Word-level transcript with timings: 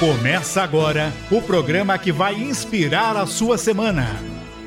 Começa 0.00 0.60
agora 0.60 1.12
o 1.30 1.40
programa 1.40 1.96
que 1.96 2.10
vai 2.10 2.34
inspirar 2.34 3.16
a 3.16 3.26
sua 3.26 3.56
semana. 3.56 4.04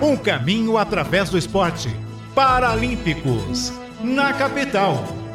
Um 0.01 0.15
caminho 0.15 0.77
através 0.77 1.29
do 1.29 1.37
esporte. 1.37 1.93
Paralímpicos, 2.33 3.73
na 4.01 4.31
capital. 4.31 5.26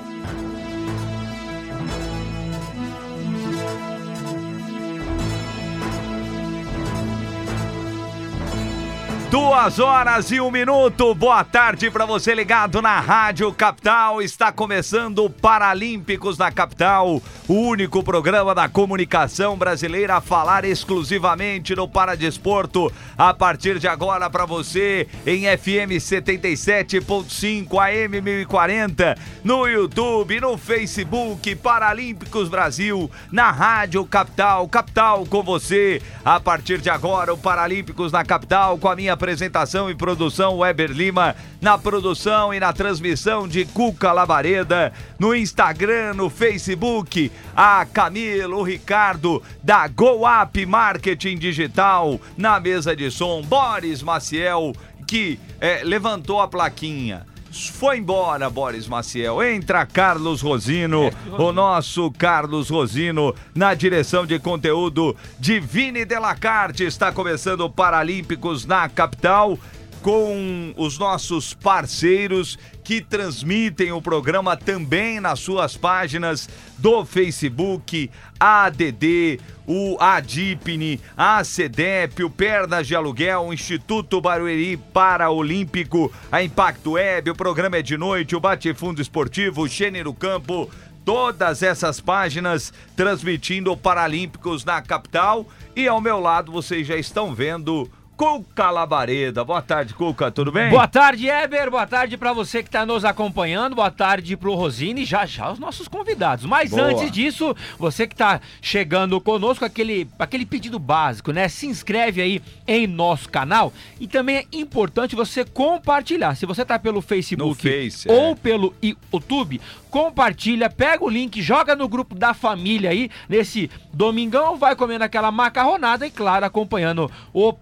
Duas 9.33 9.79
horas 9.79 10.31
e 10.31 10.39
um 10.43 10.51
minuto. 10.51 11.15
Boa 11.15 11.43
tarde 11.43 11.91
para 11.91 12.05
você 12.05 12.35
ligado 12.35 12.83
na 12.83 13.01
Rádio 13.01 13.51
Capital. 13.55 14.21
Está 14.21 14.53
começando 14.53 15.25
o 15.25 15.31
Paralímpicos 15.31 16.37
na 16.37 16.53
Capital, 16.53 17.23
o 17.49 17.55
único 17.55 18.03
programa 18.03 18.55
da 18.55 18.69
comunicação 18.69 19.57
brasileira 19.57 20.17
a 20.17 20.21
falar 20.21 20.67
exclusivamente 20.67 21.75
no 21.75 21.89
Paradesporto. 21.89 22.93
A 23.17 23.33
partir 23.33 23.79
de 23.79 23.89
agora 23.89 24.29
para 24.29 24.45
você 24.45 25.09
em 25.27 25.45
FM 25.45 25.97
77.5 25.97 27.79
AM 27.83 28.21
1040, 28.21 29.17
no 29.43 29.67
YouTube, 29.67 30.43
no 30.43 30.59
Facebook 30.59 31.57
Paralímpicos 31.57 32.51
Brasil, 32.51 33.11
na 33.31 33.51
Rádio 33.51 34.05
Capital, 34.05 34.69
Capital 34.69 35.25
com 35.25 35.43
você. 35.43 36.03
A 36.23 36.39
partir 36.39 36.83
de 36.83 36.91
agora 36.91 37.33
o 37.33 37.39
Paralímpicos 37.39 38.13
na 38.13 38.23
Capital 38.27 38.77
com 38.77 38.89
a 38.89 38.95
minha 38.95 39.17
apresentação 39.23 39.89
e 39.89 39.95
produção 39.95 40.59
Weber 40.59 40.91
Lima, 40.91 41.37
na 41.61 41.79
produção 41.79 42.53
e 42.53 42.59
na 42.59 42.73
transmissão 42.73 43.47
de 43.47 43.65
Cuca 43.65 44.11
Labareda, 44.11 44.93
no 45.17 45.33
Instagram, 45.33 46.15
no 46.15 46.29
Facebook, 46.29 47.31
a 47.55 47.87
Camila, 47.87 48.57
o 48.57 48.65
Ricardo, 48.65 49.41
da 49.63 49.87
Go 49.87 50.23
Up 50.27 50.67
Marketing 50.67 51.39
Digital, 51.39 52.21
na 52.37 52.59
mesa 52.59 52.97
de 52.97 53.13
som, 53.13 53.43
Boris 53.43 54.03
Maciel, 54.03 54.73
que 55.07 55.39
é, 55.61 55.85
levantou 55.85 56.41
a 56.41 56.49
plaquinha. 56.49 57.25
Foi 57.53 57.99
embora, 57.99 58.49
Boris 58.49 58.89
Maciel. 58.89 59.43
Entra 59.43 59.85
Carlos 59.85 60.41
Rosino, 60.41 61.11
o 61.39 61.53
nosso 61.53 62.11
Carlos 62.13 62.71
Rosino, 62.71 63.35
na 63.55 63.75
direção 63.75 64.25
de 64.25 64.39
conteúdo 64.39 65.15
de 65.39 65.61
Vini 65.61 66.05
Delacarte. 66.05 66.85
Está 66.85 67.13
começando 67.13 67.61
o 67.61 67.71
Paralímpicos 67.71 68.65
na 68.65 68.89
capital 68.89 69.59
com 70.03 70.75
os 70.77 70.99
nossos 70.99 71.55
parceiros 71.55 72.59
que 72.83 73.01
transmitem 73.01 73.93
o 73.93 74.03
programa 74.03 74.57
também 74.57 75.21
nas 75.21 75.39
suas 75.39 75.77
páginas 75.77 76.49
do 76.77 77.05
Facebook, 77.05 78.11
ADD, 78.39 79.41
o 79.65 79.97
ADIPNE, 80.01 81.01
a 81.17 81.45
CEDEP, 81.45 82.25
o 82.25 82.31
Pernas 82.31 82.89
de 82.89 82.97
Aluguel, 82.97 83.43
o 83.43 83.55
Instituto 83.55 84.21
Barueri 84.21 84.77
Paraolímpico, 84.77 86.13
a 86.31 86.43
Impacto 86.43 86.93
Web, 86.93 87.31
o 87.31 87.37
programa 87.37 87.77
é 87.77 87.83
de 87.83 87.97
noite, 87.97 88.35
o 88.35 88.41
Bate-Fundo 88.41 89.01
Esportivo, 89.01 89.63
o 89.63 89.69
Xene 89.69 90.03
no 90.03 90.13
Campo, 90.13 90.69
todas 91.05 91.63
essas 91.63 92.01
páginas 92.01 92.73
transmitindo 92.97 93.77
Paralímpicos 93.77 94.65
na 94.65 94.83
capital. 94.83 95.47
E 95.77 95.87
ao 95.87 96.01
meu 96.01 96.19
lado 96.19 96.51
vocês 96.51 96.87
já 96.87 96.97
estão 96.97 97.33
vendo 97.33 97.89
Cuca 98.23 98.71
Labareda. 98.71 99.43
Boa 99.43 99.61
tarde, 99.61 99.95
Cuca, 99.95 100.31
tudo 100.31 100.53
bem? 100.53 100.71
Boa 100.71 100.87
tarde, 100.87 101.27
Eber. 101.29 101.69
Boa 101.69 101.89
tarde 101.89 102.17
para 102.17 102.33
você 102.33 102.63
que 102.63 102.69
está 102.69 102.87
nos 102.87 103.05
acompanhando. 103.05 103.75
Boa 103.75 103.91
tarde 103.91 104.37
pro 104.37 104.55
Rosine 104.55 105.03
e 105.03 105.05
já 105.05 105.27
já 105.27 105.51
os 105.51 105.59
nossos 105.59 105.89
convidados. 105.89 106.45
Mas 106.45 106.71
Boa. 106.71 106.85
antes 106.85 107.11
disso, 107.11 107.53
você 107.77 108.07
que 108.07 108.15
está 108.15 108.41
chegando 108.61 109.21
conosco, 109.21 109.65
aquele, 109.65 110.09
aquele 110.21 110.47
pedido 110.47 110.79
básico, 110.79 111.33
né? 111.33 111.49
Se 111.49 111.67
inscreve 111.67 112.23
aí 112.23 112.41
em 112.65 112.87
nosso 112.87 113.29
canal 113.29 113.73
e 113.99 114.07
também 114.07 114.37
é 114.37 114.47
importante 114.53 115.17
você 115.17 115.45
compartilhar. 115.45 116.37
Se 116.37 116.47
você 116.47 116.65
tá 116.65 116.79
pelo 116.79 117.03
Facebook 117.03 117.61
Face, 117.61 118.09
ou 118.09 118.31
é. 118.31 118.35
pelo 118.37 118.73
YouTube, 118.81 119.61
compartilha, 119.91 120.71
pega 120.71 121.05
o 121.05 121.11
link, 121.11 121.43
joga 121.43 121.75
no 121.75 121.89
grupo 121.89 122.15
da 122.15 122.33
família 122.33 122.91
aí, 122.91 123.11
nesse 123.29 123.69
domingão, 123.93 124.57
vai 124.57 124.75
comendo 124.75 125.05
aquela 125.05 125.31
macarronada 125.31 126.07
e, 126.07 126.11
claro, 126.11 126.47
acompanhando 126.47 127.11
o 127.33 127.53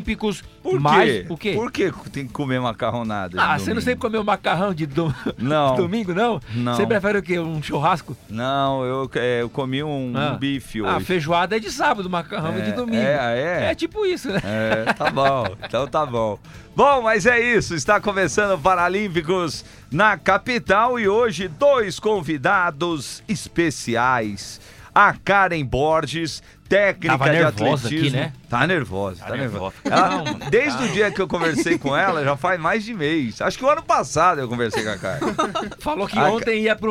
Paralímpicos. 0.00 0.42
Por 0.62 0.80
mais, 0.80 1.10
quê? 1.10 1.26
O 1.28 1.36
quê? 1.36 1.52
Por 1.54 1.70
que 1.72 1.92
tem 2.10 2.26
que 2.26 2.32
comer 2.32 2.60
macarronada? 2.60 3.40
Ah, 3.40 3.58
você 3.58 3.72
não 3.72 3.80
sempre 3.80 4.00
comeu 4.00 4.22
macarrão 4.24 4.74
de, 4.74 4.84
dom... 4.86 5.12
Não. 5.38 5.74
de 5.74 5.82
domingo, 5.82 6.12
não? 6.12 6.40
Não. 6.54 6.74
Você 6.74 6.86
prefere 6.86 7.18
o 7.18 7.22
quê? 7.22 7.38
Um 7.38 7.62
churrasco? 7.62 8.16
Não, 8.28 8.84
eu, 8.84 9.10
é, 9.14 9.42
eu 9.42 9.48
comi 9.48 9.82
um, 9.82 10.12
um 10.12 10.16
Ah. 10.16 10.30
bife 10.30 10.80
Ah, 10.84 10.96
hoje. 10.96 11.04
feijoada 11.04 11.56
é 11.56 11.60
de 11.60 11.70
sábado, 11.70 12.10
macarrão 12.10 12.54
é, 12.56 12.60
de 12.60 12.70
É, 12.70 12.72
domingo. 12.72 12.96
é, 13.02 13.18
ah, 13.18 13.30
é? 13.30 13.70
É 13.70 13.74
tipo 13.74 14.04
isso, 14.04 14.28
né? 14.30 14.40
É, 14.44 14.92
tá 14.92 15.10
bom. 15.10 15.46
Então 15.66 15.86
tá 15.86 16.04
bom. 16.04 16.38
Bom, 16.74 17.02
mas 17.02 17.26
é 17.26 17.38
isso. 17.40 17.74
Está 17.74 18.00
começando 18.00 18.54
o 18.54 18.58
Paralímpicos 18.58 19.64
na 19.90 20.16
capital 20.16 20.98
e 20.98 21.08
hoje 21.08 21.48
dois 21.48 21.98
convidados 21.98 23.22
especiais. 23.28 24.60
A 24.94 25.12
Karen 25.12 25.64
Borges, 25.64 26.42
técnica 26.68 27.18
Tava 27.18 27.24
de 27.30 27.36
nervosa 27.36 27.86
atletismo. 27.86 27.98
aqui, 28.08 28.10
né? 28.16 28.32
Tá 28.48 28.66
nervosa, 28.66 29.20
tá, 29.20 29.26
Tá 29.30 29.36
nervosa. 29.36 29.74
nervosa. 29.84 30.04
Ela- 30.14 30.50
desde 30.50 30.84
o 30.84 30.88
dia 30.88 31.10
que 31.10 31.20
eu 31.20 31.28
conversei 31.28 31.78
com 31.78 31.96
ela, 31.96 32.24
já 32.24 32.36
faz 32.36 32.58
mais 32.60 32.84
de 32.84 32.94
mês. 32.94 33.40
Acho 33.40 33.58
que 33.58 33.64
o 33.64 33.68
ano 33.70 33.82
passado 33.82 34.40
eu 34.40 34.48
conversei 34.48 34.82
com 34.82 34.90
a 34.90 34.96
Karen. 34.98 35.20
Falou 35.80 36.06
que 36.06 36.18
Ah, 36.18 36.30
ontem 36.30 36.62
ia 36.62 36.76
pra 36.76 36.90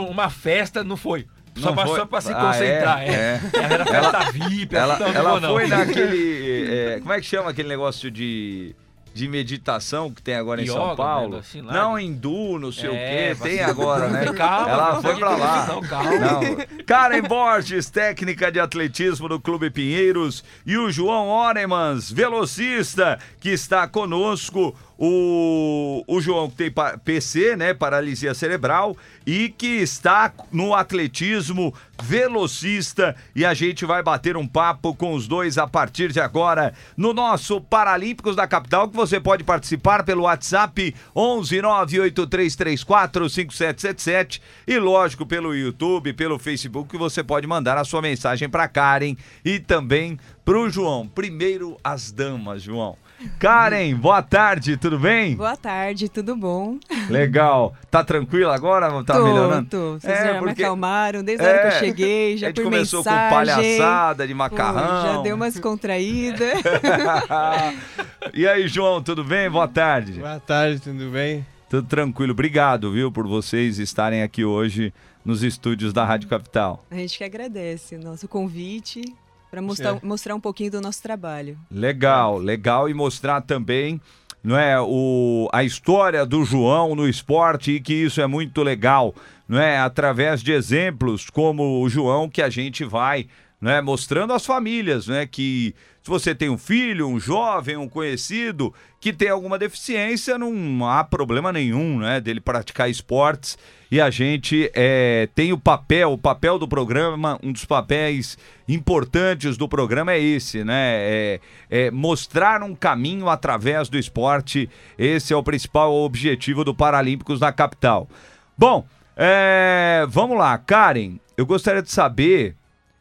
uma 0.00 0.30
festa, 0.30 0.82
não 0.84 0.96
foi. 0.96 1.26
Só, 1.56 1.66
Não 1.66 1.74
pra, 1.74 1.86
foi? 1.86 2.06
pra 2.06 2.20
se 2.20 2.32
Ah, 2.32 2.36
concentrar. 2.36 3.02
é? 3.02 3.06
É, 3.08 3.40
É. 3.58 3.72
Era 3.74 3.84
festa 3.84 4.30
VIP, 4.32 4.76
Ela, 4.76 4.98
não 4.98 5.06
ela 5.08 5.40
não. 5.40 5.50
foi 5.54 5.66
naquele. 5.68 6.70
é, 6.72 6.98
como 7.00 7.12
é 7.12 7.20
que 7.20 7.26
chama 7.26 7.50
aquele 7.50 7.68
negócio 7.68 8.08
de, 8.10 8.74
de 9.12 9.26
meditação 9.28 10.10
que 10.10 10.22
tem 10.22 10.34
agora 10.34 10.62
em 10.62 10.66
São 10.66 10.86
Yoga, 10.86 10.96
Paulo? 10.96 11.32
né, 11.34 11.38
assim 11.40 11.60
não, 11.62 11.98
hindu, 11.98 12.58
não 12.58 12.70
sei 12.70 12.90
É, 12.90 13.32
o 13.32 13.36
quê. 13.36 13.42
Tem 13.48 13.60
agora, 13.62 14.08
né? 14.08 14.32
Calma, 14.32 14.70
ela 14.70 15.02
foi 15.02 15.16
pra 15.16 15.36
lá. 15.36 15.66
não, 15.66 15.80
calma. 15.82 16.10
Não. 16.18 16.40
Karen 16.86 17.22
Borges, 17.22 17.90
técnica 17.90 18.50
de 18.52 18.60
atletismo 18.60 19.28
do 19.28 19.40
Clube 19.40 19.68
Pinheiros. 19.70 20.44
E 20.64 20.76
o 20.76 20.90
João 20.90 21.28
Oremans, 21.28 22.10
velocista, 22.10 23.18
que 23.40 23.50
está 23.50 23.86
conosco. 23.88 24.74
O, 25.02 26.04
o 26.06 26.20
João 26.20 26.50
que 26.50 26.56
tem 26.56 26.72
PC, 27.02 27.56
né? 27.56 27.72
Paralisia 27.72 28.34
cerebral. 28.34 28.94
E 29.26 29.48
que 29.48 29.66
está 29.66 30.30
no 30.52 30.74
atletismo, 30.74 31.72
velocista. 32.02 33.16
E 33.34 33.46
a 33.46 33.54
gente 33.54 33.86
vai 33.86 34.02
bater 34.02 34.36
um 34.36 34.46
papo 34.46 34.94
com 34.94 35.14
os 35.14 35.26
dois 35.26 35.56
a 35.56 35.66
partir 35.66 36.12
de 36.12 36.20
agora 36.20 36.74
no 36.98 37.14
nosso 37.14 37.62
Paralímpicos 37.62 38.36
da 38.36 38.46
Capital, 38.46 38.90
que 38.90 38.96
você 38.96 39.18
pode 39.18 39.42
participar 39.42 40.04
pelo 40.04 40.24
WhatsApp 40.24 40.94
11 41.16 41.62
98334 41.62 43.30
5777 43.30 44.42
e 44.66 44.78
lógico 44.78 45.24
pelo 45.24 45.54
YouTube, 45.54 46.12
pelo 46.12 46.38
Facebook, 46.38 46.90
que 46.90 46.98
você 46.98 47.24
pode 47.24 47.46
mandar 47.46 47.78
a 47.78 47.84
sua 47.84 48.02
mensagem 48.02 48.50
para 48.50 48.68
Karen 48.68 49.16
e 49.42 49.58
também 49.58 50.18
pro 50.44 50.68
João. 50.68 51.08
Primeiro 51.08 51.78
as 51.82 52.12
damas, 52.12 52.62
João. 52.62 52.98
Karen, 53.38 53.94
boa 53.96 54.22
tarde, 54.22 54.76
tudo 54.76 54.98
bem? 54.98 55.36
Boa 55.36 55.56
tarde, 55.56 56.08
tudo 56.08 56.34
bom? 56.36 56.78
Legal. 57.08 57.74
Tá 57.90 58.02
tranquila 58.02 58.54
agora? 58.54 58.88
Tá 59.04 59.14
tô, 59.14 59.24
melhorando? 59.24 59.68
tô. 59.68 59.92
Vocês 59.98 60.12
É, 60.18 60.24
já 60.26 60.32
me 60.34 60.38
porque- 60.40 60.62
acalmaram 60.62 61.22
desde 61.22 61.44
a 61.44 61.48
hora 61.48 61.58
que 61.58 61.66
É, 61.66 61.68
eu 61.68 61.78
cheguei, 61.80 62.36
já 62.38 62.46
a 62.46 62.50
gente 62.50 62.62
começou 62.62 63.04
com 63.04 63.10
mensagem. 63.10 63.30
palhaçada 63.30 64.26
de 64.26 64.32
Pô, 64.32 64.38
macarrão. 64.38 65.02
já 65.16 65.22
deu 65.22 65.36
umas 65.36 65.58
contraídas. 65.58 66.50
e 68.32 68.46
aí, 68.46 68.66
João, 68.68 69.02
tudo 69.02 69.22
bem? 69.24 69.50
Boa 69.50 69.68
tarde. 69.68 70.12
Boa 70.20 70.40
tarde, 70.40 70.80
tudo 70.80 71.10
bem? 71.10 71.44
Tudo 71.68 71.86
tranquilo. 71.86 72.32
Obrigado, 72.32 72.90
viu, 72.90 73.12
por 73.12 73.26
vocês 73.26 73.78
estarem 73.78 74.22
aqui 74.22 74.44
hoje 74.44 74.92
nos 75.24 75.42
estúdios 75.42 75.92
da 75.92 76.04
Rádio 76.04 76.28
Capital. 76.28 76.82
a 76.90 76.94
gente 76.94 77.18
que 77.18 77.24
agradece 77.24 77.94
o 77.96 78.00
nosso 78.02 78.26
convite 78.26 79.02
para 79.50 79.60
mostrar, 79.60 79.96
É. 79.96 80.00
mostrar 80.02 80.34
um 80.34 80.40
pouquinho 80.40 80.70
do 80.70 80.80
nosso 80.80 81.02
trabalho. 81.02 81.58
Legal, 81.70 82.38
legal 82.38 82.88
e 82.88 82.94
mostrar 82.94 83.40
também, 83.40 84.00
não 84.42 84.56
é, 84.56 84.80
o, 84.80 85.48
a 85.52 85.64
história 85.64 86.24
do 86.24 86.44
João 86.44 86.94
no 86.94 87.08
esporte 87.08 87.72
e 87.72 87.80
que 87.80 87.92
isso 87.92 88.20
é 88.20 88.26
muito 88.26 88.62
legal, 88.62 89.14
não 89.48 89.58
é, 89.60 89.78
através 89.78 90.42
de 90.42 90.52
exemplos 90.52 91.28
como 91.28 91.82
o 91.82 91.88
João 91.88 92.28
que 92.28 92.40
a 92.40 92.48
gente 92.48 92.84
vai, 92.84 93.26
não 93.60 93.70
é, 93.70 93.82
mostrando 93.82 94.32
às 94.32 94.46
famílias, 94.46 95.08
não 95.08 95.16
é, 95.16 95.26
que 95.26 95.74
se 96.10 96.24
você 96.30 96.34
tem 96.34 96.50
um 96.50 96.58
filho, 96.58 97.06
um 97.06 97.20
jovem, 97.20 97.76
um 97.76 97.88
conhecido 97.88 98.74
que 99.00 99.12
tem 99.12 99.28
alguma 99.28 99.56
deficiência, 99.56 100.36
não 100.36 100.84
há 100.88 101.04
problema 101.04 101.52
nenhum, 101.52 102.00
né, 102.00 102.20
dele 102.20 102.40
praticar 102.40 102.90
esportes 102.90 103.56
e 103.90 104.00
a 104.00 104.10
gente 104.10 104.70
é, 104.74 105.28
tem 105.34 105.52
o 105.52 105.58
papel, 105.58 106.12
o 106.12 106.18
papel 106.18 106.58
do 106.58 106.66
programa, 106.66 107.38
um 107.42 107.52
dos 107.52 107.64
papéis 107.64 108.36
importantes 108.68 109.56
do 109.56 109.68
programa 109.68 110.12
é 110.12 110.20
esse, 110.20 110.62
né? 110.62 110.96
É, 111.00 111.40
é 111.68 111.90
mostrar 111.90 112.62
um 112.62 112.74
caminho 112.74 113.28
através 113.28 113.88
do 113.88 113.98
esporte. 113.98 114.70
Esse 114.96 115.32
é 115.32 115.36
o 115.36 115.42
principal 115.42 115.92
objetivo 115.92 116.64
do 116.64 116.72
Paralímpicos 116.72 117.40
na 117.40 117.52
capital. 117.52 118.08
Bom, 118.56 118.86
é, 119.16 120.06
vamos 120.08 120.38
lá, 120.38 120.56
Karen. 120.56 121.18
Eu 121.36 121.44
gostaria 121.44 121.82
de 121.82 121.90
saber 121.90 122.54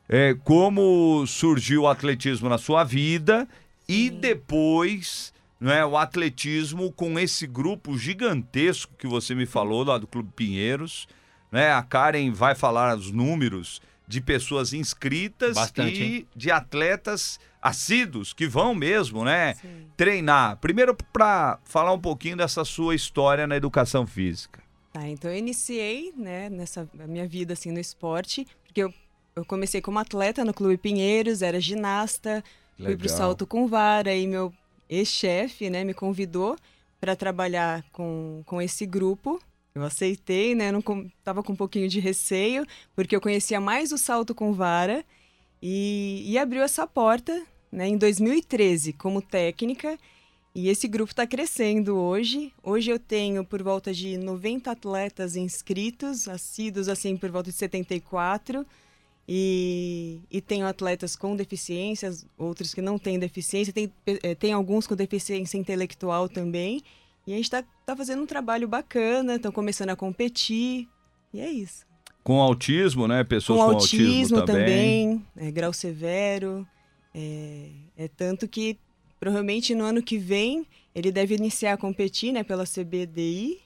é, 0.09 0.35
como 0.43 1.25
surgiu 1.27 1.83
o 1.83 1.87
atletismo 1.87 2.49
na 2.49 2.57
sua 2.57 2.83
vida 2.83 3.47
e 3.87 4.09
depois 4.09 5.31
né, 5.59 5.85
o 5.85 5.95
atletismo 5.95 6.91
com 6.91 7.19
esse 7.19 7.45
grupo 7.45 7.97
gigantesco 7.97 8.93
que 8.97 9.05
você 9.05 9.35
me 9.35 9.45
falou 9.45 9.83
lá 9.83 9.99
do 9.99 10.07
Clube 10.07 10.31
Pinheiros. 10.35 11.07
Né? 11.51 11.71
A 11.71 11.83
Karen 11.83 12.31
vai 12.31 12.55
falar 12.55 12.97
os 12.97 13.11
números 13.11 13.81
de 14.07 14.19
pessoas 14.19 14.73
inscritas 14.73 15.53
Bastante, 15.53 16.01
e 16.01 16.03
hein? 16.03 16.27
de 16.35 16.49
atletas 16.49 17.39
assíduos 17.61 18.33
que 18.33 18.47
vão 18.47 18.73
mesmo, 18.73 19.23
né, 19.23 19.53
Sim. 19.55 19.85
treinar. 19.95 20.57
Primeiro 20.57 20.95
para 21.13 21.59
falar 21.63 21.93
um 21.93 21.99
pouquinho 21.99 22.35
dessa 22.35 22.65
sua 22.65 22.95
história 22.95 23.45
na 23.45 23.55
educação 23.55 24.07
física. 24.07 24.63
Tá, 24.91 25.07
então 25.07 25.29
eu 25.29 25.37
iniciei, 25.37 26.11
né, 26.17 26.49
nessa 26.49 26.89
a 26.99 27.05
minha 27.05 27.27
vida 27.27 27.53
assim 27.53 27.71
no 27.71 27.79
esporte, 27.79 28.47
porque 28.63 28.81
eu, 28.81 28.91
eu 29.39 29.45
comecei 29.45 29.81
como 29.81 29.99
atleta 29.99 30.43
no 30.43 30.53
Clube 30.53 30.77
Pinheiros, 30.77 31.41
era 31.41 31.59
ginasta, 31.59 32.43
fui 32.75 32.95
pro 32.95 33.05
Legal. 33.05 33.17
salto 33.17 33.47
com 33.47 33.67
vara 33.67 34.13
e 34.13 34.27
meu 34.27 34.53
ex-chefe, 34.89 35.69
né, 35.69 35.83
me 35.83 35.93
convidou 35.93 36.57
para 36.99 37.15
trabalhar 37.15 37.83
com, 37.91 38.43
com 38.45 38.61
esse 38.61 38.85
grupo. 38.85 39.41
Eu 39.73 39.83
aceitei, 39.83 40.55
né, 40.55 40.71
não 40.71 40.81
com, 40.81 41.09
tava 41.23 41.41
com 41.41 41.53
um 41.53 41.55
pouquinho 41.55 41.87
de 41.87 41.99
receio, 41.99 42.65
porque 42.95 43.15
eu 43.15 43.21
conhecia 43.21 43.61
mais 43.61 43.91
o 43.91 43.97
salto 43.97 44.35
com 44.35 44.51
vara 44.51 45.05
e, 45.61 46.23
e 46.25 46.37
abriu 46.37 46.61
essa 46.61 46.85
porta, 46.85 47.41
né, 47.71 47.87
em 47.87 47.97
2013 47.97 48.93
como 48.93 49.21
técnica. 49.21 49.97
E 50.53 50.67
esse 50.67 50.87
grupo 50.87 51.11
está 51.11 51.25
crescendo 51.25 51.95
hoje. 51.95 52.51
Hoje 52.61 52.91
eu 52.91 52.99
tenho 52.99 53.45
por 53.45 53.63
volta 53.63 53.93
de 53.93 54.17
90 54.17 54.69
atletas 54.69 55.35
inscritos, 55.35 56.27
assíduos 56.27 56.89
assim 56.89 57.15
por 57.15 57.29
volta 57.29 57.51
de 57.51 57.55
74. 57.55 58.65
E, 59.31 60.21
e 60.31 60.41
tenho 60.41 60.65
atletas 60.65 61.15
com 61.15 61.35
deficiências, 61.35 62.25
outros 62.35 62.73
que 62.73 62.81
não 62.81 62.97
têm 62.97 63.19
deficiência, 63.19 63.71
tem, 63.71 63.93
eh, 64.07 64.33
tem 64.33 64.53
alguns 64.53 64.87
com 64.87 64.95
deficiência 64.95 65.55
intelectual 65.55 66.27
também. 66.27 66.81
E 67.27 67.33
a 67.33 67.35
gente 67.35 67.45
está 67.45 67.63
tá 67.85 67.95
fazendo 67.95 68.23
um 68.23 68.25
trabalho 68.25 68.67
bacana, 68.67 69.35
estão 69.35 69.51
começando 69.51 69.91
a 69.91 69.95
competir. 69.95 70.87
E 71.31 71.39
é 71.39 71.47
isso. 71.47 71.85
Com 72.23 72.41
autismo, 72.41 73.07
né? 73.07 73.23
Pessoas 73.23 73.59
com 73.59 73.65
com, 73.67 73.71
autismo, 73.73 74.43
também. 74.43 75.19
também, 75.35 75.47
é, 75.47 75.51
grau 75.51 75.71
severo. 75.73 76.67
É, 77.13 77.69
é 77.95 78.07
tanto 78.07 78.47
que 78.47 78.79
provavelmente 79.19 79.75
no 79.75 79.83
ano 79.83 80.01
que 80.01 80.17
vem 80.17 80.65
ele 80.95 81.11
deve 81.11 81.35
iniciar 81.35 81.73
a 81.73 81.77
competir 81.77 82.33
né, 82.33 82.43
pela 82.43 82.63
CBDI. 82.65 83.59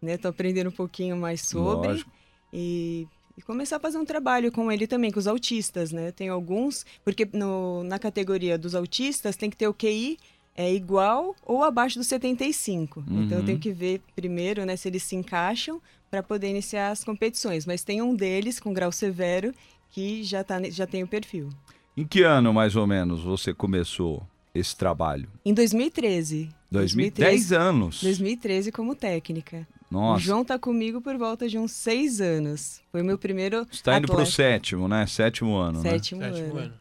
Né, 0.00 0.16
tô 0.16 0.28
aprendendo 0.28 0.68
um 0.68 0.72
pouquinho 0.72 1.16
mais 1.16 1.40
sobre. 1.40 1.88
Lógico. 1.88 2.10
E, 2.52 3.08
e 3.38 3.42
começar 3.42 3.76
a 3.76 3.80
fazer 3.80 3.98
um 3.98 4.04
trabalho 4.04 4.50
com 4.50 4.70
ele 4.70 4.86
também, 4.88 5.12
com 5.12 5.18
os 5.20 5.28
autistas, 5.28 5.92
né? 5.92 6.10
Tem 6.10 6.28
alguns, 6.28 6.84
porque 7.04 7.26
no, 7.32 7.84
na 7.84 7.96
categoria 7.98 8.58
dos 8.58 8.74
autistas 8.74 9.36
tem 9.36 9.48
que 9.48 9.56
ter 9.56 9.68
o 9.68 9.72
QI 9.74 10.18
é 10.56 10.74
igual 10.74 11.36
ou 11.46 11.62
abaixo 11.62 11.98
dos 12.00 12.08
75. 12.08 13.04
Então 13.08 13.14
eu 13.14 13.38
Uhum. 13.38 13.44
tenho 13.46 13.58
que 13.60 13.72
ver 13.72 14.00
primeiro, 14.16 14.64
né, 14.66 14.74
se 14.76 14.88
eles 14.88 15.04
se 15.04 15.14
encaixam 15.14 15.80
para 16.10 16.20
poder 16.20 16.48
iniciar 16.50 16.90
as 16.90 17.04
competições. 17.04 17.64
Mas 17.64 17.84
tem 17.84 18.02
um 18.02 18.12
deles 18.12 18.58
com 18.58 18.72
grau 18.72 18.90
severo 18.90 19.54
que 19.90 20.24
já, 20.24 20.42
tá, 20.42 20.60
já 20.68 20.84
tem 20.84 21.04
o 21.04 21.06
perfil. 21.06 21.48
Em 21.96 22.04
que 22.04 22.22
ano, 22.24 22.52
mais 22.52 22.74
ou 22.74 22.88
menos, 22.88 23.22
você 23.22 23.54
começou 23.54 24.26
esse 24.52 24.74
trabalho? 24.76 25.28
Em 25.44 25.54
2013. 25.54 26.48
2010 26.72 27.52
anos. 27.52 28.02
2013 28.02 28.72
como 28.72 28.96
técnica. 28.96 29.66
O 29.90 29.94
Nossa. 29.94 30.22
João 30.22 30.44
tá 30.44 30.58
comigo 30.58 31.00
por 31.00 31.16
volta 31.16 31.48
de 31.48 31.58
uns 31.58 31.72
seis 31.72 32.20
anos. 32.20 32.80
Foi 32.92 33.02
meu 33.02 33.16
primeiro 33.18 33.64
Você 33.64 33.74
está 33.76 33.96
indo 33.96 34.06
pro 34.06 34.16
atleta. 34.16 34.30
sétimo, 34.30 34.86
né? 34.86 35.06
Sétimo 35.06 35.56
ano, 35.56 35.82
né? 35.82 35.90
sétimo, 35.90 36.22
Sétimo 36.22 36.48
ano. 36.50 36.58
ano. 36.60 36.74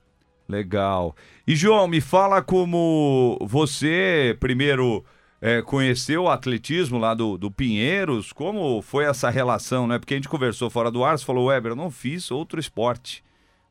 Legal. 0.50 1.16
E, 1.46 1.56
João, 1.56 1.88
me 1.88 2.00
fala 2.02 2.42
como 2.42 3.38
você 3.42 4.36
primeiro 4.40 5.04
é, 5.42 5.62
conheceu 5.62 6.24
o 6.24 6.30
atletismo 6.30 6.98
lá 6.98 7.14
do, 7.14 7.38
do 7.38 7.52
Pinheiros, 7.52 8.32
como 8.34 8.82
foi 8.82 9.06
essa 9.06 9.30
relação, 9.30 9.86
né? 9.88 10.00
Porque 10.00 10.14
a 10.14 10.18
gente 10.18 10.30
conversou 10.30 10.70
fora 10.70 10.90
do 10.90 11.04
ar, 11.04 11.18
você 11.18 11.26
falou, 11.26 11.48
Weber, 11.48 11.74
eu 11.74 11.76
não 11.76 11.92
fiz 11.92 12.32
outro 12.32 12.60
esporte, 12.60 13.24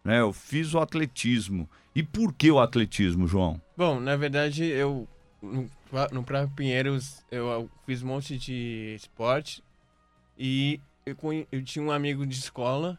né? 0.05 0.21
Eu 0.21 0.32
fiz 0.32 0.75
o 0.75 0.79
atletismo. 0.79 1.69
E 1.94 2.03
por 2.03 2.32
que 2.35 2.50
o 2.50 2.61
atletismo, 2.61 3.27
João? 3.27 3.61
Bom, 3.77 3.99
na 3.99 4.17
verdade, 4.17 4.65
eu 4.65 5.09
no, 6.12 6.25
próprio 6.25 6.55
Pinheiros 6.56 7.25
eu, 7.31 7.71
fiz 7.85 8.03
um 8.03 8.09
monte 8.09 8.37
de 8.38 8.94
esporte 8.97 9.62
e 10.38 10.81
eu, 11.05 11.17
eu 11.53 11.62
tinha 11.65 11.85
um 11.85 11.91
amigo 11.91 12.27
de 12.27 12.35
escola 12.35 12.99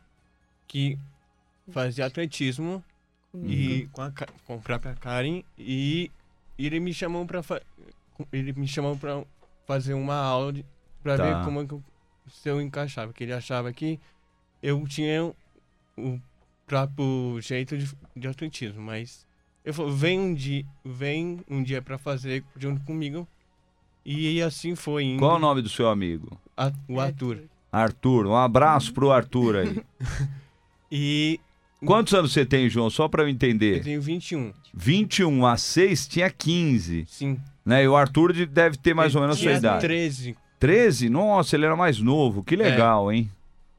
que 0.68 0.98
fazia 1.69 2.06
atletismo 2.06 2.84
e 3.34 3.88
com 3.92 4.01
a, 4.01 4.12
com 4.45 4.54
a 4.56 4.57
própria 4.57 4.95
Karen 4.95 5.44
e 5.57 6.10
ele 6.57 6.80
me 6.80 6.94
chamou 6.94 7.25
para 7.25 7.42
ele 8.31 8.54
me 8.54 8.68
chamou 8.68 8.98
para 8.98 9.24
fazer 9.68 9.94
uma 9.94 10.16
aula 10.16 10.54
de, 10.54 10.66
para 11.04 11.18
Tá. 11.18 11.24
ver 11.24 11.45
como 11.45 11.62
é 11.62 11.66
que 11.68 11.74
eu, 11.74 11.83
se 12.30 12.50
eu 12.50 12.62
encaixava, 12.62 13.13
que 13.13 13.24
ele 13.24 13.33
achava 13.33 13.72
que 13.72 14.00
eu 14.63 14.83
tinha 14.88 15.31
o 15.98 16.19
próprio 16.66 17.40
jeito 17.42 17.78
de, 17.78 17.94
de 18.16 18.28
atletismo, 18.28 18.81
mas 18.81 19.26
eu 19.68 19.74
falei, 19.74 19.94
vem 19.94 20.19
um 20.19 20.34
dia, 20.34 20.66
vem 20.84 21.40
um 21.50 21.62
dia 21.62 21.81
para 21.81 21.98
fazer 21.98 22.44
junto 22.58 22.81
comigo. 22.86 23.28
E 24.06 24.42
assim 24.42 24.74
foi 24.75 25.04
indo. 25.04 25.19
Qual 25.19 25.34
é 25.34 25.36
o 25.36 25.40
nome 25.40 25.62
do 25.62 25.68
seu 25.69 25.90
amigo? 25.90 26.40
A- 26.56 26.72
o 26.88 27.00
Arthur. 27.00 27.42
Arthur. 27.72 28.25
Um 28.28 28.36
abraço 28.36 28.94
pro 28.94 29.12
Arthur 29.12 29.58
aí. 29.58 29.84
E 30.92 31.40
Quantos 31.86 32.14
anos 32.14 32.31
você 32.34 32.46
tem, 32.46 32.69
João? 32.69 32.90
Só 32.90 33.08
para 33.08 33.22
eu 33.24 33.28
eu 33.28 33.31
entender. 33.31 33.84
tenho 33.84 34.02
21. 34.02 34.52
21 34.74 35.46
a 35.46 35.58
6 35.58 36.08
tinha 36.08 36.30
15, 36.30 37.06
Sim. 37.08 37.38
né? 37.66 37.84
E 37.84 37.88
o 37.88 37.96
Arthur 37.96 38.31
de- 38.34 38.46
deve 38.46 38.78
ter 38.78 38.94
mais 38.96 39.14
ou 39.14 39.22
menos 39.22 39.38
a 39.38 39.40
sua 39.42 39.52
idade. 39.52 39.81
13. 39.81 40.36
13? 40.60 41.10
Nossa, 41.10 41.56
ele 41.56 41.66
era 41.66 41.75
mais 41.75 42.00
novo. 42.00 42.42
Que 42.44 42.56
legal, 42.56 43.12
hein? 43.12 43.30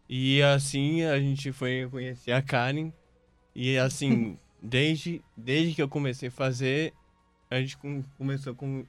E 0.08 0.40
assim 0.42 1.02
a 1.02 1.18
gente 1.18 1.50
foi 1.50 1.88
conhecer 1.90 2.30
a 2.32 2.40
Karen. 2.42 2.92
E 3.54 3.76
assim, 3.78 4.36
desde, 4.62 5.22
desde 5.36 5.74
que 5.74 5.82
eu 5.82 5.88
comecei 5.88 6.28
a 6.28 6.32
fazer, 6.32 6.92
a 7.50 7.60
gente 7.60 7.76
com- 7.76 8.02
começou 8.16 8.54
com. 8.54 8.84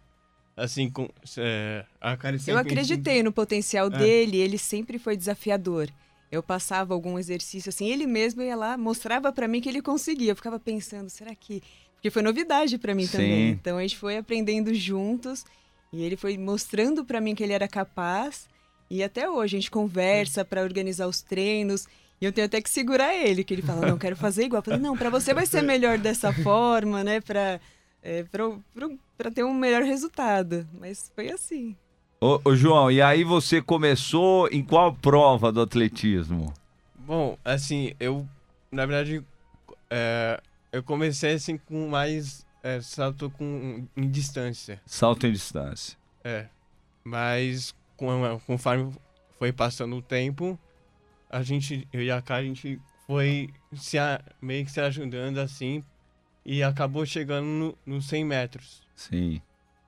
Assim, 0.58 0.90
com. 0.90 1.08
é, 1.38 1.86
a 2.02 2.18
sempre. 2.18 2.52
Eu 2.52 2.58
acreditei 2.58 3.24
no 3.24 3.32
potencial 3.32 3.88
É. 3.88 3.98
dele, 3.98 4.38
ele 4.38 4.58
sempre 4.58 5.00
foi 5.00 5.16
desafiador. 5.16 5.90
Eu 6.32 6.44
passava 6.44 6.94
algum 6.94 7.18
exercício 7.18 7.70
assim, 7.70 7.88
ele 7.90 8.06
mesmo 8.06 8.42
ia 8.42 8.56
lá, 8.56 8.78
mostrava 8.78 9.32
pra 9.32 9.48
mim 9.48 9.62
que 9.62 9.70
ele 9.70 9.82
conseguia. 9.82 10.32
Eu 10.32 10.36
ficava 10.36 10.60
pensando, 10.60 11.10
será 11.10 11.34
que. 11.34 11.62
Porque 11.96 12.10
foi 12.10 12.22
novidade 12.22 12.78
pra 12.78 12.94
mim 12.96 13.06
Sim. 13.06 13.12
também. 13.12 13.50
Então 13.50 13.78
a 13.78 13.82
gente 13.82 13.98
foi 13.98 14.18
aprendendo 14.18 14.74
juntos 14.74 15.44
e 15.92 16.02
ele 16.04 16.16
foi 16.16 16.38
mostrando 16.38 17.04
pra 17.04 17.20
mim 17.20 17.34
que 17.36 17.44
ele 17.44 17.54
era 17.54 17.68
capaz. 17.68 18.48
E 18.90 19.04
até 19.04 19.30
hoje 19.30 19.56
a 19.56 19.60
gente 19.60 19.72
conversa 19.72 20.44
pra 20.46 20.62
organizar 20.64 21.08
os 21.08 21.22
treinos. 21.22 21.88
E 22.22 22.26
eu 22.26 22.34
tenho 22.34 22.46
até 22.46 22.62
que 22.62 22.70
segurar 22.70 23.16
ele, 23.16 23.44
que 23.44 23.54
ele 23.54 23.62
fala, 23.62 23.88
não, 23.88 23.98
quero 23.98 24.16
fazer 24.16 24.44
igual. 24.44 24.60
Eu 24.60 24.64
falei, 24.64 24.80
não, 24.80 24.98
pra 24.98 25.10
você 25.10 25.34
vai 25.34 25.46
ser 25.46 25.62
melhor 25.62 25.98
dessa 25.98 26.34
forma, 26.34 27.04
né? 27.04 27.22
Pra, 27.22 27.60
é, 28.04 28.24
pra, 28.24 28.50
pra, 28.74 28.90
pra 29.18 29.32
ter 29.32 29.44
um 29.44 29.54
melhor 29.54 29.84
resultado. 29.84 30.68
Mas 30.78 31.12
foi 31.16 31.32
assim. 31.32 31.76
Ô, 32.20 32.42
ô, 32.44 32.56
João, 32.56 32.92
e 32.92 33.02
aí 33.02 33.24
você 33.24 33.62
começou 33.62 34.50
em 34.50 34.62
qual 34.62 34.94
prova 34.94 35.52
do 35.52 35.62
atletismo? 35.62 36.54
Bom, 36.98 37.38
assim, 37.46 37.94
eu. 38.00 38.28
Na 38.70 38.86
verdade, 38.86 39.24
é, 39.90 40.42
eu 40.72 40.84
comecei 40.84 41.34
assim 41.34 41.58
com 41.58 41.88
mais 41.88 42.46
é, 42.62 42.82
salto 42.82 43.30
com, 43.32 43.88
em 43.96 44.10
distância. 44.10 44.82
Salto 44.86 45.26
em 45.26 45.32
distância. 45.32 45.98
É. 46.24 46.48
Mas 47.04 47.74
com, 47.96 48.40
conforme 48.46 48.94
foi 49.38 49.54
passando 49.54 49.96
o 49.96 50.02
tempo, 50.02 50.60
a 51.30 51.42
gente, 51.44 51.88
eu 51.94 52.02
e 52.02 52.10
a 52.12 52.22
Karen, 52.22 52.42
a 52.42 52.48
gente 52.54 52.80
foi 53.08 53.50
se 53.76 53.98
a- 53.98 54.22
meio 54.42 54.66
que 54.66 54.72
se 54.72 54.80
ajudando 54.80 55.38
assim 55.40 55.84
e 56.46 56.64
acabou 56.64 57.06
chegando 57.06 57.46
no, 57.46 57.78
nos 57.86 58.06
100 58.08 58.26
metros. 58.26 58.82
Sim. 58.96 59.42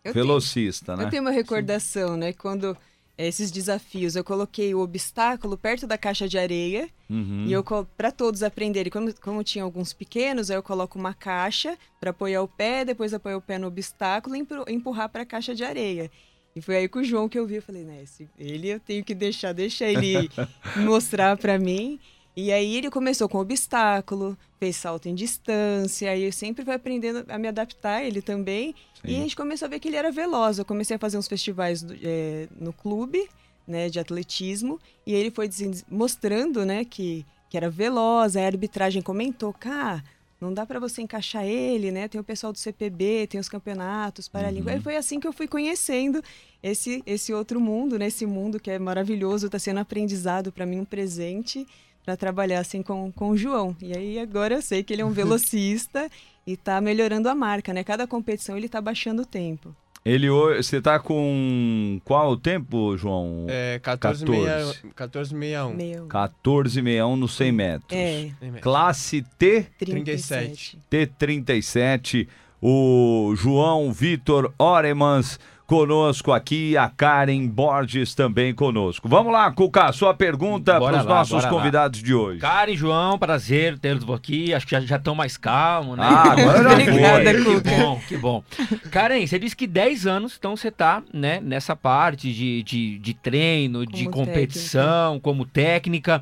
Eu 0.04 0.14
tenho- 0.14 0.26
Velocista, 0.26 0.96
né? 0.96 1.06
Eu 1.06 1.10
tenho 1.10 1.22
uma 1.24 1.32
recordação, 1.32 2.18
né? 2.18 2.34
Quando 2.34 2.76
eh, 3.18 3.28
esses 3.28 3.52
desafios, 3.52 4.16
eu 4.16 4.24
coloquei 4.24 4.74
o 4.74 4.80
obstáculo 4.80 5.56
perto 5.58 5.86
da 5.86 5.98
caixa 5.98 6.28
de 6.28 6.40
areia 6.40 6.90
Uhum. 7.10 7.46
e 7.46 7.52
eu 7.54 7.64
para 7.96 8.12
todos 8.12 8.42
aprenderem. 8.42 8.90
Como, 8.92 9.14
como 9.20 9.44
tinha 9.44 9.64
alguns 9.64 9.94
pequenos, 9.94 10.50
aí 10.50 10.58
eu 10.58 10.64
coloco 10.64 10.98
uma 10.98 11.14
caixa 11.14 11.78
para 12.00 12.10
apoiar 12.12 12.42
o 12.42 12.48
pé, 12.48 12.84
depois 12.86 13.14
apoiar 13.14 13.38
o 13.38 13.42
pé 13.42 13.58
no 13.60 13.68
obstáculo 13.68 14.36
e 14.36 14.40
empur- 14.40 14.66
empurrar 14.68 15.10
para 15.10 15.22
a 15.24 15.26
caixa 15.26 15.54
de 15.54 15.64
areia. 15.64 16.10
E 16.56 16.62
foi 16.62 16.76
aí 16.78 16.88
com 16.88 17.00
o 17.00 17.04
João 17.04 17.30
que 17.30 17.40
eu 17.40 17.46
vi, 17.46 17.56
eu 17.56 17.62
falei, 17.62 17.84
né, 17.84 18.04
esse- 18.04 18.28
ele 18.38 18.68
eu 18.70 18.80
tenho 18.80 19.04
que 19.04 19.16
deixar, 19.16 19.54
deixa 19.54 19.86
ele 19.86 20.30
mostrar 20.76 21.38
para 21.38 21.58
mim. 21.58 22.00
E 22.36 22.52
aí 22.52 22.78
ele 22.78 22.90
começou 22.90 23.28
com 23.28 23.40
obstáculo, 23.40 24.38
fez 24.60 24.76
salto 24.78 25.08
em 25.08 25.16
distância, 25.16 26.10
aí 26.12 26.24
eu 26.24 26.32
sempre 26.32 26.64
fui 26.64 26.74
aprendendo 26.74 27.26
a 27.28 27.38
me 27.38 27.48
adaptar, 27.48 28.04
ele 28.04 28.22
também. 28.22 28.74
E 29.06 29.12
a 29.14 29.16
Sim. 29.18 29.22
gente 29.24 29.36
começou 29.36 29.66
a 29.66 29.70
ver 29.70 29.80
que 29.80 29.88
ele 29.90 29.98
era 29.98 30.12
veloz. 30.12 30.58
Eu 30.58 30.66
comecei 30.66 30.96
a 30.96 31.00
fazer 31.00 31.18
uns 31.18 31.28
festivais 31.28 31.82
do- 31.84 31.94
eh, 32.02 32.48
no 32.60 32.72
clube, 32.72 33.28
né, 33.68 33.90
de 33.90 34.00
atletismo, 34.00 34.80
e 35.06 35.14
ele 35.14 35.30
foi 35.32 35.50
mostrando, 35.90 36.66
né, 36.66 36.84
que, 36.86 37.26
que 37.50 37.58
era 37.58 37.70
veloz, 37.70 38.36
aí 38.36 38.44
a 38.44 38.48
arbitragem 38.48 39.02
comentou, 39.02 39.54
cara, 39.54 40.04
não 40.42 40.52
dá 40.52 40.66
para 40.66 40.80
você 40.80 41.04
encaixar 41.04 41.46
ele, 41.46 41.92
né? 41.92 42.08
Tem 42.08 42.20
o 42.20 42.24
pessoal 42.24 42.52
do 42.52 42.58
CPB, 42.58 43.28
tem 43.28 43.40
os 43.40 43.48
campeonatos 43.48 44.28
paralímpicos. 44.28 44.72
Uhum. 44.72 44.78
Aí 44.78 44.84
foi 44.84 44.98
assim 44.98 45.20
que 45.20 45.28
eu 45.28 45.32
fui 45.32 45.48
conhecendo 45.48 46.24
esse 46.64 47.04
esse 47.06 47.32
outro 47.32 47.62
mundo, 47.62 48.00
né? 48.00 48.08
Esse 48.08 48.26
mundo 48.26 48.60
que 48.60 48.72
é 48.72 48.80
maravilhoso, 48.80 49.46
está 49.46 49.60
sendo 49.60 49.80
aprendizado 49.80 50.52
para 50.52 50.66
mim 50.66 50.80
um 50.80 50.86
presente 50.86 51.68
para 52.04 52.18
trabalhar 52.18 52.60
assim 52.60 52.82
com, 52.82 53.12
com 53.12 53.30
o 53.30 53.38
João. 53.38 53.76
E 53.80 53.96
aí 53.96 54.18
agora 54.18 54.56
eu 54.56 54.62
sei 54.64 54.84
que 54.84 54.92
ele 54.92 55.04
é 55.04 55.06
um 55.06 55.12
velocista 55.14 56.10
e 56.46 56.54
está 56.54 56.82
melhorando 56.82 57.30
a 57.30 57.36
marca, 57.36 57.72
né? 57.72 57.84
Cada 57.84 58.08
competição 58.08 58.58
ele 58.58 58.66
está 58.66 58.82
baixando 58.82 59.22
o 59.22 59.26
tempo. 59.26 59.76
Ele 60.04 60.30
hoje. 60.30 60.64
Você 60.64 60.82
tá 60.82 61.00
com 61.00 62.00
qual 62.04 62.32
o 62.32 62.38
tempo, 62.38 62.98
João? 62.98 63.46
É 63.48 63.80
14. 63.80 64.26
1461. 64.26 65.74
Meu. 65.76 66.08
14,61 66.08 67.16
no 67.16 67.28
100 67.28 67.52
metros. 67.52 67.92
É, 67.92 68.32
Classe 68.62 69.24
T, 69.38 69.68
37. 69.78 70.80
T37. 70.90 72.28
O 72.62 73.34
João 73.36 73.92
Vitor 73.92 74.54
Oremans 74.58 75.40
conosco 75.72 76.34
aqui, 76.34 76.76
a 76.76 76.90
Karen 76.90 77.48
Borges 77.48 78.14
também 78.14 78.54
conosco. 78.54 79.08
Vamos 79.08 79.32
lá, 79.32 79.50
Cuca, 79.54 79.94
sua 79.94 80.14
pergunta 80.14 80.78
para 80.78 81.00
os 81.00 81.06
nossos 81.06 81.32
bora 81.32 81.46
lá. 81.46 81.50
convidados 81.50 82.04
de 82.04 82.14
hoje. 82.14 82.42
E 82.68 82.76
João, 82.76 83.18
prazer 83.18 83.80
tê-los 83.80 84.04
aqui. 84.10 84.54
Acho 84.54 84.68
que 84.68 84.82
já 84.82 84.98
estão 84.98 85.16
mais 85.16 85.38
calmos, 85.38 85.98
né? 85.98 86.04
Ah, 86.06 86.34
agora 86.34 86.64
já 86.64 86.74
Obrigada. 86.74 87.34
Cuca. 87.42 87.62
Que 87.62 87.78
bom, 87.78 88.02
que 88.10 88.18
bom. 88.18 88.44
Karen, 88.92 89.26
você 89.26 89.40
disse 89.40 89.56
que 89.56 89.66
10 89.66 90.08
anos, 90.08 90.36
então 90.38 90.58
você 90.58 90.70
tá, 90.70 91.02
né, 91.14 91.40
nessa 91.40 91.74
parte 91.74 92.34
de, 92.34 92.64
de, 92.64 93.00
de 93.00 93.14
treino, 93.14 93.86
de 93.86 94.04
Como 94.04 94.26
competição, 94.26 95.22
como 95.22 95.46
técnica. 95.46 96.22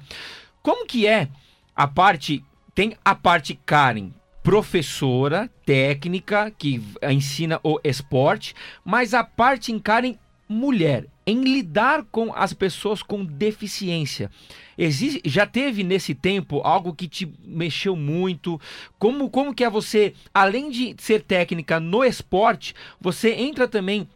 Como 0.61 0.85
que 0.85 1.07
é 1.07 1.27
a 1.75 1.87
parte. 1.87 2.45
Tem 2.75 2.95
a 3.03 3.15
parte 3.15 3.59
Karen, 3.65 4.11
professora, 4.49 5.47
técnica, 5.63 6.49
que 6.49 6.81
ensina 7.07 7.59
o 7.61 7.79
esporte, 7.83 8.55
mas 8.83 9.13
a 9.13 9.23
parte 9.23 9.71
em 9.71 9.77
Karen 9.77 10.15
mulher, 10.49 11.05
em 11.23 11.43
lidar 11.43 12.03
com 12.11 12.33
as 12.33 12.51
pessoas 12.51 13.03
com 13.03 13.23
deficiência. 13.23 14.31
Existe, 14.75 15.21
já 15.23 15.45
teve 15.45 15.83
nesse 15.83 16.15
tempo 16.15 16.61
algo 16.61 16.95
que 16.95 17.07
te 17.07 17.31
mexeu 17.45 17.95
muito? 17.95 18.59
Como, 18.97 19.29
como 19.29 19.53
que 19.53 19.63
é 19.63 19.69
você, 19.69 20.15
além 20.33 20.71
de 20.71 20.95
ser 20.97 21.21
técnica 21.21 21.79
no 21.79 22.03
esporte, 22.03 22.73
você 22.99 23.33
entra 23.33 23.67
também 23.67 24.09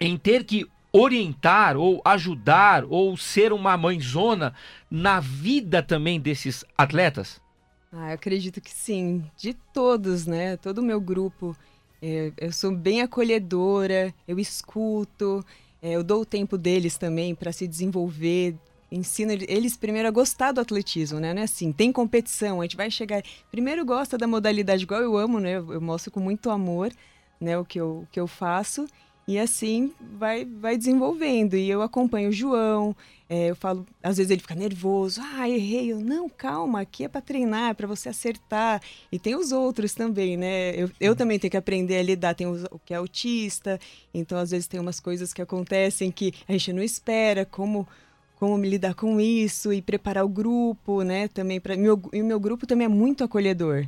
em 0.00 0.16
ter 0.16 0.44
que 0.44 0.64
orientar 0.92 1.76
ou 1.76 2.00
ajudar 2.04 2.84
ou 2.84 3.16
ser 3.16 3.52
uma 3.52 3.76
mãezona 3.76 4.54
na 4.88 5.18
vida 5.18 5.82
também 5.82 6.20
desses 6.20 6.64
atletas? 6.78 7.41
Ah, 7.92 8.12
acredito 8.12 8.60
que 8.60 8.70
sim, 8.72 9.22
de 9.36 9.52
todos, 9.72 10.26
né? 10.26 10.56
Todo 10.56 10.78
o 10.78 10.82
meu 10.82 11.00
grupo. 11.00 11.56
É, 12.00 12.32
eu 12.38 12.52
sou 12.52 12.72
bem 12.74 13.02
acolhedora, 13.02 14.12
eu 14.26 14.38
escuto, 14.38 15.44
é, 15.80 15.92
eu 15.92 16.02
dou 16.02 16.22
o 16.22 16.26
tempo 16.26 16.56
deles 16.58 16.96
também 16.98 17.34
para 17.34 17.52
se 17.52 17.68
desenvolver, 17.68 18.56
ensino 18.90 19.30
ele- 19.32 19.46
eles 19.48 19.76
primeiro 19.76 20.08
a 20.08 20.10
gostar 20.10 20.52
do 20.52 20.60
atletismo, 20.60 21.20
né? 21.20 21.32
Não 21.32 21.42
é 21.42 21.44
assim, 21.44 21.70
tem 21.70 21.92
competição, 21.92 22.60
a 22.60 22.64
gente 22.64 22.76
vai 22.76 22.90
chegar. 22.90 23.22
Primeiro 23.50 23.84
gosta 23.84 24.18
da 24.18 24.26
modalidade 24.26 24.82
igual 24.84 25.00
eu 25.02 25.16
amo, 25.16 25.38
né? 25.38 25.56
Eu 25.58 25.80
mostro 25.80 26.10
com 26.10 26.18
muito 26.20 26.50
amor, 26.50 26.92
né? 27.40 27.56
O 27.58 27.64
que 27.64 27.78
eu, 27.80 28.00
o 28.00 28.08
que 28.10 28.18
eu 28.18 28.26
faço. 28.26 28.86
E 29.26 29.38
assim 29.38 29.92
vai, 30.18 30.44
vai 30.44 30.76
desenvolvendo. 30.76 31.54
E 31.54 31.70
eu 31.70 31.80
acompanho 31.80 32.30
o 32.30 32.32
João, 32.32 32.94
é, 33.28 33.50
eu 33.50 33.56
falo, 33.56 33.86
às 34.02 34.16
vezes 34.16 34.30
ele 34.30 34.40
fica 34.40 34.54
nervoso, 34.54 35.20
ah, 35.22 35.48
errei. 35.48 35.92
Eu, 35.92 36.00
não, 36.00 36.28
calma, 36.28 36.80
aqui 36.80 37.04
é 37.04 37.08
para 37.08 37.20
treinar, 37.20 37.70
é 37.70 37.74
para 37.74 37.86
você 37.86 38.08
acertar. 38.08 38.82
E 39.12 39.18
tem 39.18 39.36
os 39.36 39.52
outros 39.52 39.94
também, 39.94 40.36
né? 40.36 40.74
Eu, 40.74 40.90
eu 41.00 41.16
também 41.16 41.38
tenho 41.38 41.50
que 41.52 41.56
aprender 41.56 41.96
a 41.98 42.02
lidar. 42.02 42.34
Tem 42.34 42.46
os- 42.48 42.64
o 42.70 42.78
que 42.78 42.92
é 42.92 42.96
autista, 42.96 43.78
então 44.12 44.36
às 44.38 44.50
vezes 44.50 44.66
tem 44.66 44.80
umas 44.80 44.98
coisas 45.00 45.32
que 45.32 45.40
acontecem 45.40 46.10
que 46.10 46.34
a 46.48 46.52
gente 46.52 46.72
não 46.72 46.82
espera, 46.82 47.44
como 47.46 47.86
como 48.36 48.58
me 48.58 48.68
lidar 48.68 48.94
com 48.94 49.20
isso 49.20 49.72
e 49.72 49.80
preparar 49.80 50.24
o 50.24 50.28
grupo, 50.28 51.02
né? 51.02 51.28
Também 51.28 51.60
para 51.60 51.76
meu 51.76 52.00
e 52.12 52.20
o 52.20 52.24
meu 52.24 52.40
grupo 52.40 52.66
também 52.66 52.86
é 52.86 52.88
muito 52.88 53.22
acolhedor. 53.22 53.86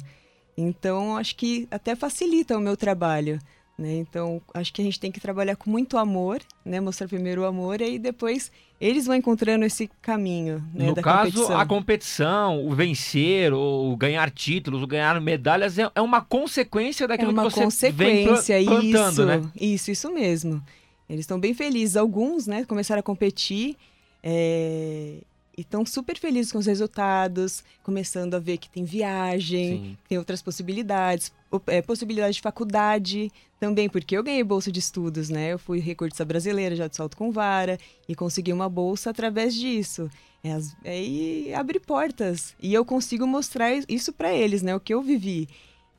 Então 0.57 1.17
acho 1.17 1.35
que 1.37 1.67
até 1.71 1.97
facilita 1.97 2.57
o 2.57 2.61
meu 2.61 2.76
trabalho, 2.76 3.41
né? 3.76 3.95
Então 3.97 4.40
acho 4.52 4.73
que 4.73 4.81
a 4.81 4.85
gente 4.85 5.00
tem 5.00 5.11
que 5.11 5.21
trabalhar 5.21 5.57
com 5.57 5.69
muito 5.71 5.97
amor, 5.99 6.40
né? 6.64 6.81
Mostrar 6.81 7.09
primeiro 7.09 7.43
o 7.43 7.45
amor 7.45 7.81
e 7.81 7.85
aí 7.85 7.99
depois 7.99 8.50
eles 8.81 9.07
vão 9.07 9.14
encontrando 9.14 9.64
esse 9.64 9.90
caminho, 10.02 10.62
né? 10.75 10.87
no 10.88 10.95
caso, 10.97 11.31
competição. 11.33 11.59
a 11.61 11.66
competição, 11.66 12.66
o 12.66 12.75
vencer, 12.75 13.52
o 13.52 13.97
ganhar 13.97 14.31
títulos, 14.31 14.83
o 14.83 14.87
ganhar 14.87 15.21
medalhas 15.21 15.78
é, 15.78 15.90
é 15.95 16.00
uma 16.00 16.21
consequência 16.21 17.04
é 17.04 17.09
daquilo 17.09 17.31
uma 17.33 17.45
que 17.49 17.61
você 17.61 17.90
vem 17.90 18.26
consequência, 18.26 18.62
pla- 18.64 18.81
plantando, 18.81 19.12
isso, 19.12 19.25
né? 19.26 19.43
isso, 19.61 19.90
isso 19.90 20.12
mesmo. 20.12 20.62
Eles 21.09 21.21
estão 21.23 21.38
bem 21.38 21.52
felizes. 21.54 21.97
Alguns, 21.97 22.47
né, 22.47 22.64
começaram 22.64 23.00
a 23.00 23.02
competir 23.02 23.76
é, 24.23 25.19
e 25.56 25.61
estão 25.61 25.87
super 25.87 26.18
felizes 26.18 26.50
com 26.52 26.58
os 26.58 26.66
resultados, 26.66 27.62
começando 27.82 28.34
a 28.34 28.38
ver 28.38 28.58
que 28.58 28.68
tem 28.68 28.84
viagem, 28.84 29.68
Sim. 29.78 29.96
tem 30.08 30.18
outras 30.18 30.42
possibilidades, 30.42 31.32
é, 31.68 31.80
possibilidade 31.80 32.34
de 32.34 32.40
faculdade 32.40 33.30
também, 33.61 33.88
porque 33.88 34.16
eu 34.16 34.23
ganhei 34.23 34.42
bolsa 34.42 34.70
de 34.73 34.80
estudos, 34.80 35.28
né? 35.28 35.52
Eu 35.52 35.58
fui 35.58 35.78
recordista 35.78 36.25
brasileira 36.25 36.75
já 36.75 36.87
de 36.88 36.96
salto 36.96 37.16
com 37.16 37.30
vara 37.30 37.78
e 38.08 38.14
consegui 38.14 38.52
uma 38.52 38.68
bolsa 38.68 39.11
através 39.11 39.54
disso. 39.54 40.11
É, 40.42 40.52
as- 40.52 40.76
é, 40.84 41.02
e 41.02 41.54
abre 41.54 41.78
portas. 41.80 42.54
E 42.61 42.75
eu 42.75 42.84
consigo 42.84 43.26
mostrar 43.26 43.70
isso 43.88 44.12
para 44.12 44.34
eles, 44.34 44.61
né? 44.61 44.75
O 44.75 44.80
que 44.80 44.92
eu 44.92 45.00
vivi. 45.00 45.49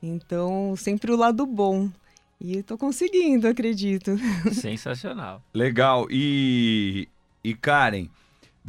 Então, 0.02 0.74
sempre 0.76 1.10
o 1.10 1.16
lado 1.16 1.44
bom. 1.46 1.88
E 2.40 2.58
eu 2.58 2.62
tô 2.62 2.76
conseguindo, 2.78 3.48
acredito. 3.48 4.12
Sensacional. 4.52 5.42
Legal. 5.54 6.06
E, 6.10 7.08
e 7.42 7.54
Karen, 7.54 8.06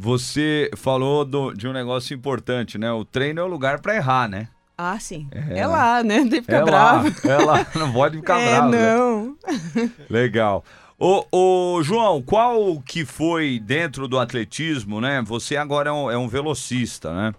você 0.00 0.70
falou 0.76 1.24
do- 1.24 1.52
de 1.52 1.66
um 1.66 1.72
negócio 1.72 2.14
importante, 2.14 2.78
né? 2.78 2.90
O 2.92 3.04
treino 3.04 3.40
é 3.40 3.42
o 3.42 3.48
lugar 3.48 3.80
para 3.80 3.96
errar, 3.96 4.28
né? 4.28 4.48
Ah, 4.76 4.96
sim. 5.00 5.26
É. 5.32 5.58
É, 5.58 5.66
lá, 5.66 6.04
né? 6.04 6.20
Não 6.20 6.28
tem 6.28 6.40
que 6.40 6.46
ficar 6.46 6.58
é 6.58 6.64
bravo. 6.64 7.08
lá, 7.08 7.14
é 7.34 7.36
lá, 7.44 7.66
não 7.74 7.92
pode 7.92 8.16
ficar 8.18 8.38
é, 8.38 8.54
bravo. 8.60 8.70
né? 8.70 8.96
não. 8.96 9.36
Legal. 10.08 10.64
Ô, 10.96 11.24
ô, 11.32 11.82
João, 11.82 12.22
qual 12.22 12.80
que 12.82 13.04
foi 13.04 13.58
dentro 13.58 14.06
do 14.06 14.18
atletismo, 14.20 15.00
né? 15.00 15.20
Você 15.26 15.56
agora 15.56 15.90
é 15.90 15.92
um, 15.92 16.10
é 16.12 16.16
um 16.16 16.28
velocista, 16.28 17.12
né? 17.12 17.34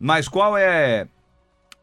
Mas 0.00 0.26
qual 0.28 0.56
é. 0.58 1.06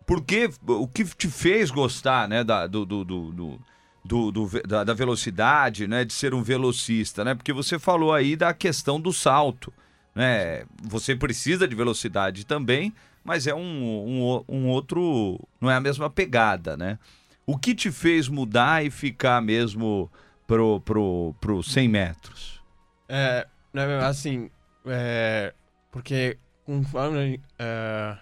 Por 0.06 0.22
que. 0.22 0.50
O 0.68 0.88
que 0.89 1.06
te 1.06 1.30
fez 1.30 1.72
gostar, 1.72 2.27
né? 2.27 2.44
Da, 2.44 2.68
do, 2.68 2.86
do, 2.86 3.03
do, 3.06 3.32
do- 3.32 4.32
do- 4.32 4.62
da, 4.68 4.84
da 4.84 4.94
velocidade, 4.94 5.88
né? 5.88 6.03
De 6.03 6.12
ser 6.12 6.34
um 6.34 6.44
velocista, 6.44 7.24
né? 7.24 7.34
Porque 7.34 7.53
você 7.53 7.80
falou 7.80 8.13
aí 8.13 8.36
da 8.36 8.53
questão 8.53 9.00
do 9.00 9.13
salto, 9.13 9.72
né? 10.13 10.63
Você 10.84 11.15
precisa 11.15 11.68
de 11.68 11.75
velocidade 11.75 12.46
também, 12.46 12.94
mas 13.24 13.48
é 13.48 13.53
um, 13.53 13.60
um, 13.60 14.44
um 14.48 14.68
outro. 14.68 15.39
Não 15.60 15.70
é 15.70 15.75
a 15.75 15.82
mesma 15.82 16.10
pegada, 16.10 16.75
né? 16.75 16.98
O 17.46 17.58
que 17.58 17.74
te 17.74 17.91
fez 17.91 18.27
mudar 18.27 18.86
e 18.86 18.89
ficar 18.89 19.41
mesmo 19.41 20.10
pro, 20.48 20.80
pro, 20.82 21.36
pro 21.39 21.63
100 21.63 21.88
metros? 21.88 22.62
É, 23.10 23.48
né, 23.74 24.00
assim, 24.00 24.50
é, 24.86 25.53
porque 25.91 26.38
conforme 26.65 27.41
é, 27.60 28.18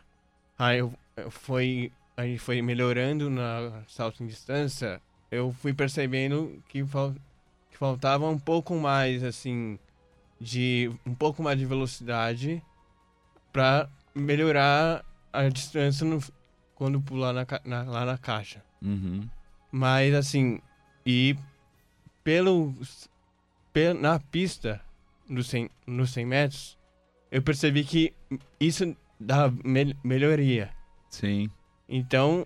aí 0.58 0.80
eu, 0.80 0.94
eu 1.16 1.30
foi, 1.30 1.92
a 2.18 2.24
gente 2.24 2.40
foi 2.40 2.62
melhorando 2.62 3.30
na 3.30 3.84
salto 3.88 4.24
em 4.24 4.28
distância, 4.28 5.02
eu 5.32 5.54
fui 5.54 5.74
percebendo 5.74 6.62
que, 6.68 6.84
fal, 6.84 7.14
que 7.70 7.78
faltava 7.78 8.28
um 8.28 8.40
pouco 8.40 8.76
mais, 8.76 9.24
assim, 9.24 9.78
de 10.40 10.92
um 11.06 11.14
pouco 11.14 11.44
mais 11.44 11.58
de 11.58 11.66
velocidade 11.66 12.64
para 13.52 13.90
melhorar 14.16 15.04
a 15.34 15.50
distância 15.50 16.06
no, 16.06 16.20
quando 16.76 17.02
pular 17.02 17.34
na, 17.34 17.46
na- 17.66 17.84
lá 17.84 18.06
na 18.06 18.18
caixa. 18.18 18.64
Uhum. 18.82 19.28
Mas 19.72 20.14
assim, 20.14 20.60
e 21.06 21.36
pelo, 22.24 22.74
pe- 23.74 23.94
na 23.94 24.20
pista 24.20 24.82
no 25.28 25.44
100, 25.44 25.70
no 25.86 26.08
100 26.08 26.26
metros, 26.26 26.78
eu 27.32 27.42
percebi 27.42 27.84
que 27.84 28.14
isso 28.60 28.96
dá 29.20 29.52
mel- 29.64 29.96
melhoria. 30.04 30.74
Sim. 31.10 31.50
Então, 31.88 32.46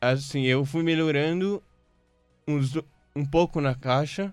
assim, 0.00 0.42
eu 0.42 0.64
fui 0.64 0.82
melhorando 0.82 1.62
uns, 2.46 2.74
um 3.16 3.24
pouco 3.26 3.60
na 3.60 3.74
caixa, 3.74 4.32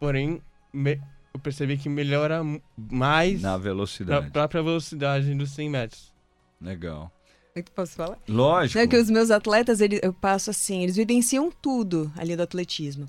porém, 0.00 0.40
me- 0.72 1.00
eu 1.36 1.40
percebi 1.40 1.76
que 1.76 1.88
melhora 1.88 2.42
mais 2.76 3.40
Na 3.42 3.52
na 3.52 3.58
velocidade. 3.58 4.30
própria 4.30 4.62
velocidade 4.62 5.32
dos 5.34 5.50
100 5.50 5.70
metros. 5.70 6.12
Legal. 6.60 7.10
Eu 7.54 7.64
Posso 7.74 7.92
falar? 7.94 8.18
Lógico. 8.28 8.78
Não, 8.78 8.84
é 8.84 8.86
que 8.86 8.96
os 8.96 9.08
meus 9.08 9.30
atletas, 9.30 9.80
eles, 9.80 10.00
eu 10.02 10.12
passo 10.12 10.50
assim, 10.50 10.82
eles 10.82 10.96
vivenciam 10.96 11.50
tudo 11.50 12.12
ali 12.16 12.36
do 12.36 12.42
atletismo. 12.42 13.08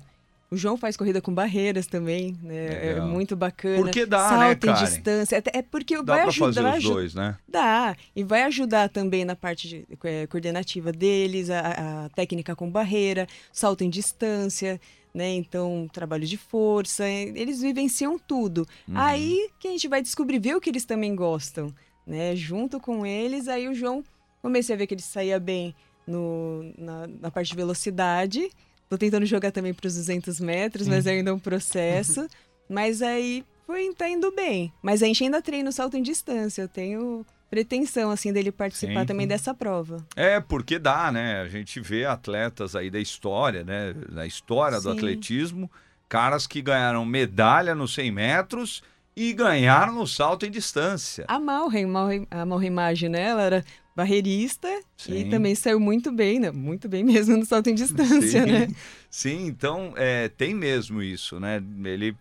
O 0.50 0.56
João 0.56 0.78
faz 0.78 0.96
corrida 0.96 1.20
com 1.20 1.32
barreiras 1.34 1.86
também, 1.86 2.34
né? 2.42 2.92
É 2.96 3.00
muito 3.02 3.36
bacana. 3.36 3.76
Porque 3.82 4.06
dá, 4.06 4.30
Salto 4.30 4.66
né, 4.66 4.72
em 4.72 4.76
distância. 4.84 5.42
É 5.52 5.60
porque 5.60 5.96
Dá 5.96 6.14
vai 6.14 6.20
pra 6.22 6.28
ajudar. 6.28 6.62
fazer 6.62 6.78
os 6.78 6.84
dois, 6.84 7.14
né? 7.14 7.36
Dá. 7.46 7.94
E 8.16 8.24
vai 8.24 8.44
ajudar 8.44 8.88
também 8.88 9.26
na 9.26 9.36
parte 9.36 9.68
de, 9.68 9.86
eh, 10.04 10.26
coordenativa 10.26 10.90
deles, 10.90 11.50
a, 11.50 12.06
a 12.06 12.08
técnica 12.08 12.56
com 12.56 12.70
barreira, 12.70 13.26
salto 13.52 13.84
em 13.84 13.90
distância, 13.90 14.80
né? 15.18 15.34
Então, 15.34 15.90
trabalho 15.92 16.24
de 16.24 16.36
força. 16.36 17.04
Eles 17.08 17.60
vivenciam 17.60 18.16
tudo. 18.16 18.64
Uhum. 18.86 18.96
Aí 18.96 19.50
que 19.58 19.66
a 19.66 19.70
gente 19.72 19.88
vai 19.88 20.00
descobrir, 20.00 20.38
ver 20.38 20.54
o 20.54 20.60
que 20.60 20.70
eles 20.70 20.84
também 20.84 21.12
gostam, 21.16 21.74
né? 22.06 22.36
Junto 22.36 22.78
com 22.78 23.04
eles, 23.04 23.48
aí 23.48 23.66
o 23.66 23.74
João, 23.74 24.04
comecei 24.40 24.76
a 24.76 24.78
ver 24.78 24.86
que 24.86 24.94
ele 24.94 25.02
saía 25.02 25.40
bem 25.40 25.74
no, 26.06 26.72
na, 26.78 27.08
na 27.08 27.30
parte 27.32 27.48
de 27.48 27.56
velocidade. 27.56 28.48
Tô 28.88 28.96
tentando 28.96 29.26
jogar 29.26 29.50
também 29.50 29.74
para 29.74 29.88
os 29.88 29.96
200 29.96 30.38
metros, 30.38 30.86
mas 30.86 31.04
é 31.04 31.10
ainda 31.10 31.34
um 31.34 31.38
processo. 31.38 32.28
mas 32.70 33.02
aí 33.02 33.44
foi 33.66 33.92
tá 33.94 34.08
indo 34.08 34.30
bem. 34.30 34.72
Mas 34.80 35.02
a 35.02 35.06
gente 35.06 35.24
ainda 35.24 35.42
treina 35.42 35.68
o 35.68 35.72
salto 35.72 35.96
em 35.96 36.02
distância. 36.02 36.62
Eu 36.62 36.68
tenho 36.68 37.26
pretensão, 37.50 38.10
assim, 38.10 38.32
dele 38.32 38.52
participar 38.52 39.00
Sim. 39.00 39.06
também 39.06 39.26
dessa 39.26 39.54
prova. 39.54 40.04
É, 40.14 40.38
porque 40.40 40.78
dá, 40.78 41.10
né? 41.10 41.40
A 41.40 41.48
gente 41.48 41.80
vê 41.80 42.04
atletas 42.04 42.74
aí 42.76 42.90
da 42.90 43.00
história, 43.00 43.64
né? 43.64 43.94
Da 44.10 44.26
história 44.26 44.78
do 44.80 44.90
Sim. 44.90 44.96
atletismo, 44.96 45.70
caras 46.08 46.46
que 46.46 46.60
ganharam 46.62 47.04
medalha 47.04 47.74
nos 47.74 47.94
100 47.94 48.10
metros 48.12 48.82
e 49.16 49.32
ganharam 49.32 49.92
no 49.94 50.06
salto 50.06 50.46
em 50.46 50.50
distância. 50.50 51.24
A 51.26 51.38
Malren, 51.40 51.86
Malren- 51.86 52.26
a 52.30 52.44
Malren 52.46 52.70
Maggi, 52.70 53.08
né? 53.08 53.22
Ela 53.22 53.42
era 53.42 53.64
barreirista 53.98 54.68
Sim. 54.96 55.18
e 55.18 55.24
também 55.28 55.56
saiu 55.56 55.80
muito 55.80 56.12
bem, 56.12 56.38
né? 56.38 56.52
Muito 56.52 56.88
bem 56.88 57.02
mesmo 57.02 57.36
no 57.36 57.44
salto 57.44 57.68
em 57.68 57.74
distância, 57.74 58.44
Sim, 58.44 58.52
né? 58.52 58.68
sim, 59.10 59.46
então 59.46 59.92
é, 59.96 60.28
tem 60.28 60.54
mesmo 60.54 61.02
isso, 61.02 61.40
né? 61.40 61.60
Ele, 61.84 62.16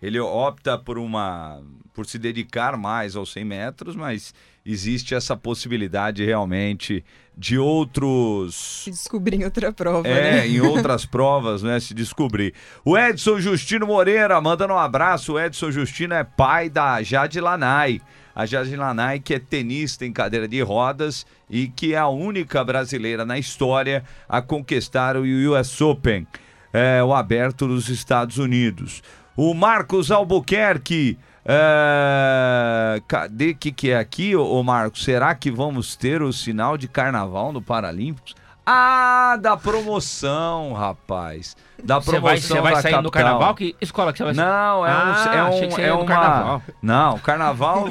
ele 0.00 0.20
opta 0.20 0.78
por 0.78 0.98
uma 0.98 1.60
por 1.92 2.06
se 2.06 2.16
dedicar 2.18 2.76
mais 2.76 3.16
aos 3.16 3.32
100 3.32 3.44
metros, 3.44 3.96
mas 3.96 4.32
existe 4.64 5.14
essa 5.14 5.36
possibilidade 5.36 6.24
realmente 6.24 7.04
de 7.36 7.58
outros 7.58 8.82
Se 8.84 8.90
descobrir 8.90 9.36
em 9.36 9.44
outra 9.44 9.70
prova, 9.72 10.08
É, 10.08 10.38
né? 10.38 10.48
em 10.48 10.60
outras 10.60 11.04
provas, 11.06 11.62
né? 11.62 11.78
Se 11.80 11.92
descobrir. 11.92 12.54
O 12.84 12.96
Edson 12.96 13.38
Justino 13.40 13.86
Moreira, 13.86 14.40
mandando 14.40 14.72
um 14.72 14.78
abraço. 14.78 15.34
O 15.34 15.40
Edson 15.40 15.70
Justino 15.70 16.14
é 16.14 16.24
pai 16.24 16.70
da 16.70 17.02
Jade 17.02 17.40
Lanai. 17.40 18.00
A 18.34 18.44
Jade 18.46 18.74
Lanai, 18.76 19.18
que 19.18 19.34
é 19.34 19.38
tenista 19.38 20.04
em 20.04 20.12
cadeira 20.12 20.46
de 20.48 20.60
rodas 20.62 21.26
e 21.48 21.68
que 21.68 21.94
é 21.94 21.98
a 21.98 22.08
única 22.08 22.62
brasileira 22.64 23.24
na 23.24 23.38
história 23.38 24.04
a 24.28 24.42
conquistar 24.42 25.16
o 25.16 25.22
US 25.22 25.80
Open, 25.80 26.26
é, 26.72 27.02
o 27.02 27.14
aberto 27.14 27.66
dos 27.66 27.88
Estados 27.88 28.36
Unidos. 28.38 29.02
O 29.36 29.52
Marcos 29.54 30.10
Albuquerque. 30.10 31.18
É... 31.48 33.00
Cadê 33.06 33.54
que 33.54 33.70
que 33.70 33.90
é 33.90 33.98
aqui, 33.98 34.34
ô, 34.34 34.44
ô 34.44 34.62
Marcos? 34.62 35.04
Será 35.04 35.34
que 35.34 35.50
vamos 35.50 35.94
ter 35.96 36.22
o 36.22 36.32
sinal 36.32 36.76
de 36.76 36.88
carnaval 36.88 37.52
no 37.52 37.62
Paralímpicos? 37.62 38.34
Ah, 38.68 39.38
da 39.40 39.56
promoção, 39.56 40.72
rapaz. 40.72 41.56
Da 41.84 42.00
Você 42.00 42.18
vai, 42.18 42.20
promoção 42.20 42.56
você 42.56 42.62
vai 42.62 42.74
da 42.74 42.82
sair 42.82 43.00
no 43.00 43.10
carnaval? 43.12 43.54
Que 43.54 43.76
escola 43.80 44.12
que 44.12 44.18
você 44.18 44.24
vai 44.24 44.34
sair? 44.34 44.44
Não, 44.44 44.84
é 44.84 44.90
um, 44.90 44.92
Ah, 44.92 45.30
é 45.32 45.42
um, 45.44 45.78
é 45.78 45.80
ia 45.82 45.94
no 45.94 46.00
uma... 46.00 46.06
carnaval. 46.06 46.62
Não, 46.82 47.18
carnaval 47.20 47.84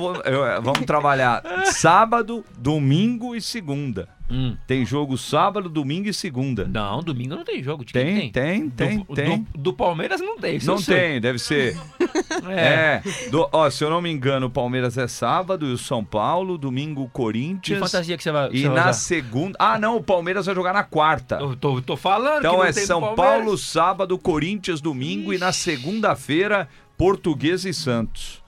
vamos 0.61 0.85
trabalhar 0.85 1.41
sábado, 1.63 2.43
domingo 2.57 3.33
e 3.33 3.41
segunda. 3.41 4.09
Hum. 4.29 4.57
Tem 4.65 4.83
jogo 4.85 5.17
sábado, 5.17 5.69
domingo 5.69 6.09
e 6.09 6.13
segunda. 6.13 6.65
Não, 6.65 6.99
domingo 7.03 7.35
não 7.35 7.43
tem 7.43 7.61
jogo. 7.61 7.85
De 7.85 7.93
quem 7.93 8.31
Tem, 8.31 8.31
tem, 8.31 8.69
tem, 8.69 8.97
do, 8.99 9.13
tem. 9.13 9.39
Do, 9.53 9.57
do 9.59 9.73
Palmeiras 9.73 10.19
não 10.19 10.37
tem. 10.39 10.57
Não 10.63 10.81
tem, 10.81 11.21
deve 11.21 11.37
ser. 11.39 11.77
É. 12.49 13.01
É. 13.05 13.29
Do- 13.29 13.47
ó, 13.51 13.69
se 13.69 13.83
eu 13.83 13.89
não 13.89 14.01
me 14.01 14.09
engano, 14.09 14.47
o 14.47 14.49
Palmeiras 14.49 14.97
é 14.97 15.07
sábado 15.07 15.67
e 15.67 15.73
o 15.73 15.77
São 15.77 16.03
Paulo, 16.03 16.57
domingo 16.57 17.01
o 17.03 17.05
Que 17.07 17.11
Corinthians. 17.11 17.79
fantasia 17.79 18.15
que 18.17 18.23
você 18.23 18.31
vai, 18.31 18.49
E 18.51 18.61
você 18.61 18.67
vai 18.67 18.75
na 18.75 18.81
usar? 18.83 18.93
segunda. 18.93 19.55
Ah, 19.59 19.77
não, 19.77 19.97
o 19.97 20.03
Palmeiras 20.03 20.45
vai 20.45 20.55
jogar 20.55 20.73
na 20.73 20.83
quarta. 20.83 21.35
Eu 21.35 21.55
tô, 21.55 21.81
tô 21.81 21.97
falando 21.97 22.41
que 22.41 22.47
Então 22.47 22.63
é 22.63 22.71
tem 22.71 22.85
São. 22.85 23.15
Paulo, 23.15 23.57
sábado, 23.57 24.17
Corinthians, 24.17 24.79
domingo 24.81 25.33
e 25.33 25.37
na 25.37 25.51
segunda-feira, 25.51 26.67
Portuguesa 26.97 27.69
e 27.69 27.73
Santos. 27.73 28.41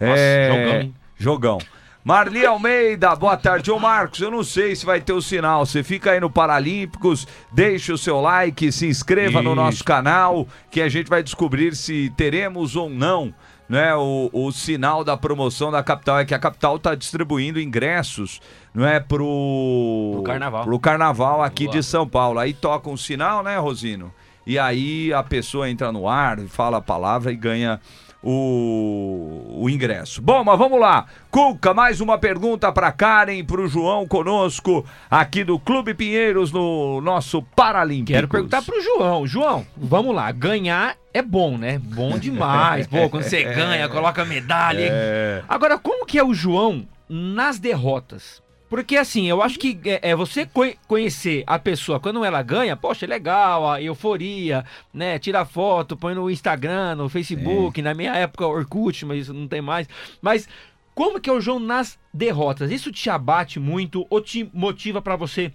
Nossa, 0.00 0.14
é... 0.20 0.48
jogão, 0.50 0.80
hein? 0.80 0.94
Jogão. 1.18 1.58
Marli 2.08 2.46
Almeida, 2.46 3.14
boa 3.14 3.36
tarde. 3.36 3.70
Ô 3.70 3.78
Marcos, 3.78 4.22
eu 4.22 4.30
não 4.30 4.42
sei 4.42 4.74
se 4.74 4.86
vai 4.86 4.98
ter 4.98 5.12
o 5.12 5.20
sinal. 5.20 5.66
Você 5.66 5.82
fica 5.82 6.12
aí 6.12 6.18
no 6.18 6.30
Paralímpicos, 6.30 7.28
deixa 7.52 7.92
o 7.92 7.98
seu 7.98 8.18
like, 8.18 8.72
se 8.72 8.86
inscreva 8.86 9.42
no 9.42 9.50
Isso. 9.50 9.56
nosso 9.56 9.84
canal, 9.84 10.48
que 10.70 10.80
a 10.80 10.88
gente 10.88 11.10
vai 11.10 11.22
descobrir 11.22 11.76
se 11.76 12.10
teremos 12.16 12.76
ou 12.76 12.88
não 12.88 13.34
né, 13.68 13.94
o, 13.94 14.30
o 14.32 14.50
sinal 14.52 15.04
da 15.04 15.18
promoção 15.18 15.70
da 15.70 15.82
capital. 15.82 16.18
É 16.18 16.24
que 16.24 16.32
a 16.32 16.38
capital 16.38 16.76
está 16.76 16.94
distribuindo 16.94 17.60
ingressos 17.60 18.40
não 18.72 18.86
é, 18.86 18.98
pro, 19.00 20.12
Pro 20.14 20.22
carnaval. 20.22 20.64
pro 20.64 20.80
carnaval 20.80 21.42
aqui 21.42 21.64
Boa. 21.64 21.76
de 21.76 21.82
São 21.82 22.08
Paulo. 22.08 22.38
Aí 22.38 22.54
toca 22.54 22.88
um 22.88 22.96
sinal, 22.96 23.42
né, 23.42 23.58
Rosino? 23.58 24.10
E 24.46 24.58
aí 24.58 25.12
a 25.12 25.22
pessoa 25.22 25.68
entra 25.68 25.92
no 25.92 26.08
ar, 26.08 26.38
fala 26.48 26.78
a 26.78 26.80
palavra 26.80 27.30
e 27.30 27.36
ganha 27.36 27.78
o, 28.22 29.62
o 29.62 29.70
ingresso. 29.70 30.20
Bom, 30.20 30.42
mas 30.42 30.58
vamos 30.58 30.80
lá. 30.80 31.06
Cuca, 31.30 31.72
mais 31.72 32.00
uma 32.00 32.18
pergunta 32.18 32.72
para 32.72 32.90
Karen, 32.90 33.44
para 33.44 33.60
o 33.60 33.68
João 33.68 34.06
conosco 34.06 34.84
aqui 35.10 35.44
do 35.44 35.58
Clube 35.58 35.94
Pinheiros 35.94 36.50
no 36.52 37.00
nosso 37.00 37.42
Paralímpico. 37.42 38.12
Quero 38.12 38.28
perguntar 38.28 38.62
pro 38.62 38.80
João. 38.82 39.26
João, 39.26 39.66
vamos 39.76 40.14
lá. 40.14 40.30
Ganhar 40.32 40.96
é 41.12 41.22
bom, 41.22 41.56
né? 41.56 41.78
Bom 41.78 42.18
demais. 42.18 42.86
Pô, 42.86 43.08
quando 43.08 43.22
você 43.22 43.44
ganha, 43.54 43.88
coloca 43.88 44.24
medalha. 44.24 44.88
É, 44.90 45.42
Agora, 45.48 45.78
como 45.78 46.06
que 46.06 46.18
é 46.18 46.24
o 46.24 46.34
João 46.34 46.86
nas 47.08 47.58
derrotas? 47.58 48.42
Porque 48.68 48.96
assim, 48.96 49.26
eu 49.26 49.42
acho 49.42 49.58
que 49.58 49.78
é, 49.84 50.10
é 50.10 50.16
você 50.16 50.44
co- 50.44 50.74
conhecer 50.86 51.42
a 51.46 51.58
pessoa 51.58 51.98
quando 51.98 52.24
ela 52.24 52.42
ganha, 52.42 52.76
poxa, 52.76 53.06
é 53.06 53.08
legal, 53.08 53.70
a 53.70 53.80
euforia, 53.82 54.64
né? 54.92 55.18
Tira 55.18 55.44
foto, 55.44 55.96
põe 55.96 56.14
no 56.14 56.30
Instagram, 56.30 56.96
no 56.96 57.08
Facebook, 57.08 57.80
na 57.80 57.94
minha 57.94 58.14
época 58.14 58.46
Orkut, 58.46 59.06
mas 59.06 59.22
isso 59.22 59.32
não 59.34 59.48
tem 59.48 59.62
mais. 59.62 59.88
Mas 60.20 60.48
como 60.94 61.20
que 61.20 61.30
é 61.30 61.32
o 61.32 61.40
João 61.40 61.58
nas 61.58 61.98
derrotas? 62.12 62.70
Isso 62.70 62.92
te 62.92 63.08
abate 63.08 63.58
muito 63.58 64.06
ou 64.10 64.20
te 64.20 64.48
motiva 64.52 65.00
pra 65.00 65.16
você 65.16 65.50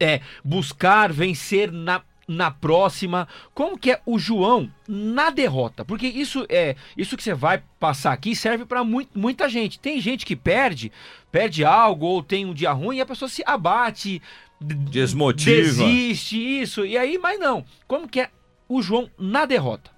é, 0.00 0.20
buscar 0.44 1.12
vencer 1.12 1.70
na, 1.70 2.02
na 2.28 2.50
próxima? 2.50 3.26
Como 3.54 3.78
que 3.78 3.90
é 3.92 4.00
o 4.04 4.18
João 4.18 4.70
na 4.86 5.30
derrota? 5.30 5.84
Porque 5.84 6.06
isso 6.06 6.46
é 6.50 6.76
isso 6.96 7.16
que 7.16 7.22
você 7.22 7.32
vai 7.34 7.62
passar 7.80 8.12
aqui 8.12 8.36
serve 8.36 8.64
para 8.66 8.84
muita 8.84 9.48
gente. 9.48 9.80
Tem 9.80 9.98
gente 10.00 10.26
que 10.26 10.36
perde, 10.36 10.92
perde 11.32 11.64
algo 11.64 12.04
ou 12.06 12.22
tem 12.22 12.44
um 12.44 12.52
dia 12.52 12.70
ruim 12.72 12.98
e 12.98 13.00
a 13.00 13.06
pessoa 13.06 13.28
se 13.28 13.42
abate, 13.46 14.20
Desmotiva. 14.60 15.56
desiste 15.56 16.36
isso 16.36 16.84
e 16.84 16.98
aí, 16.98 17.16
mas 17.18 17.40
não. 17.40 17.64
Como 17.86 18.06
que 18.06 18.20
é 18.20 18.30
o 18.68 18.82
João 18.82 19.08
na 19.18 19.46
derrota? 19.46 19.90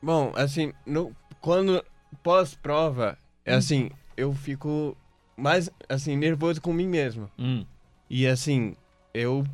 Bom, 0.00 0.32
assim, 0.36 0.72
no, 0.86 1.14
quando 1.40 1.84
pós-prova, 2.22 3.18
é 3.44 3.54
assim, 3.54 3.90
eu 4.16 4.32
fico 4.34 4.96
mais, 5.36 5.70
assim, 5.88 6.16
nervoso 6.16 6.60
com 6.60 6.72
mim 6.72 6.86
mesmo. 6.86 7.28
Hum, 7.38 7.64
E, 8.08 8.26
assim, 8.26 8.76
eu 9.14 9.44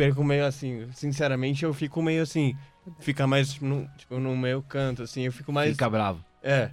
perco 0.00 0.24
meio, 0.24 0.46
assim, 0.46 0.88
sinceramente, 0.94 1.62
eu 1.62 1.74
fico 1.74 2.00
meio, 2.00 2.22
assim, 2.22 2.56
fica 3.00 3.26
mais 3.26 3.60
no, 3.60 3.86
tipo, 3.98 4.18
no 4.18 4.34
meu 4.34 4.62
canto, 4.62 5.02
assim, 5.02 5.26
eu 5.26 5.32
fico 5.32 5.52
mais... 5.52 5.72
fica 5.72 5.90
bravo. 5.90 6.24
É, 6.42 6.70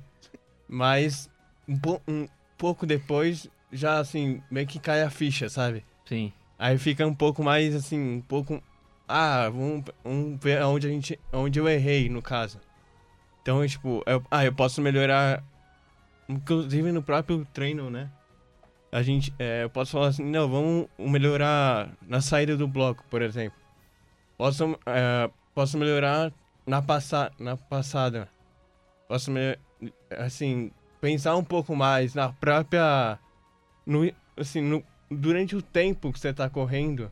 mas 0.66 1.30
um, 1.68 1.78
po- 1.78 2.02
um 2.08 2.26
pouco 2.58 2.86
depois, 2.86 3.50
já, 3.70 4.00
assim, 4.00 4.42
meio 4.50 4.66
que 4.66 4.80
cai 4.80 5.04
a 5.04 5.10
ficha, 5.10 5.50
sabe? 5.50 5.84
Sim. 6.06 6.32
Aí 6.58 6.78
fica 6.78 7.06
um 7.06 7.14
pouco 7.14 7.44
mais, 7.44 7.76
assim, 7.76 8.00
um 8.00 8.22
pouco... 8.22 8.64
Ah, 9.06 9.50
vamos, 9.50 9.84
vamos 10.06 10.40
ver 10.42 10.64
onde, 10.64 10.88
a 10.88 10.90
gente, 10.90 11.20
onde 11.34 11.60
eu 11.60 11.68
errei, 11.68 12.08
no 12.08 12.22
caso. 12.22 12.62
Então, 13.42 13.66
tipo, 13.68 14.04
eu, 14.06 14.24
ah, 14.32 14.46
eu 14.46 14.54
posso 14.54 14.82
melhorar, 14.82 15.44
inclusive 16.30 16.94
no 16.94 17.04
próprio 17.04 17.46
treino, 17.54 17.90
né? 17.90 18.10
A 18.92 19.02
gente, 19.02 19.34
é, 19.38 19.64
eu 19.64 19.70
posso 19.70 19.92
falar 19.92 20.08
assim, 20.08 20.24
não, 20.24 20.48
vamos 20.48 20.88
melhorar 20.98 21.90
na 22.08 22.22
saída 22.22 22.56
do 22.56 22.68
bloco, 22.68 23.04
por 23.10 23.22
exemplo. 23.22 23.60
Posso, 24.38 24.80
é, 24.86 25.30
posso 25.54 25.78
melhorar 25.78 26.32
na, 26.66 26.82
passa, 26.82 27.32
na 27.38 27.58
passada. 27.58 28.30
Posso, 29.08 29.32
assim, 30.18 30.72
pensar 31.02 31.36
um 31.36 31.44
pouco 31.44 31.76
mais 31.76 32.16
na 32.16 32.32
própria... 32.32 33.20
No, 33.86 34.10
assim, 34.38 34.62
no, 34.62 34.84
durante 35.10 35.56
o 35.56 35.62
tempo 35.62 36.12
que 36.12 36.20
você 36.20 36.34
tá 36.34 36.50
correndo, 36.50 37.12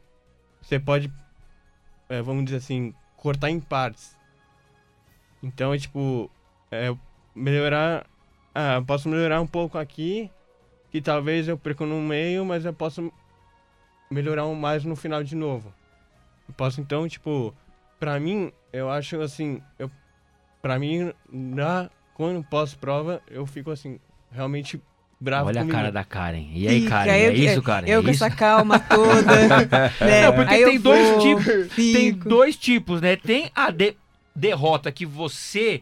você 0.61 0.79
pode, 0.79 1.11
é, 2.09 2.21
vamos 2.21 2.45
dizer 2.45 2.57
assim, 2.57 2.93
cortar 3.17 3.49
em 3.49 3.59
partes. 3.59 4.17
Então, 5.41 5.73
é 5.73 5.77
tipo, 5.77 6.29
é, 6.71 6.95
melhorar. 7.35 8.05
Ah, 8.53 8.81
posso 8.85 9.09
melhorar 9.09 9.41
um 9.41 9.47
pouco 9.47 9.77
aqui, 9.77 10.31
que 10.95 11.01
talvez 11.01 11.45
eu 11.49 11.57
perco 11.57 11.85
no 11.85 11.99
meio, 11.99 12.45
mas 12.45 12.63
eu 12.63 12.71
posso 12.71 13.11
melhorar 14.09 14.45
um 14.45 14.55
mais 14.55 14.85
no 14.85 14.95
final 14.95 15.21
de 15.21 15.35
novo. 15.35 15.73
Eu 16.47 16.53
posso 16.55 16.79
então, 16.79 17.05
tipo, 17.05 17.53
pra 17.99 18.17
mim, 18.17 18.49
eu 18.71 18.89
acho 18.89 19.19
assim, 19.19 19.61
eu, 19.77 19.91
pra 20.61 20.79
mim, 20.79 21.11
na, 21.29 21.89
quando 22.13 22.41
pós-prova, 22.45 23.21
eu 23.29 23.45
fico 23.45 23.71
assim, 23.71 23.99
realmente 24.31 24.81
bravo 25.19 25.49
Olha 25.49 25.59
a 25.59 25.63
comigo. 25.63 25.77
cara 25.77 25.91
da 25.91 26.05
Karen. 26.05 26.47
E 26.53 26.65
aí, 26.65 26.87
Karen, 26.87 27.11
eu, 27.11 27.31
é 27.31 27.33
isso, 27.33 27.61
Karen? 27.61 27.87
Eu 27.89 27.99
é 27.99 28.03
com 28.03 28.09
isso? 28.11 28.23
essa 28.23 28.33
calma 28.33 28.79
toda. 28.79 29.35
né? 29.99 30.21
Não, 30.27 30.33
porque 30.33 30.53
Aí 30.53 30.61
eu 30.61 30.69
tem 30.69 30.79
dois 30.79 31.09
vou, 31.09 31.19
tipos. 31.19 31.75
Tem 31.75 32.11
dois 32.13 32.55
tipos, 32.55 33.01
né? 33.01 33.17
Tem 33.17 33.51
a 33.53 33.69
de- 33.69 33.97
derrota 34.33 34.93
que 34.93 35.05
você 35.05 35.81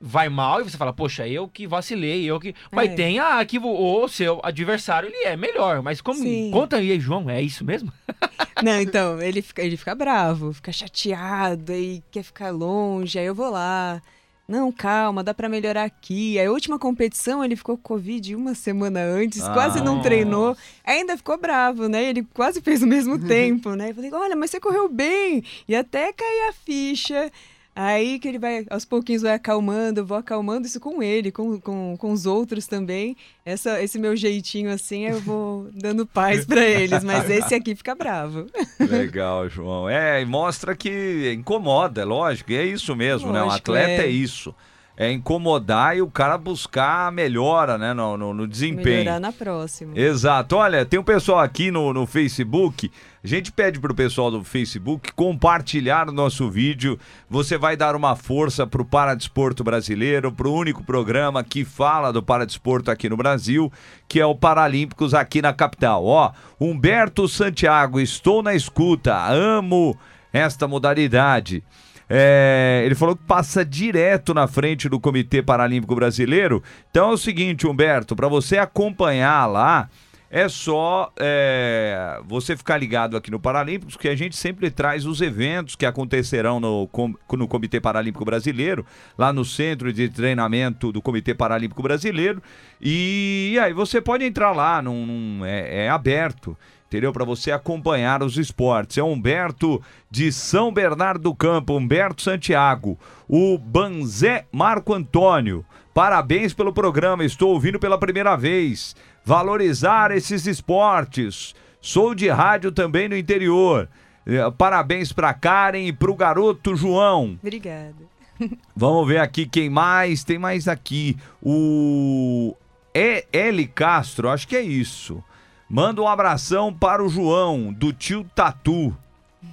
vai 0.00 0.28
mal 0.28 0.60
e 0.60 0.64
você 0.64 0.76
fala, 0.76 0.92
poxa, 0.92 1.26
eu 1.26 1.48
que 1.48 1.66
vacilei, 1.66 2.24
eu 2.24 2.38
que. 2.38 2.54
Mas 2.70 2.90
É. 2.90 2.94
tem 2.94 3.18
a 3.18 3.44
que 3.44 3.58
o 3.58 4.08
seu 4.08 4.40
adversário 4.42 5.08
ele 5.08 5.24
é 5.24 5.36
melhor. 5.36 5.82
Mas 5.82 6.00
como. 6.00 6.18
Sim. 6.20 6.50
Conta 6.52 6.76
aí, 6.76 6.98
João, 7.00 7.28
é 7.30 7.40
isso 7.40 7.64
mesmo? 7.64 7.92
Não, 8.62 8.80
então, 8.80 9.20
ele 9.20 9.42
fica, 9.42 9.62
ele 9.62 9.76
fica 9.76 9.94
bravo, 9.94 10.52
fica 10.52 10.72
chateado, 10.72 11.72
aí 11.72 12.02
quer 12.10 12.22
ficar 12.22 12.50
longe, 12.50 13.18
aí 13.18 13.26
eu 13.26 13.34
vou 13.34 13.50
lá. 13.50 14.02
Não, 14.48 14.70
calma, 14.70 15.24
dá 15.24 15.34
pra 15.34 15.48
melhorar 15.48 15.82
aqui. 15.82 16.38
Aí, 16.38 16.46
a 16.46 16.52
última 16.52 16.78
competição, 16.78 17.44
ele 17.44 17.56
ficou 17.56 17.76
com 17.76 17.82
Covid 17.82 18.32
uma 18.36 18.54
semana 18.54 19.00
antes, 19.02 19.42
Ah, 19.42 19.52
quase 19.52 19.80
não 19.82 19.96
nossa. 19.96 20.08
treinou. 20.08 20.56
Ainda 20.84 21.16
ficou 21.16 21.36
bravo, 21.36 21.88
né? 21.88 22.04
Ele 22.04 22.22
quase 22.32 22.60
fez 22.60 22.80
o 22.80 22.86
mesmo 22.86 23.18
tempo, 23.26 23.74
né? 23.74 23.90
Eu 23.90 23.94
falei, 23.96 24.12
olha, 24.12 24.36
mas 24.36 24.50
você 24.52 24.60
correu 24.60 24.88
bem. 24.88 25.42
E 25.66 25.74
até 25.74 26.12
cair 26.12 26.48
a 26.48 26.52
ficha. 26.52 27.30
Aí 27.78 28.18
que 28.18 28.26
ele 28.26 28.38
vai, 28.38 28.64
aos 28.70 28.86
pouquinhos, 28.86 29.20
vai 29.20 29.34
acalmando, 29.34 30.00
eu 30.00 30.06
vou 30.06 30.16
acalmando 30.16 30.66
isso 30.66 30.80
com 30.80 31.02
ele, 31.02 31.30
com, 31.30 31.60
com, 31.60 31.94
com 31.98 32.10
os 32.10 32.24
outros 32.24 32.66
também. 32.66 33.14
Essa, 33.44 33.82
esse 33.82 33.98
meu 33.98 34.16
jeitinho 34.16 34.70
assim, 34.70 35.04
eu 35.04 35.20
vou 35.20 35.68
dando 35.74 36.06
paz 36.06 36.46
pra 36.46 36.64
eles, 36.64 37.04
mas 37.04 37.28
esse 37.30 37.54
aqui 37.54 37.74
fica 37.74 37.94
bravo. 37.94 38.46
Legal, 38.80 39.46
João. 39.50 39.90
É, 39.90 40.22
e 40.22 40.24
mostra 40.24 40.74
que 40.74 41.34
incomoda, 41.36 42.00
é 42.00 42.04
lógico, 42.06 42.50
e 42.50 42.56
é 42.56 42.64
isso 42.64 42.96
mesmo, 42.96 43.30
né? 43.30 43.42
Um 43.42 43.44
Lógico, 43.44 43.72
atleta 43.72 44.02
é. 44.04 44.06
é. 44.06 44.08
isso. 44.08 44.54
É 44.96 45.12
incomodar 45.12 45.94
e 45.94 46.00
o 46.00 46.10
cara 46.10 46.38
buscar 46.38 47.08
a 47.08 47.10
melhora, 47.10 47.76
né, 47.76 47.92
no, 47.92 48.16
no, 48.16 48.32
no 48.32 48.46
desempenho. 48.46 48.98
Melhorar 48.98 49.20
na 49.20 49.30
próxima. 49.30 49.92
Exato. 49.94 50.56
Olha, 50.56 50.86
tem 50.86 50.98
um 50.98 51.04
pessoal 51.04 51.40
aqui 51.40 51.70
no, 51.70 51.92
no 51.92 52.06
Facebook. 52.06 52.90
A 53.22 53.26
gente 53.26 53.52
pede 53.52 53.78
pro 53.78 53.94
pessoal 53.94 54.30
do 54.30 54.42
Facebook 54.42 55.12
compartilhar 55.12 56.08
o 56.08 56.12
nosso 56.12 56.48
vídeo. 56.48 56.98
Você 57.28 57.58
vai 57.58 57.76
dar 57.76 57.94
uma 57.94 58.16
força 58.16 58.66
pro 58.66 58.86
Paradesporto 58.86 59.62
Brasileiro, 59.62 60.32
pro 60.32 60.50
único 60.50 60.82
programa 60.82 61.44
que 61.44 61.62
fala 61.62 62.10
do 62.10 62.22
Paradesporto 62.22 62.90
aqui 62.90 63.08
no 63.08 63.18
Brasil, 63.18 63.70
que 64.08 64.18
é 64.18 64.24
o 64.24 64.34
Paralímpicos 64.34 65.12
aqui 65.12 65.42
na 65.42 65.52
capital. 65.52 66.06
Ó, 66.06 66.32
Humberto 66.58 67.28
Santiago, 67.28 68.00
estou 68.00 68.42
na 68.42 68.54
escuta, 68.54 69.14
amo 69.28 69.94
esta 70.32 70.66
modalidade. 70.66 71.62
É, 72.08 72.82
ele 72.84 72.94
falou 72.94 73.16
que 73.16 73.24
passa 73.24 73.64
direto 73.64 74.32
na 74.32 74.46
frente 74.46 74.88
do 74.88 75.00
Comitê 75.00 75.42
Paralímpico 75.42 75.94
Brasileiro. 75.94 76.62
Então 76.90 77.10
é 77.10 77.12
o 77.12 77.18
seguinte, 77.18 77.66
Humberto, 77.66 78.14
para 78.14 78.28
você 78.28 78.58
acompanhar 78.58 79.46
lá, 79.46 79.88
é 80.30 80.48
só 80.48 81.12
é, 81.18 82.20
você 82.26 82.56
ficar 82.56 82.76
ligado 82.78 83.16
aqui 83.16 83.30
no 83.30 83.38
Paralímpicos, 83.40 83.96
que 83.96 84.08
a 84.08 84.14
gente 84.16 84.36
sempre 84.36 84.70
traz 84.70 85.06
os 85.06 85.20
eventos 85.20 85.76
que 85.76 85.86
acontecerão 85.86 86.60
no, 86.60 86.88
no 87.32 87.48
Comitê 87.48 87.80
Paralímpico 87.80 88.24
Brasileiro, 88.24 88.84
lá 89.16 89.32
no 89.32 89.44
Centro 89.44 89.92
de 89.92 90.08
Treinamento 90.08 90.92
do 90.92 91.00
Comitê 91.00 91.32
Paralímpico 91.34 91.82
Brasileiro. 91.82 92.42
E, 92.80 93.56
aí 93.62 93.72
você 93.72 94.00
pode 94.00 94.24
entrar 94.24 94.52
lá, 94.52 94.82
num, 94.82 95.06
num- 95.06 95.44
é, 95.44 95.86
é 95.86 95.88
aberto 95.88 96.56
entendeu? 96.86 97.12
Para 97.12 97.24
você 97.24 97.50
acompanhar 97.50 98.22
os 98.22 98.36
esportes. 98.36 98.98
É 98.98 99.02
Humberto 99.02 99.82
de 100.10 100.30
São 100.32 100.72
Bernardo 100.72 101.20
do 101.22 101.34
Campo, 101.34 101.76
Humberto 101.76 102.22
Santiago, 102.22 102.98
o 103.28 103.56
Banzé 103.58 104.46
Marco 104.52 104.94
Antônio. 104.94 105.64
Parabéns 105.94 106.52
pelo 106.52 106.72
programa, 106.72 107.24
estou 107.24 107.50
ouvindo 107.54 107.78
pela 107.80 107.98
primeira 107.98 108.36
vez. 108.36 108.94
Valorizar 109.24 110.10
esses 110.10 110.46
esportes. 110.46 111.54
Sou 111.80 112.14
de 112.14 112.28
rádio 112.28 112.70
também 112.70 113.08
no 113.08 113.16
interior. 113.16 113.88
Eh, 114.26 114.50
Parabéns 114.58 115.12
para 115.12 115.32
Karen 115.32 115.86
e 115.86 115.92
para 115.92 116.10
o 116.10 116.14
garoto 116.16 116.76
João. 116.76 117.38
Obrigada. 117.42 117.94
Vamos 118.76 119.08
ver 119.08 119.18
aqui 119.18 119.46
quem 119.46 119.70
mais. 119.70 120.22
Tem 120.22 120.38
mais 120.38 120.68
aqui. 120.68 121.16
O 121.42 122.54
E- 122.94 123.24
L 123.32 123.66
Castro, 123.68 124.28
acho 124.28 124.46
que 124.46 124.56
é 124.56 124.60
isso. 124.62 125.22
Manda 125.68 126.00
um 126.00 126.06
abração 126.08 126.72
para 126.72 127.04
o 127.04 127.08
João, 127.08 127.72
do 127.72 127.92
tio 127.92 128.24
Tatu. 128.34 128.96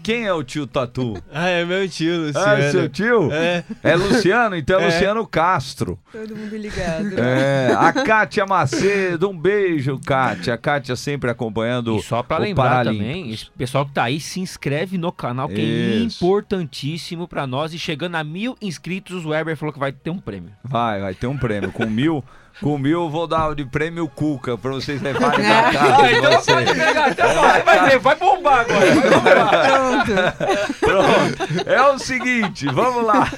Quem 0.02 0.26
é 0.26 0.34
o 0.34 0.44
tio 0.44 0.68
Tatu? 0.68 1.22
Ah, 1.34 1.48
é 1.48 1.66
meu 1.66 1.88
tio, 1.90 2.28
Luciano. 2.28 2.48
Ah, 2.48 2.60
é 2.60 2.72
seu 2.72 2.90
tio? 2.90 3.32
É. 3.32 3.64
É 3.82 3.96
Luciano, 3.96 4.56
então 4.56 4.80
é, 4.80 4.84
É. 4.84 4.86
Luciano 4.88 5.26
Castro. 5.26 5.98
Todo 6.12 6.36
mundo 6.36 6.56
ligado. 6.56 7.18
É, 7.18 7.74
a 7.76 7.92
Kátia 7.92 8.46
Macedo, 8.46 9.30
um 9.30 9.38
beijo, 9.38 10.00
Kátia. 10.06 10.54
A 10.54 10.58
Kátia 10.58 10.96
sempre 10.96 11.30
acompanhando 11.32 11.98
E 11.98 12.04
só 12.04 12.22
pra 12.22 12.38
o 12.38 12.42
lembrar 12.42 12.86
também, 12.86 13.32
esse 13.32 13.50
pessoal 13.52 13.86
que 13.86 13.94
tá 13.94 14.04
aí, 14.04 14.20
se 14.20 14.40
inscreve 14.40 14.98
no 14.98 15.12
canal, 15.12 15.48
que 15.48 15.62
é 15.62 15.64
Isso. 16.06 16.24
importantíssimo 16.24 17.28
pra 17.28 17.48
nós. 17.48 17.74
E 17.74 17.80
chegando 17.80 18.16
a 18.16 18.24
mil 18.24 18.56
inscritos, 18.62 19.26
o 19.26 19.30
Weber 19.30 19.58
falou 19.58 19.74
que 19.74 19.80
vai 19.80 19.92
ter 19.92 20.10
um 20.12 20.20
prêmio. 20.20 20.52
Vai, 20.64 21.02
vai 21.02 21.16
ter 21.16 21.28
um 21.28 21.38
prêmio. 21.38 21.72
Com 21.72 21.86
mil, 21.88 22.24
com 22.62 22.78
mil 22.78 23.04
eu 23.04 23.10
vou 23.10 23.28
dar 23.28 23.54
de 23.56 23.66
prêmio 23.66 24.08
Cuca 24.08 24.58
pra 24.58 24.72
vocês 24.72 25.02
levarem 25.02 25.46
pra 25.46 25.72
casa 25.72 26.08
de 26.08 26.22
vocês. 26.38 26.72
pegar, 26.72 27.10
então 27.12 27.34
vai, 27.36 27.64
vai 27.64 27.90
ver, 27.90 28.00
vai 28.00 28.16
bombar 28.16 28.60
agora. 28.62 28.96
Vai 28.96 29.10
bombar. 29.10 29.50
Pronto. 29.68 30.80
Pronto. 30.80 31.70
É 31.70 31.82
o 31.90 31.98
seguinte, 32.00 32.66
vamos 32.68 33.04
lá. 33.06 33.32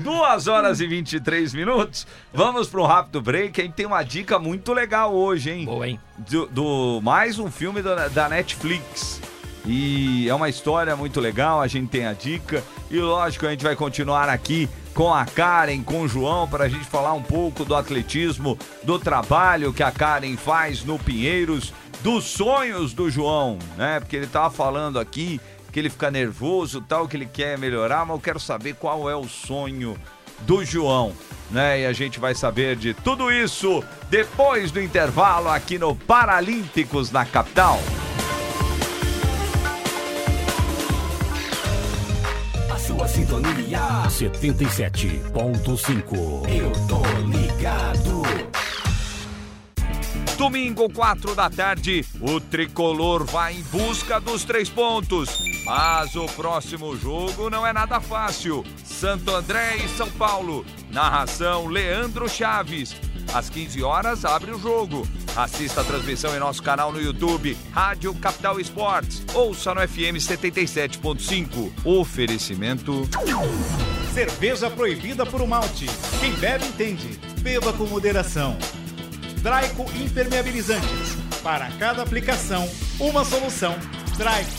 2 0.00 0.48
horas 0.48 0.80
e 0.80 0.86
23 0.86 1.52
minutos. 1.54 2.06
Vamos 2.32 2.68
para 2.68 2.80
um 2.80 2.86
rápido 2.86 3.20
break. 3.20 3.60
A 3.60 3.64
gente 3.64 3.74
tem 3.74 3.86
uma 3.86 4.02
dica 4.02 4.38
muito 4.38 4.72
legal 4.72 5.14
hoje, 5.14 5.50
hein? 5.50 5.64
Boa, 5.66 5.86
hein? 5.88 6.00
Do, 6.16 6.46
do- 6.46 7.00
mais 7.02 7.38
um 7.38 7.50
filme 7.50 7.82
da, 7.82 8.08
da 8.08 8.28
Netflix. 8.28 9.20
E 9.66 10.28
é 10.28 10.34
uma 10.34 10.48
história 10.48 10.94
muito 10.94 11.20
legal, 11.20 11.60
a 11.60 11.66
gente 11.66 11.88
tem 11.88 12.06
a 12.06 12.12
dica. 12.12 12.62
E 12.90 12.98
lógico, 12.98 13.46
a 13.46 13.50
gente 13.50 13.64
vai 13.64 13.74
continuar 13.74 14.28
aqui 14.28 14.68
com 14.94 15.12
a 15.12 15.26
Karen, 15.26 15.82
com 15.82 16.02
o 16.02 16.08
João, 16.08 16.48
para 16.48 16.64
a 16.64 16.68
gente 16.68 16.84
falar 16.84 17.12
um 17.12 17.22
pouco 17.22 17.64
do 17.64 17.74
atletismo, 17.74 18.56
do 18.84 18.98
trabalho 18.98 19.72
que 19.72 19.82
a 19.82 19.90
Karen 19.90 20.36
faz 20.36 20.84
no 20.84 20.98
Pinheiros, 20.98 21.72
dos 22.00 22.24
sonhos 22.24 22.92
do 22.92 23.10
João, 23.10 23.58
né? 23.76 23.98
Porque 23.98 24.14
ele 24.16 24.26
tava 24.26 24.50
falando 24.50 24.98
aqui 24.98 25.40
que 25.72 25.80
ele 25.80 25.90
fica 25.90 26.10
nervoso, 26.10 26.80
tal, 26.80 27.08
que 27.08 27.16
ele 27.16 27.26
quer 27.26 27.58
melhorar, 27.58 28.06
mas 28.06 28.16
eu 28.16 28.20
quero 28.20 28.38
saber 28.38 28.76
qual 28.76 29.10
é 29.10 29.16
o 29.16 29.24
sonho 29.24 29.98
do 30.40 30.64
João, 30.64 31.12
né? 31.50 31.80
E 31.80 31.86
a 31.86 31.92
gente 31.92 32.20
vai 32.20 32.34
saber 32.34 32.76
de 32.76 32.94
tudo 32.94 33.32
isso 33.32 33.82
depois 34.08 34.70
do 34.70 34.80
intervalo 34.80 35.48
aqui 35.48 35.78
no 35.78 35.96
Paralímpicos 35.96 37.10
na 37.10 37.24
capital. 37.24 37.80
Sua 42.86 43.08
sintonia 43.08 43.80
77.5. 44.08 46.48
Eu 46.48 46.70
tô 46.86 47.00
ligado. 47.26 48.22
Domingo, 50.36 50.92
4 50.92 51.34
da 51.34 51.48
tarde, 51.48 52.04
o 52.20 52.38
tricolor 52.38 53.24
vai 53.24 53.54
em 53.54 53.62
busca 53.62 54.20
dos 54.20 54.44
três 54.44 54.68
pontos. 54.68 55.40
Mas 55.64 56.14
o 56.14 56.26
próximo 56.26 56.94
jogo 56.94 57.48
não 57.48 57.66
é 57.66 57.72
nada 57.72 57.98
fácil. 58.00 58.62
Santo 58.84 59.34
André 59.34 59.76
e 59.76 59.88
São 59.88 60.10
Paulo. 60.10 60.62
Narração 60.90 61.66
Leandro 61.66 62.28
Chaves. 62.28 62.94
Às 63.32 63.48
15 63.48 63.82
horas 63.82 64.24
abre 64.24 64.50
o 64.50 64.58
jogo. 64.58 65.06
Assista 65.36 65.80
a 65.80 65.84
transmissão 65.84 66.34
em 66.34 66.38
nosso 66.38 66.62
canal 66.62 66.92
no 66.92 67.00
YouTube, 67.00 67.56
Rádio 67.72 68.14
Capital 68.14 68.60
Esportes. 68.60 69.24
Ouça 69.34 69.74
no 69.74 69.80
FM 69.80 70.18
77.5. 70.18 71.72
Oferecimento. 71.84 73.08
Cerveja 74.12 74.70
proibida 74.70 75.26
por 75.26 75.40
um 75.40 75.46
malte. 75.46 75.86
Quem 76.20 76.32
bebe 76.34 76.66
entende. 76.66 77.18
Beba 77.40 77.72
com 77.72 77.84
moderação. 77.86 78.56
Draico 79.42 79.84
Impermeabilizantes. 79.96 81.16
Para 81.42 81.68
cada 81.72 82.02
aplicação, 82.02 82.68
uma 82.98 83.24
solução. 83.24 83.76
Draico. 84.16 84.50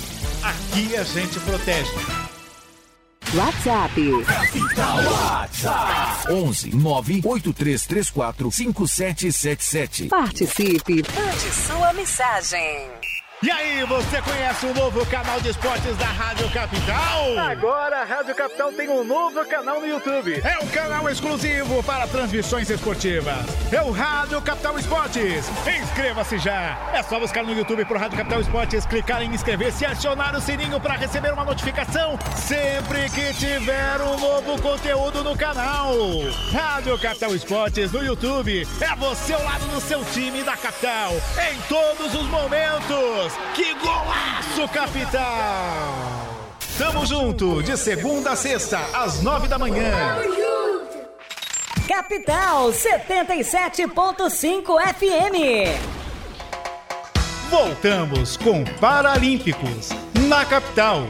Aqui 0.44 0.96
a 0.96 1.04
gente 1.04 1.40
protege. 1.40 2.25
WhatsApp 3.36 4.00
11 6.30 6.70
98334 6.74 8.50
5777. 8.50 10.08
Participe. 10.08 11.04
Mande 11.14 11.52
sua 11.52 11.94
mensagem. 11.94 13.15
E 13.44 13.52
aí, 13.52 13.84
você 13.84 14.22
conhece 14.22 14.66
o 14.66 14.74
novo 14.74 15.06
canal 15.08 15.42
de 15.42 15.50
esportes 15.50 15.96
da 15.98 16.06
Rádio 16.06 16.50
Capital? 16.52 17.38
Agora 17.38 18.02
a 18.02 18.04
Rádio 18.06 18.34
Capital 18.34 18.72
tem 18.72 18.88
um 18.88 19.04
novo 19.04 19.46
canal 19.46 19.82
no 19.82 19.86
YouTube. 19.86 20.42
É 20.42 20.58
um 20.64 20.68
canal 20.70 21.08
exclusivo 21.10 21.84
para 21.84 22.08
transmissões 22.08 22.70
esportivas. 22.70 23.46
É 23.74 23.82
o 23.82 23.92
Rádio 23.92 24.42
Capital 24.42 24.80
Esportes. 24.80 25.50
Inscreva-se 25.68 26.38
já. 26.40 26.80
É 26.94 27.04
só 27.04 27.20
buscar 27.20 27.44
no 27.44 27.52
YouTube 27.54 27.84
pro 27.84 28.00
Rádio 28.00 28.18
Capital 28.18 28.40
Esportes, 28.40 28.86
clicar 28.86 29.22
em 29.22 29.34
inscrever-se 29.34 29.84
e 29.84 29.88
acionar 29.88 30.34
o 30.34 30.40
sininho 30.40 30.80
para 30.80 30.94
receber 30.94 31.34
uma 31.34 31.44
notificação 31.44 32.18
sempre 32.38 33.10
que 33.10 33.34
tiver 33.34 34.02
um 34.02 34.18
novo 34.18 34.62
conteúdo 34.62 35.24
no 35.26 35.38
canal. 35.38 35.94
Rádio 36.54 36.98
Capital 36.98 37.36
Esportes 37.36 37.92
no 37.92 38.02
YouTube. 38.02 38.66
É 38.80 38.96
você 38.96 39.34
ao 39.34 39.44
lado 39.44 39.68
do 39.68 39.82
seu 39.82 40.04
time 40.06 40.42
da 40.42 40.56
capital 40.56 41.12
em 41.52 41.60
todos 41.68 42.16
os 42.16 42.28
momentos. 42.28 43.35
Que 43.54 43.74
golaço, 43.76 44.68
capital! 44.74 46.26
Tamo 46.78 47.06
junto, 47.06 47.64
de 47.64 47.78
segunda 47.78 48.32
a 48.32 48.36
sexta, 48.36 48.80
às 48.94 49.22
nove 49.22 49.48
da 49.48 49.58
manhã. 49.58 50.18
Capital 51.88 52.68
77.5 52.70 54.66
FM. 54.96 55.38
Voltamos 57.50 58.36
com 58.38 58.64
Paralímpicos 58.80 59.90
na 60.28 60.46
capital. 60.46 61.08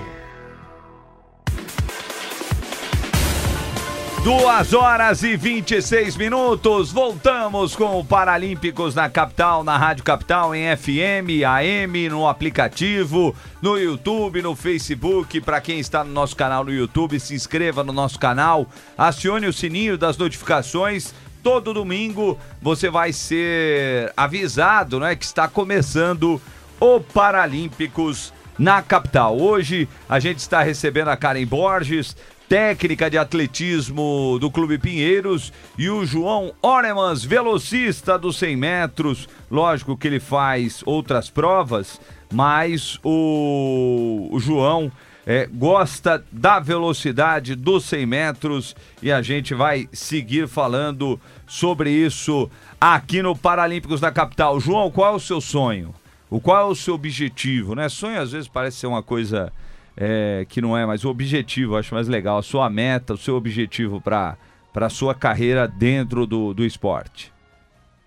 Duas 4.26 4.74
horas 4.74 5.22
e 5.22 5.38
26 5.38 6.18
minutos. 6.18 6.92
Voltamos 6.92 7.76
com 7.76 8.00
o 8.00 8.04
Paralímpicos 8.04 8.96
na 8.96 9.08
capital, 9.08 9.64
na 9.64 9.78
Rádio 9.78 10.04
Capital, 10.04 10.56
em 10.56 10.76
FM, 10.76 11.46
AM, 11.48 12.10
no 12.10 12.28
aplicativo, 12.28 13.36
no 13.62 13.78
YouTube, 13.78 14.42
no 14.42 14.56
Facebook. 14.56 15.40
Para 15.42 15.62
quem 15.62 15.78
está 15.78 16.04
no 16.04 16.12
nosso 16.12 16.36
canal 16.36 16.64
no 16.64 16.74
YouTube, 16.74 17.20
se 17.20 17.36
inscreva 17.36 17.84
no 17.84 17.94
nosso 17.94 18.18
canal, 18.18 18.68
acione 18.98 19.46
o 19.46 19.54
sininho 19.54 19.96
das 19.96 20.18
notificações. 20.18 21.14
Todo 21.44 21.72
domingo 21.72 22.36
você 22.60 22.90
vai 22.90 23.14
ser 23.14 24.12
avisado, 24.18 25.00
né, 25.00 25.16
que 25.16 25.24
está 25.24 25.48
começando 25.48 26.42
o 26.80 27.00
Paralímpicos 27.00 28.34
na 28.58 28.82
capital. 28.82 29.38
Hoje 29.40 29.88
a 30.10 30.20
gente 30.20 30.40
está 30.40 30.64
recebendo 30.64 31.10
a 31.10 31.18
Karen 31.18 31.46
Borges, 31.46 32.16
técnica 32.48 33.10
de 33.10 33.18
atletismo 33.18 34.38
do 34.40 34.52
Clube 34.52 34.78
Pinheiros, 34.78 35.52
e 35.78 35.90
o 35.90 36.06
João 36.06 36.54
Oremans, 36.62 37.24
velocista 37.24 38.18
dos 38.18 38.38
100 38.38 38.56
metros. 38.56 39.30
Lógico 39.50 39.98
que 39.98 40.08
ele 40.08 40.20
faz 40.20 40.84
outras 40.86 41.30
provas, 41.30 42.00
mas 42.32 43.00
o, 43.04 44.30
o 44.32 44.40
João 44.40 44.92
é, 45.26 45.48
gosta 45.52 46.24
da 46.32 46.60
velocidade 46.60 47.56
dos 47.56 47.86
100 47.86 48.06
metros 48.06 48.76
e 49.02 49.12
a 49.12 49.22
gente 49.22 49.54
vai 49.56 49.90
seguir 49.92 50.48
falando 50.48 51.20
sobre 51.48 51.90
isso 51.90 52.50
aqui 52.80 53.22
no 53.22 53.36
Paralímpicos 53.36 54.00
da 54.00 54.12
Capital. 54.12 54.60
João, 54.60 54.92
qual 54.92 55.14
é 55.14 55.16
o 55.16 55.20
seu 55.20 55.42
sonho? 55.42 55.94
O 56.30 56.40
qual 56.40 56.68
é 56.68 56.72
o 56.72 56.76
seu 56.76 56.94
objetivo? 56.94 57.76
Né? 57.76 57.90
Sonho 57.90 58.22
às 58.22 58.32
vezes 58.32 58.48
parece 58.48 58.78
ser 58.78 58.88
uma 58.88 59.02
coisa 59.02 59.52
é, 59.98 60.46
que 60.48 60.62
não 60.62 60.78
é, 60.78 60.86
mas 60.86 61.06
o 61.06 61.10
objetivo, 61.10 61.78
acho 61.78 61.94
mais 61.94 62.08
legal, 62.08 62.38
a 62.38 62.44
sua 62.44 62.70
meta, 62.70 63.14
o 63.14 63.18
seu 63.18 63.36
objetivo 63.36 64.02
para 64.02 64.38
a 64.74 64.90
sua 64.90 65.16
carreira 65.16 65.68
dentro 65.68 66.26
do, 66.28 66.54
do 66.54 66.66
esporte? 66.66 67.34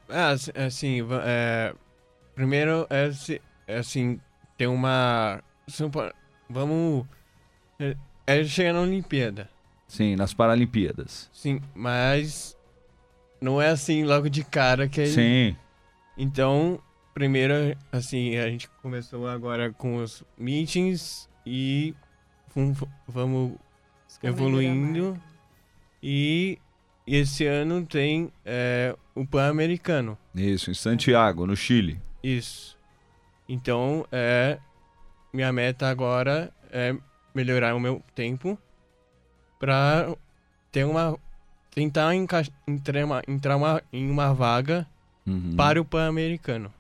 É, 0.09 0.23
assim, 0.23 0.51
assim, 0.55 1.07
é, 1.25 1.75
primeiro 2.35 2.87
é, 2.91 3.11
é 3.67 3.79
assim, 3.79 4.21
ter 4.57 4.67
uma. 4.67 5.43
Vamos. 6.49 7.07
É, 7.79 7.97
é 8.27 8.45
chegar 8.45 8.73
na 8.73 8.81
Olimpíada. 8.81 9.49
Sim, 9.87 10.17
nas 10.17 10.35
Paralimpíadas. 10.35 11.31
Sim, 11.33 11.61
mas 11.75 12.57
não 13.41 13.61
é 13.61 13.69
assim 13.69 14.05
logo 14.05 14.29
de 14.29 14.45
cara 14.45 14.89
que 14.89 15.07
Sim, 15.07 15.57
Então, 16.17 16.79
primeiro, 17.15 17.55
assim, 17.91 18.37
a 18.37 18.49
gente 18.51 18.69
começou 18.83 19.27
agora 19.27 19.73
com 19.73 19.97
os 19.97 20.23
meetings 20.37 21.28
e 21.51 21.95
vamos 23.07 23.55
evoluindo. 24.23 25.19
E 26.03 26.59
esse 27.07 27.47
ano 27.47 27.85
tem 27.87 28.31
é, 28.45 28.95
o 29.15 29.27
Pan-Americano. 29.27 30.19
isso, 30.35 30.71
em 30.71 30.75
Santiago, 30.75 31.47
no 31.47 31.57
Chile. 31.57 32.01
Isso. 32.23 32.77
Então, 33.49 34.07
é, 34.13 34.59
minha 35.33 35.51
meta 35.53 35.89
agora 35.89 36.53
é 36.71 36.95
melhorar 37.35 37.75
o 37.75 37.81
meu 37.81 38.03
tempo 38.15 38.59
para 39.59 40.15
ter 40.71 40.85
uma 40.85 41.19
tentar 41.75 42.15
enca- 42.15 42.43
entrar, 42.67 43.05
uma, 43.05 43.23
entrar 43.27 43.57
uma, 43.57 43.83
em 43.93 44.11
uma 44.11 44.35
vaga 44.35 44.87
Uhum. 45.27 45.55
para 45.57 45.79
o 45.81 45.85
Pan-Americano 45.85 46.73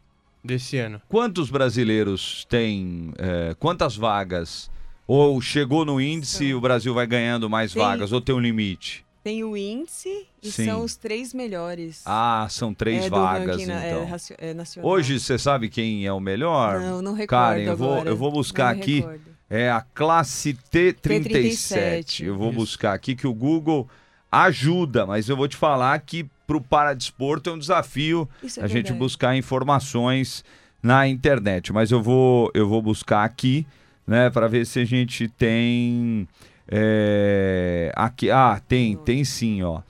desse 0.48 0.76
ano. 0.78 1.00
Quantos 1.08 1.50
brasileiros 1.50 2.44
têm, 2.48 3.12
é, 3.18 3.54
quantas 3.58 3.96
vagas? 3.96 4.70
Ou 5.06 5.40
chegou 5.40 5.84
no 5.84 6.00
índice, 6.00 6.48
São- 6.50 6.58
o 6.58 6.60
Brasil 6.60 6.92
vai 6.92 7.06
ganhando 7.06 7.48
mais 7.48 7.72
Tem- 7.72 7.82
vagas, 7.82 8.12
ou 8.12 8.20
tem 8.20 8.34
um 8.34 8.40
limite? 8.40 9.06
Tem 9.24 9.44
o 9.44 9.56
índice 9.56 10.26
e 10.42 10.50
Sim. 10.50 10.64
são 10.66 10.82
os 10.84 10.96
três 10.96 11.34
melhores. 11.34 12.02
Ah, 12.06 12.46
são 12.50 12.72
três 12.72 13.04
é, 13.06 13.10
vagas, 13.10 13.66
na- 13.66 13.84
é, 13.84 13.90
então. 13.90 14.16
é, 14.38 14.54
nacional. 14.54 14.90
Hoje 14.90 15.18
você 15.20 15.38
sabe 15.38 15.68
quem 15.68 16.06
é 16.06 16.12
o 16.12 16.20
melhor? 16.20 16.80
Não, 16.80 17.02
não 17.02 17.12
recordo 17.12 17.28
Karen, 17.28 17.62
eu 17.62 17.76
vou, 17.76 18.04
eu 18.04 18.16
vou 18.16 18.30
buscar 18.32 18.74
Não 18.74 18.80
aqui. 18.82 19.00
recordo. 19.00 19.20
É 19.50 19.70
a 19.70 19.80
classe 19.80 20.54
T37. 20.70 21.00
T37, 21.00 22.24
Eu 22.24 22.36
vou 22.36 22.48
isso. 22.50 22.58
buscar 22.58 22.92
aqui 22.92 23.14
que 23.16 23.26
o 23.26 23.32
Google 23.34 23.88
ajuda, 24.30 25.06
mas 25.06 25.28
eu 25.28 25.36
vou 25.36 25.48
te 25.48 25.56
falar 25.56 25.98
que 26.00 26.26
pro 26.48 26.62
paradesporto 26.62 27.50
é 27.50 27.52
um 27.52 27.58
desafio 27.58 28.26
é 28.56 28.64
a 28.64 28.66
gente 28.66 28.90
buscar 28.90 29.36
informações 29.36 30.42
na 30.82 31.06
internet. 31.06 31.74
Mas 31.74 31.90
eu 31.90 32.02
vou, 32.02 32.50
eu 32.54 32.66
vou 32.66 32.80
buscar 32.80 33.22
aqui, 33.22 33.66
né, 34.06 34.30
para 34.30 34.48
ver 34.48 34.64
se 34.64 34.80
a 34.80 34.84
gente 34.86 35.28
tem 35.28 36.26
é, 36.66 37.92
aqui. 37.94 38.30
Ah, 38.30 38.60
tem, 38.66 38.96
tem 38.96 39.22
sim, 39.24 39.62
ó. 39.62 39.82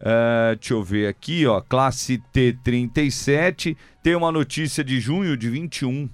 É, 0.00 0.56
deixa 0.56 0.72
eu 0.72 0.82
ver 0.82 1.06
aqui, 1.06 1.46
ó. 1.46 1.60
Classe 1.60 2.22
T37 2.32 3.76
tem 4.02 4.14
uma 4.14 4.32
notícia 4.32 4.82
de 4.82 4.98
junho 4.98 5.36
de 5.36 5.50
21. 5.50 6.08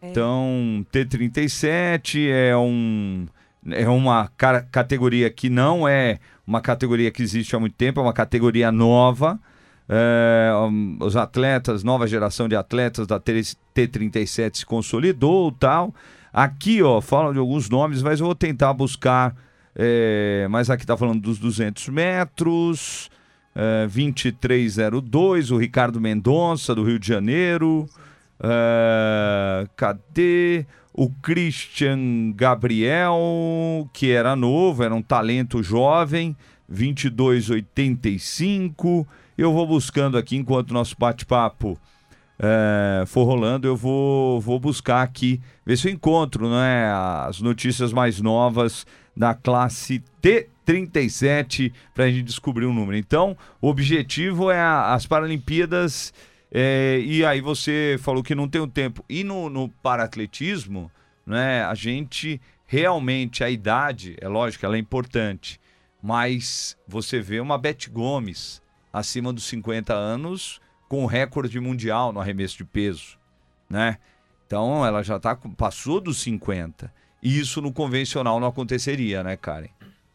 É. 0.00 0.10
Então, 0.10 0.86
T37 0.92 2.30
é 2.30 2.56
um 2.56 3.26
é 3.68 3.88
uma 3.88 4.28
ca- 4.36 4.62
categoria 4.62 5.30
que 5.30 5.50
não 5.50 5.86
é 5.86 6.18
uma 6.46 6.60
categoria 6.60 7.10
que 7.10 7.22
existe 7.22 7.54
há 7.54 7.60
muito 7.60 7.74
tempo, 7.76 8.00
é 8.00 8.02
uma 8.02 8.12
categoria 8.12 8.70
nova. 8.72 9.38
É, 9.88 10.52
os 11.00 11.16
atletas, 11.16 11.82
nova 11.82 12.06
geração 12.06 12.48
de 12.48 12.54
atletas 12.54 13.06
da 13.06 13.18
T- 13.18 13.42
T37 13.74 14.58
se 14.58 14.66
consolidou 14.66 15.50
tal. 15.52 15.92
Aqui, 16.32 16.80
ó, 16.82 17.00
falam 17.00 17.32
de 17.32 17.38
alguns 17.40 17.68
nomes, 17.68 18.02
mas 18.02 18.20
eu 18.20 18.26
vou 18.26 18.34
tentar 18.34 18.72
buscar. 18.72 19.34
é, 19.74 20.46
mas 20.50 20.70
aqui 20.70 20.86
tá 20.86 20.96
falando 20.96 21.20
dos 21.20 21.38
200 21.38 21.88
metros. 21.88 23.10
É, 23.52 23.82
2302, 23.88 25.50
o 25.50 25.56
Ricardo 25.56 26.00
Mendonça, 26.00 26.72
do 26.74 26.84
Rio 26.84 26.98
de 27.00 27.08
Janeiro. 27.08 27.88
É, 28.42 29.66
cadê? 29.76 30.64
O 30.92 31.08
Christian 31.08 32.32
Gabriel, 32.34 33.88
que 33.92 34.10
era 34.10 34.34
novo, 34.34 34.82
era 34.82 34.94
um 34.94 35.02
talento 35.02 35.62
jovem, 35.62 36.36
2285. 36.68 39.06
Eu 39.36 39.52
vou 39.52 39.66
buscando 39.66 40.18
aqui 40.18 40.36
enquanto 40.36 40.74
nosso 40.74 40.96
bate-papo 40.98 41.78
é, 42.38 43.04
for 43.06 43.24
rolando, 43.24 43.66
eu 43.66 43.76
vou, 43.76 44.40
vou 44.40 44.58
buscar 44.58 45.02
aqui, 45.02 45.40
ver 45.64 45.76
se 45.76 45.88
eu 45.88 45.92
encontro 45.92 46.48
né, 46.48 46.90
as 47.26 47.40
notícias 47.40 47.92
mais 47.92 48.20
novas 48.20 48.86
da 49.14 49.34
classe 49.34 50.02
T37 50.22 51.72
para 51.94 52.04
a 52.04 52.10
gente 52.10 52.22
descobrir 52.22 52.64
um 52.64 52.72
número. 52.72 52.96
Então, 52.96 53.36
o 53.60 53.68
objetivo 53.68 54.50
é 54.50 54.58
a- 54.58 54.94
as 54.94 55.04
Paralimpíadas. 55.06 56.14
É, 56.52 56.98
e 57.00 57.24
aí 57.24 57.40
você 57.40 57.96
falou 58.00 58.22
que 58.22 58.34
não 58.34 58.48
tem 58.48 58.60
o 58.60 58.66
tempo. 58.66 59.04
E 59.08 59.22
no, 59.22 59.48
no 59.48 59.68
paratletismo, 59.68 60.90
né, 61.24 61.64
a 61.64 61.74
gente 61.74 62.40
realmente, 62.66 63.44
a 63.44 63.50
idade, 63.50 64.16
é 64.20 64.28
lógico, 64.28 64.66
ela 64.66 64.76
é 64.76 64.78
importante. 64.78 65.60
Mas 66.02 66.76
você 66.86 67.20
vê 67.20 67.40
uma 67.40 67.58
Beth 67.58 67.88
Gomes 67.90 68.62
acima 68.92 69.32
dos 69.32 69.44
50 69.44 69.92
anos 69.92 70.60
com 70.88 71.06
recorde 71.06 71.60
mundial 71.60 72.12
no 72.12 72.20
arremesso 72.20 72.56
de 72.56 72.64
peso, 72.64 73.18
né? 73.68 73.98
Então 74.46 74.84
ela 74.84 75.02
já 75.02 75.20
tá, 75.20 75.36
passou 75.56 76.00
dos 76.00 76.20
50. 76.22 76.92
E 77.22 77.38
isso 77.38 77.60
no 77.60 77.72
convencional 77.72 78.40
não 78.40 78.48
aconteceria, 78.48 79.22
né, 79.22 79.36
Karen? 79.36 79.68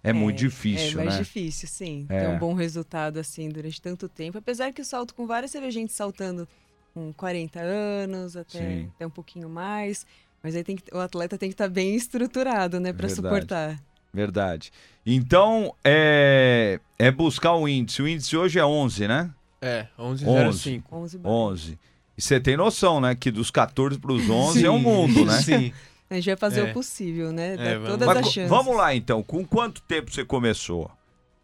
É, 0.10 0.14
muito 0.14 0.38
difícil, 0.38 1.00
É 1.00 1.04
mais 1.04 1.16
né? 1.16 1.24
difícil, 1.24 1.68
sim. 1.68 2.06
É. 2.10 2.22
Ter 2.22 2.28
um 2.30 2.38
bom 2.38 2.54
resultado 2.54 3.18
assim 3.20 3.50
durante 3.50 3.82
tanto 3.82 4.08
tempo. 4.08 4.38
Apesar 4.38 4.72
que 4.72 4.82
o 4.82 4.86
salto 4.86 5.14
com 5.14 5.26
vara, 5.26 5.48
você 5.48 5.60
vê 5.60 5.72
gente 5.72 5.92
saltando 5.94 6.48
com 6.94 7.12
40 7.14 7.60
anos, 7.60 8.38
até, 8.38 8.60
Sim. 8.60 8.92
até 8.96 9.06
um 9.06 9.10
pouquinho 9.10 9.50
mais. 9.50 10.06
Mas 10.42 10.56
aí 10.56 10.64
tem 10.64 10.76
que, 10.76 10.84
o 10.94 11.00
atleta 11.00 11.38
tem 11.38 11.50
que 11.50 11.54
estar 11.54 11.68
bem 11.68 11.96
estruturado, 11.96 12.80
né, 12.80 12.94
para 12.94 13.10
suportar. 13.10 13.82
Verdade. 14.14 14.72
Então, 15.06 15.76
é, 15.84 16.80
é 16.98 17.12
buscar 17.12 17.54
o 17.54 17.68
índice. 17.68 18.02
O 18.02 18.08
índice 18.08 18.38
hoje 18.38 18.58
é 18.58 18.66
11, 18.66 19.08
né? 19.08 19.30
É, 19.62 19.88
11,05. 20.00 20.84
11 20.92 21.18
barras. 21.18 21.38
11. 21.38 21.80
E 22.18 22.22
você 22.22 22.40
tem 22.40 22.56
noção, 22.56 23.02
né? 23.02 23.14
Que 23.14 23.30
dos 23.30 23.52
14 23.52 24.00
para 24.00 24.14
os 24.14 24.30
11 24.30 24.66
é 24.66 24.72
um 24.72 24.80
mundo, 24.80 25.26
né? 25.26 25.42
Sim. 25.42 25.74
A 26.10 26.16
gente 26.16 26.26
vai 26.28 26.36
fazer 26.38 26.68
É. 26.68 26.70
o 26.70 26.74
possível, 26.74 27.32
né? 27.32 27.54
É, 27.54 27.58
Dar 27.58 27.74
vamos- 27.76 27.90
todas 27.90 28.08
Mas 28.08 28.18
as 28.18 28.26
chances. 28.34 28.50
vamos 28.50 28.76
lá, 28.76 28.94
então. 28.96 29.24
Com 29.24 29.44
quanto 29.46 29.82
tempo 29.82 30.12
você 30.12 30.24
começou? 30.24 30.90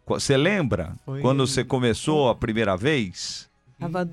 Você 0.06 0.36
lembra? 0.36 0.94
Foi- 1.04 1.20
Quando 1.20 1.46
você 1.46 1.64
começou 1.64 2.28
a 2.28 2.34
primeira 2.34 2.76
vez? 2.76 3.48
Tava. 3.78 4.08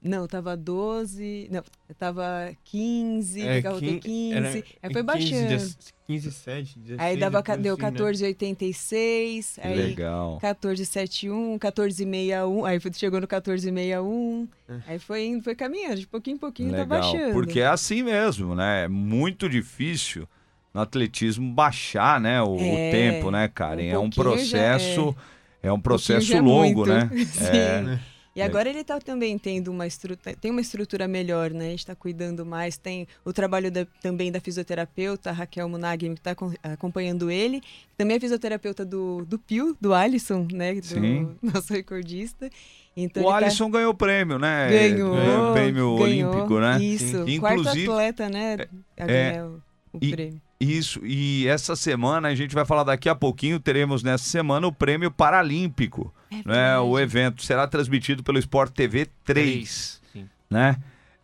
Não, 0.00 0.26
tava 0.28 0.56
12. 0.56 1.48
Não, 1.50 1.62
tava 1.98 2.52
15, 2.64 3.42
É, 3.42 3.56
ficava 3.56 3.78
quin- 3.80 3.98
15. 3.98 4.32
era 4.36 4.48
aí 4.48 4.52
foi 4.92 5.02
15, 5.02 5.02
baixando. 5.02 5.48
10 5.48 5.76
15, 6.06 6.32
7, 6.32 6.78
16. 6.78 7.00
aí 7.00 7.16
dava, 7.16 7.42
deu 7.42 7.74
assim, 7.74 7.82
né? 7.82 7.90
14,86. 7.90 9.58
Aí 9.62 9.74
Legal. 9.74 10.38
14,71, 10.40 11.58
14,61. 11.58 12.64
Aí 12.64 12.78
foi- 12.80 12.92
chegou 12.92 13.20
no 13.20 13.26
14,61. 13.26 14.48
É. 14.68 14.74
Aí 14.86 14.98
foi 14.98 15.26
indo, 15.26 15.42
foi 15.42 15.54
caminhando. 15.54 15.96
De 15.96 16.06
pouquinho 16.06 16.36
em 16.36 16.38
pouquinho 16.38 16.70
tá 16.70 16.78
Legal. 16.78 17.00
baixando. 17.00 17.32
Porque 17.32 17.60
é 17.60 17.66
assim 17.66 18.02
mesmo, 18.02 18.54
né? 18.54 18.84
É 18.84 18.88
muito 18.88 19.48
difícil 19.48 20.28
no 20.72 20.80
atletismo 20.80 21.52
baixar, 21.52 22.20
né? 22.20 22.40
O, 22.42 22.54
o 22.56 22.60
É, 22.60 22.90
tempo, 22.90 23.30
né, 23.30 23.48
Karen? 23.48 23.86
é 23.88 23.98
um 23.98 24.10
já 24.10 24.22
processo. 24.22 25.16
É 25.62 25.72
um 25.72 25.76
Um 25.76 25.80
processo 25.80 26.32
é 26.34 26.40
longo, 26.40 26.86
muito. 26.86 26.92
né? 26.92 27.08
Sim. 27.26 27.56
É. 27.56 28.13
E 28.36 28.42
agora 28.42 28.68
ele 28.68 28.82
tá 28.82 28.98
também 28.98 29.38
tendo 29.38 29.70
uma 29.70 29.86
estrutura, 29.86 30.34
tem 30.36 30.50
uma 30.50 30.60
estrutura 30.60 31.06
melhor, 31.06 31.50
né? 31.52 31.68
A 31.68 31.70
gente 31.70 31.86
tá 31.86 31.94
cuidando 31.94 32.44
mais, 32.44 32.76
tem 32.76 33.06
o 33.24 33.32
trabalho 33.32 33.70
da- 33.70 33.86
também 34.02 34.32
da 34.32 34.40
fisioterapeuta 34.40 35.30
Raquel 35.30 35.68
Munagem, 35.68 36.16
que 36.16 36.20
tá 36.20 36.32
acom- 36.32 36.52
acompanhando 36.60 37.30
ele, 37.30 37.62
também 37.96 38.16
é 38.16 38.20
fisioterapeuta 38.20 38.84
do, 38.84 39.24
do 39.24 39.38
Pio, 39.38 39.76
do 39.80 39.94
Alisson, 39.94 40.48
né? 40.52 40.74
Do 40.74 40.84
Sim. 40.84 41.36
nosso 41.40 41.72
recordista. 41.72 42.50
Então 42.96 43.22
O 43.22 43.28
tá- 43.28 43.36
Alisson 43.36 43.70
ganhou 43.70 43.94
prêmio, 43.94 44.36
né? 44.38 44.68
ganhou, 44.68 45.14
Ganhou 45.14 45.52
prêmio 45.52 45.96
ganhou, 45.96 46.00
olímpico, 46.32 46.58
né? 46.58 46.82
Isso, 46.82 47.24
Sim. 47.24 47.38
quarto 47.38 47.60
Inclusive- 47.60 47.88
atleta, 47.90 48.28
né? 48.28 48.56
A 48.98 49.02
é, 49.04 49.06
ganhar 49.30 49.46
o, 49.46 49.62
o 49.92 49.98
e- 50.00 50.10
prêmio. 50.10 50.40
Isso, 50.64 51.00
e 51.04 51.46
essa 51.46 51.76
semana 51.76 52.28
a 52.28 52.34
gente 52.34 52.54
vai 52.54 52.64
falar 52.64 52.84
daqui 52.84 53.08
a 53.08 53.14
pouquinho, 53.14 53.58
teremos 53.60 54.02
nessa 54.02 54.24
semana 54.24 54.66
o 54.66 54.72
prêmio 54.72 55.10
paralímpico, 55.10 56.12
É 56.30 56.36
né? 56.48 56.78
O 56.78 56.98
evento 56.98 57.42
será 57.44 57.66
transmitido 57.66 58.22
pelo 58.22 58.38
Sport 58.38 58.72
TV 58.72 59.06
3, 59.24 60.00
Sim. 60.12 60.28
né? 60.50 60.76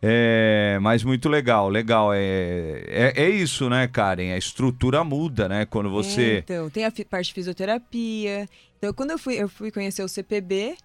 É, 0.03 0.79
mas 0.81 1.03
muito 1.03 1.29
legal, 1.29 1.69
legal. 1.69 2.11
É, 2.13 2.83
é, 2.87 3.13
é 3.23 3.29
isso, 3.29 3.69
né, 3.69 3.87
Karen? 3.87 4.33
A 4.33 4.37
estrutura 4.37 5.03
muda, 5.03 5.47
né? 5.47 5.65
Quando 5.65 5.89
É, 5.89 5.91
você. 5.91 6.37
então, 6.39 6.69
tem 6.71 6.85
a 6.85 6.91
parte 7.09 7.27
de 7.27 7.33
fisioterapia. 7.35 8.49
Então, 8.77 8.91
quando 8.93 9.11
eu 9.11 9.19
fui, 9.19 9.35
eu 9.35 9.47
fui 9.47 9.69
conhecer 9.71 10.01
o 10.01 10.07
CPB, 10.07 10.75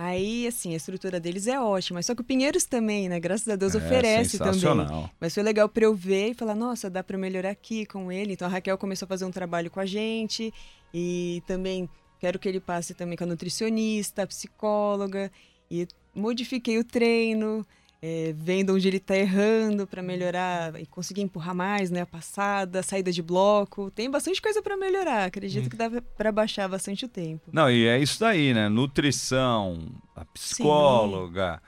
aí, 0.00 0.46
assim, 0.46 0.72
a 0.72 0.76
estrutura 0.78 1.20
deles 1.20 1.46
é 1.46 1.60
ótima. 1.60 2.02
Só 2.02 2.14
que 2.14 2.22
o 2.22 2.24
Pinheiros 2.24 2.64
também, 2.64 3.06
né? 3.06 3.20
Graças 3.20 3.46
a 3.46 3.54
Deus, 3.54 3.74
é 3.74 3.78
oferece 3.78 4.38
também. 4.38 4.58
Mas 5.20 5.34
foi 5.34 5.42
legal 5.42 5.68
para 5.68 5.84
eu 5.84 5.94
ver 5.94 6.30
e 6.30 6.34
falar, 6.34 6.54
nossa, 6.54 6.88
dá 6.88 7.04
para 7.04 7.18
melhorar 7.18 7.50
aqui 7.50 7.84
com 7.84 8.10
ele. 8.10 8.32
Então, 8.32 8.48
a 8.48 8.50
Raquel 8.50 8.78
começou 8.78 9.04
a 9.04 9.08
fazer 9.08 9.26
um 9.26 9.30
trabalho 9.30 9.70
com 9.70 9.78
a 9.78 9.84
gente. 9.84 10.54
E 10.94 11.42
também 11.46 11.86
quero 12.18 12.38
que 12.38 12.48
ele 12.48 12.60
passe 12.60 12.94
também 12.94 13.16
com 13.16 13.24
a 13.24 13.26
nutricionista, 13.26 14.22
a 14.22 14.26
psicóloga. 14.26 15.30
E 15.70 15.86
modifiquei 16.14 16.78
o 16.78 16.84
treino. 16.84 17.66
É, 18.02 18.34
vendo 18.36 18.74
onde 18.74 18.88
ele 18.88 18.96
está 18.96 19.16
errando 19.16 19.86
para 19.86 20.02
melhorar 20.02 20.80
e 20.80 20.86
conseguir 20.86 21.20
empurrar 21.20 21.54
mais, 21.54 21.90
né? 21.90 22.02
A 22.02 22.06
passada, 22.06 22.80
a 22.80 22.82
saída 22.82 23.12
de 23.12 23.22
bloco. 23.22 23.90
Tem 23.90 24.10
bastante 24.10 24.40
coisa 24.40 24.62
para 24.62 24.76
melhorar. 24.76 25.26
Acredito 25.26 25.68
que 25.68 25.76
dá 25.76 25.90
para 26.16 26.32
baixar 26.32 26.68
bastante 26.68 27.04
o 27.04 27.08
tempo. 27.08 27.50
Não, 27.52 27.70
e 27.70 27.86
é 27.86 27.98
isso 27.98 28.18
daí, 28.20 28.54
né? 28.54 28.68
Nutrição, 28.68 29.92
a 30.16 30.24
psicóloga, 30.24 31.60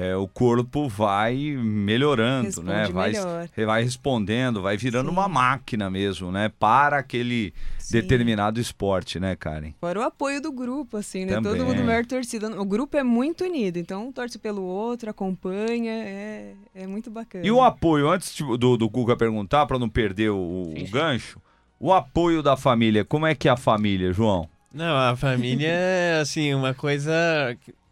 é, 0.00 0.14
o 0.14 0.28
corpo 0.28 0.88
vai 0.88 1.34
melhorando, 1.58 2.46
Responde 2.46 2.68
né? 2.68 2.88
Vai, 2.88 3.10
melhor. 3.10 3.48
vai 3.66 3.82
respondendo, 3.82 4.62
vai 4.62 4.76
virando 4.76 5.06
Sim. 5.08 5.12
uma 5.12 5.26
máquina 5.28 5.90
mesmo, 5.90 6.30
né? 6.30 6.50
Para 6.58 6.98
aquele 6.98 7.52
Sim. 7.78 8.00
determinado 8.00 8.60
esporte, 8.60 9.18
né, 9.18 9.34
Karen? 9.34 9.72
Fora 9.80 9.98
o 9.98 10.02
apoio 10.02 10.40
do 10.40 10.52
grupo, 10.52 10.96
assim, 10.96 11.24
né? 11.24 11.32
Também. 11.34 11.52
Todo 11.52 11.66
mundo 11.66 11.82
maior 11.84 12.06
torcida. 12.06 12.48
O 12.60 12.64
grupo 12.64 12.96
é 12.96 13.02
muito 13.02 13.42
unido, 13.44 13.76
então 13.78 14.06
um 14.06 14.12
torce 14.12 14.38
pelo 14.38 14.62
outro, 14.62 15.10
acompanha, 15.10 15.90
é, 15.92 16.52
é 16.74 16.86
muito 16.86 17.10
bacana. 17.10 17.44
E 17.44 17.50
o 17.50 17.60
apoio, 17.60 18.08
antes 18.08 18.34
de- 18.34 18.44
do, 18.56 18.76
do 18.76 18.88
Cuca 18.88 19.16
perguntar, 19.16 19.66
para 19.66 19.78
não 19.78 19.88
perder 19.88 20.30
o, 20.30 20.74
o 20.76 20.90
gancho, 20.92 21.40
o 21.80 21.92
apoio 21.92 22.40
da 22.42 22.56
família, 22.56 23.04
como 23.04 23.26
é 23.26 23.34
que 23.34 23.48
é 23.48 23.50
a 23.50 23.56
família, 23.56 24.12
João? 24.12 24.48
Não, 24.72 24.96
a 24.96 25.16
família 25.16 25.66
é, 25.68 26.20
assim, 26.20 26.54
uma 26.54 26.72
coisa 26.74 27.12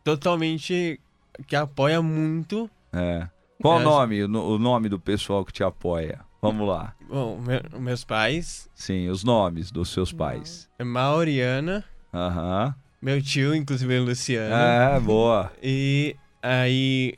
totalmente 0.05 1.01
que 1.47 1.57
apoia 1.57 2.01
muito. 2.03 2.71
É. 2.93 3.29
Qual 3.61 3.79
o 3.79 3.81
É, 3.81 3.85
nome, 3.85 4.23
o, 4.25 4.29
no- 4.29 4.55
o 4.55 4.59
nome 4.59 4.89
do 4.89 5.01
pessoal 5.01 5.45
que 5.45 5.53
te 5.53 5.63
apoia? 5.65 6.21
Vamos 6.43 6.69
lá. 6.69 6.95
Bom, 7.09 7.41
meu- 7.41 7.81
meus 7.81 8.05
pais, 8.05 8.71
Sim, 8.75 9.09
os 9.09 9.25
nomes 9.25 9.71
dos 9.71 9.89
seus 9.91 10.13
pais. 10.13 10.69
é 10.79 10.85
Mauriana, 10.85 11.83
Aham. 12.13 12.75
meu 13.03 13.21
tio, 13.23 13.55
inclusive 13.55 13.99
o 13.99 14.05
Luciano. 14.05 14.55
É, 14.55 15.01
boa. 15.01 15.51
E 15.63 16.15
aí, 16.43 17.15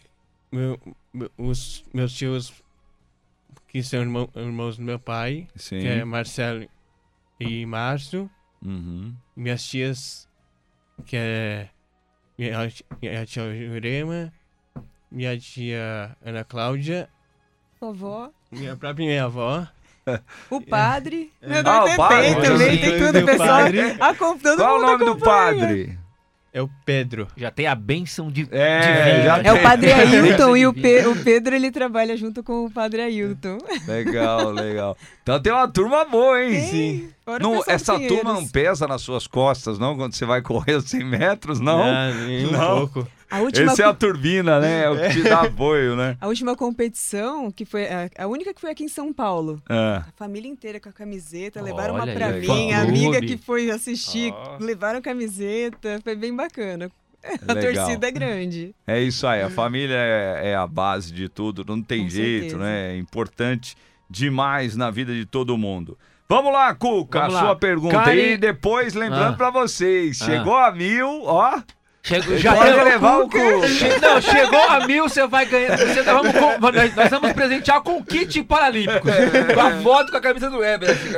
meu- 0.52 0.78
os 1.36 1.84
meus 1.92 2.12
tios, 2.14 2.52
que 3.66 3.82
são 3.82 4.00
irmão- 4.00 4.30
irmãos 4.34 4.76
do 4.78 4.84
meu 4.84 4.98
pai, 4.98 5.48
Sim. 5.56 5.80
que 5.80 5.86
é 5.88 6.04
Marcelo 6.04 6.66
e 7.40 7.66
Márcio. 7.66 8.30
Uhum. 8.64 9.14
Minhas 9.36 9.62
tias, 9.64 10.28
que 11.04 11.16
é 11.16 11.68
minha, 12.38 12.72
minha 13.02 13.26
tia 13.26 13.54
Jurema, 13.54 14.32
minha 15.10 15.38
tia 15.38 16.16
Ana 16.24 16.44
Cláudia, 16.44 17.08
Vovó, 17.80 18.30
minha 18.50 18.76
própria 18.76 19.06
minha 19.06 19.24
avó. 19.24 19.66
o 20.50 20.60
padre. 20.60 21.32
Né, 21.42 21.62
Ah, 21.64 21.82
o 21.82 21.86
tem, 21.86 21.96
padre, 21.96 22.34
tem 22.34 22.42
também, 22.42 22.78
tem 22.78 22.98
tudo, 22.98 23.26
pessoal. 23.26 23.48
padre. 23.48 23.96
Qual 24.56 24.78
o 24.78 24.82
nome 24.82 25.04
do 25.04 25.10
acompanha. 25.12 25.20
padre? 25.60 25.98
É 26.58 26.62
o 26.62 26.68
Pedro. 26.84 27.28
Já 27.36 27.52
tem 27.52 27.68
a 27.68 27.74
benção 27.76 28.28
de. 28.32 28.48
É, 28.50 29.22
já 29.24 29.38
É 29.44 29.52
o 29.52 29.62
padre 29.62 29.92
Ailton 29.94 30.56
e 30.56 30.66
o. 30.66 30.74
Pe- 30.74 31.06
o 31.06 31.14
Pedro 31.22 31.54
ele 31.54 31.70
trabalha 31.70 32.16
junto 32.16 32.42
com 32.42 32.66
o 32.66 32.70
padre 32.70 33.00
Ailton. 33.00 33.58
Legal, 33.86 34.50
legal. 34.50 34.96
Então 35.22 35.40
tem 35.40 35.52
uma 35.52 35.68
turma 35.68 36.04
boa, 36.04 36.42
hein? 36.42 36.60
Sim. 36.66 37.08
Fora 37.24 37.46
o 37.46 37.54
Não, 37.54 37.62
essa 37.64 37.96
turma 38.00 38.32
não 38.32 38.48
pesa 38.48 38.88
nas 38.88 39.02
suas 39.02 39.28
costas, 39.28 39.78
não? 39.78 39.96
Quando 39.96 40.14
você 40.14 40.24
vai 40.24 40.42
correr 40.42 40.74
os 40.74 40.90
100 40.90 41.04
metros, 41.04 41.60
não? 41.60 41.80
Ah, 41.80 42.10
nem 42.26 42.46
um 42.46 42.50
Não. 42.50 42.88
pouco. 42.88 43.08
A 43.30 43.40
última, 43.40 43.72
Esse 43.72 43.82
é 43.82 43.84
a 43.84 43.92
turbina, 43.92 44.58
né? 44.58 44.84
É 44.84 44.90
o 44.90 44.96
que 44.96 45.08
te 45.10 45.22
dá 45.22 45.42
apoio, 45.42 45.94
né? 45.96 46.16
a 46.20 46.26
última 46.28 46.56
competição, 46.56 47.50
que 47.50 47.64
foi 47.64 47.84
a, 47.86 48.08
a 48.18 48.26
única 48.26 48.54
que 48.54 48.60
foi 48.60 48.70
aqui 48.70 48.84
em 48.84 48.88
São 48.88 49.12
Paulo. 49.12 49.60
É. 49.68 49.74
A 49.96 50.06
família 50.16 50.48
inteira 50.50 50.80
com 50.80 50.88
a 50.88 50.92
camiseta, 50.92 51.60
levaram 51.60 51.94
uma 51.94 52.04
Olha 52.04 52.14
pra 52.14 52.26
aí, 52.28 52.48
mim, 52.48 52.72
a 52.72 52.80
amiga 52.82 53.20
que 53.20 53.36
foi 53.36 53.70
assistir, 53.70 54.30
Nossa. 54.32 54.64
levaram 54.64 55.02
camiseta, 55.02 56.00
foi 56.02 56.16
bem 56.16 56.34
bacana. 56.34 56.90
A 57.48 57.52
Legal. 57.52 57.74
torcida 57.84 58.06
é 58.06 58.10
grande. 58.12 58.74
É 58.86 59.00
isso 59.02 59.26
aí, 59.26 59.42
a 59.42 59.50
família 59.50 59.96
é, 59.96 60.50
é 60.50 60.54
a 60.56 60.66
base 60.66 61.12
de 61.12 61.28
tudo, 61.28 61.64
não 61.66 61.82
tem 61.82 62.04
Com 62.04 62.10
jeito, 62.10 62.42
certeza. 62.50 62.58
né? 62.58 62.94
É 62.94 62.96
importante 62.96 63.76
demais 64.08 64.76
na 64.76 64.90
vida 64.90 65.12
de 65.12 65.26
todo 65.26 65.58
mundo. 65.58 65.98
Vamos 66.28 66.52
lá, 66.52 66.74
Cuca, 66.74 67.20
Vamos 67.20 67.34
a 67.34 67.38
lá. 67.40 67.44
sua 67.46 67.56
pergunta 67.56 67.94
Karen- 67.96 68.10
aí, 68.12 68.36
depois 68.36 68.94
lembrando 68.94 69.34
Ah. 69.34 69.36
pra 69.36 69.50
vocês, 69.50 70.20
Ah. 70.22 70.26
chegou 70.26 70.56
a 70.56 70.70
mil, 70.70 71.22
ó, 71.24 71.60
Chegou, 72.08 72.38
já 72.38 72.54
pode 72.54 72.72
levar 72.84 73.18
o 73.18 73.28
Cuca. 73.28 73.68
Che- 73.68 73.98
Não, 74.00 74.20
chegou 74.22 74.62
a 74.68 74.86
mil, 74.86 75.08
você 75.08 75.26
vai 75.26 75.44
ganhar. 75.44 75.76
Você, 75.76 76.02
nós, 76.02 76.06
vamos, 76.06 76.32
com- 76.32 76.58
nós- 76.72 76.94
nós 76.96 77.10
vamos 77.10 77.32
presentear 77.34 77.82
com 77.82 77.98
o 77.98 78.04
kit 78.04 78.42
paralímpico. 78.44 79.06
Com 79.54 79.60
a 79.60 79.70
foto 79.82 80.10
com 80.10 80.16
a 80.16 80.20
camisa 80.20 80.48
do 80.48 80.58
Weber. 80.58 80.90
assim, 80.90 81.10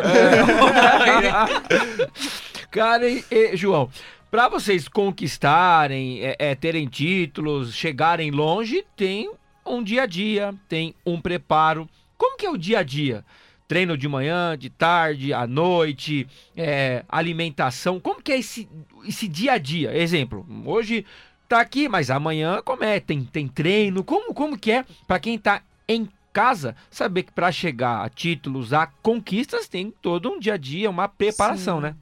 Karen 2.70 3.22
e 3.31 3.57
João, 3.57 3.90
para 4.31 4.48
vocês 4.48 4.88
conquistarem, 4.88 6.20
é, 6.24 6.37
é, 6.38 6.55
terem 6.55 6.87
títulos, 6.87 7.74
chegarem 7.74 8.31
longe, 8.31 8.85
tem 8.96 9.31
um 9.66 9.83
dia 9.83 10.03
a 10.03 10.07
dia, 10.07 10.55
tem 10.68 10.94
um 11.05 11.20
preparo. 11.20 11.88
Como 12.16 12.37
que 12.37 12.46
é 12.46 12.50
o 12.50 12.57
dia 12.57 12.81
a 12.81 12.83
dia? 12.83 13.24
Treino 13.70 13.96
de 13.96 14.09
manhã, 14.09 14.59
de 14.59 14.68
tarde, 14.68 15.33
à 15.33 15.46
noite, 15.46 16.26
é, 16.56 17.04
alimentação. 17.09 18.00
Como 18.00 18.20
que 18.20 18.33
é 18.33 18.38
esse, 18.40 18.68
esse 19.04 19.28
dia 19.28 19.52
a 19.52 19.59
dia? 19.59 19.96
Exemplo, 19.96 20.44
hoje 20.66 21.06
tá 21.48 21.61
aqui, 21.61 21.88
mas 21.88 22.11
amanhã 22.11 22.61
como 22.64 22.82
é? 22.82 22.99
Tem, 22.99 23.22
tem 23.22 23.47
treino? 23.47 24.03
Como, 24.03 24.34
como 24.34 24.59
que 24.59 24.72
é 24.72 24.84
para 25.07 25.20
quem 25.20 25.38
tá 25.38 25.62
em 25.86 26.09
casa 26.32 26.74
saber 26.90 27.22
que 27.22 27.30
para 27.30 27.53
chegar 27.53 28.05
a 28.05 28.09
títulos, 28.09 28.72
a 28.72 28.88
conquistas, 28.88 29.68
tem 29.68 29.92
todo 30.03 30.32
um 30.32 30.40
dia 30.40 30.55
a 30.55 30.57
dia, 30.57 30.90
uma 30.90 31.07
preparação, 31.07 31.76
Sim. 31.76 31.82
né? 31.82 31.97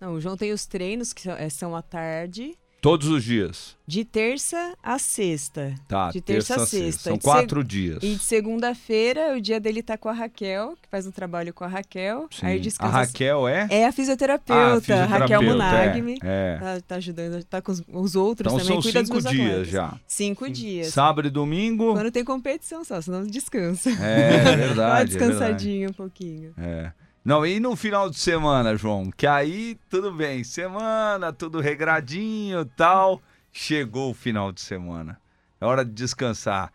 Não, 0.00 0.14
o 0.14 0.20
João 0.20 0.36
tem 0.36 0.50
os 0.50 0.66
treinos, 0.66 1.12
que 1.12 1.20
são, 1.20 1.34
é, 1.34 1.48
são 1.48 1.76
à 1.76 1.82
tarde. 1.82 2.58
Todos 2.80 3.08
os 3.08 3.22
dias. 3.22 3.76
De 3.86 4.04
terça 4.04 4.74
a 4.82 4.98
sexta. 4.98 5.74
Tá, 5.86 6.10
De 6.10 6.20
terça 6.20 6.54
a 6.62 6.66
sexta. 6.66 7.02
São 7.10 7.14
De 7.18 7.20
quatro 7.22 7.62
dias. 7.62 7.98
E 8.02 8.14
de 8.14 8.18
segunda-feira, 8.22 9.36
o 9.36 9.40
dia 9.40 9.60
dele 9.60 9.82
tá 9.82 9.98
com 9.98 10.08
a 10.08 10.12
Raquel, 10.12 10.74
que 10.80 10.88
faz 10.88 11.06
um 11.06 11.10
trabalho 11.10 11.52
com 11.52 11.64
a 11.64 11.66
Raquel. 11.66 12.26
Sim. 12.30 12.46
Aí 12.46 12.56
A 12.58 12.60
descansa. 12.60 12.92
Raquel 12.92 13.46
é? 13.48 13.66
É 13.68 13.86
a 13.86 13.92
fisioterapeuta, 13.92 14.94
Ah, 14.94 15.02
a 15.02 15.06
Raquel 15.06 15.40
fisioterapeuta, 15.40 15.52
Munagmi. 15.52 16.18
É. 16.22 16.56
é. 16.56 16.58
Tá, 16.58 16.80
tá 16.88 16.94
ajudando, 16.96 17.44
tá 17.44 17.60
com 17.60 17.72
os, 17.72 17.82
os 17.88 18.16
outros 18.16 18.52
Então 18.52 18.58
também, 18.64 18.80
são 18.80 18.82
cuida 18.82 19.04
cinco 19.04 19.20
dias 19.20 19.44
atletas. 19.50 19.68
já. 19.68 20.00
Cinco 20.06 20.48
dias. 20.50 20.86
Sábado 20.94 21.28
e 21.28 21.30
domingo. 21.30 21.92
Quando 21.92 22.10
tem 22.10 22.24
competição 22.24 22.82
só, 22.84 23.00
senão 23.00 23.26
descansa. 23.26 23.90
É, 23.90 24.36
é 24.36 24.42
Dá 24.42 24.50
uma 24.50 24.56
verdade. 24.56 25.16
é 25.16 25.18
verdade. 25.18 25.86
um 25.88 25.92
pouquinho. 25.92 26.54
É. 26.56 26.92
Não, 27.24 27.44
e 27.44 27.60
no 27.60 27.76
final 27.76 28.08
de 28.08 28.18
semana, 28.18 28.76
João? 28.76 29.10
Que 29.10 29.26
aí 29.26 29.78
tudo 29.90 30.10
bem, 30.12 30.42
semana, 30.42 31.32
tudo 31.32 31.60
regradinho 31.60 32.64
tal. 32.64 33.20
Chegou 33.52 34.10
o 34.10 34.14
final 34.14 34.50
de 34.52 34.60
semana. 34.60 35.20
É 35.60 35.66
hora 35.66 35.84
de 35.84 35.92
descansar. 35.92 36.72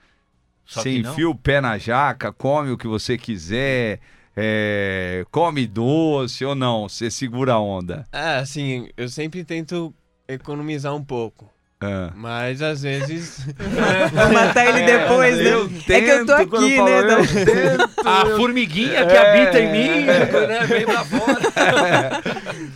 Só 0.63 0.81
Você 0.81 0.97
enfia 0.97 1.29
o 1.29 1.35
pé 1.35 1.61
na 1.61 1.77
jaca, 1.77 2.31
come 2.31 2.71
o 2.71 2.77
que 2.77 2.87
você 2.87 3.17
quiser, 3.17 3.99
é, 4.35 5.25
come 5.31 5.65
doce 5.67 6.43
ou 6.43 6.55
não, 6.55 6.89
você 6.89 7.09
segura 7.09 7.53
a 7.53 7.59
onda. 7.59 8.05
É, 8.11 8.37
assim, 8.37 8.89
eu 8.97 9.07
sempre 9.07 9.43
tento 9.43 9.93
economizar 10.27 10.93
um 10.95 11.03
pouco. 11.03 11.49
É. 11.85 12.11
Mas 12.15 12.61
às 12.61 12.81
vezes. 12.81 13.45
Vou 14.13 14.33
matar 14.33 14.67
ele 14.67 14.85
depois, 14.85 15.37
né? 15.37 15.43
Eu 15.53 15.65
é 15.65 16.01
que 16.01 16.09
eu 16.11 16.25
tô 16.25 16.35
tento, 16.37 16.55
aqui, 16.55 16.73
eu 16.75 16.85
né? 16.85 16.99
Então- 17.01 17.19
eu 17.19 17.45
tento, 17.77 18.07
A 18.07 18.21
eu- 18.27 18.37
formiguinha 18.37 19.05
que 19.05 19.13
É. 19.13 19.41
habita 19.43 19.59
em 19.59 19.71
mim, 19.71 20.05
né? 20.05 20.65
Vem 20.67 20.85
pra 20.85 21.03
fora. 21.05 22.21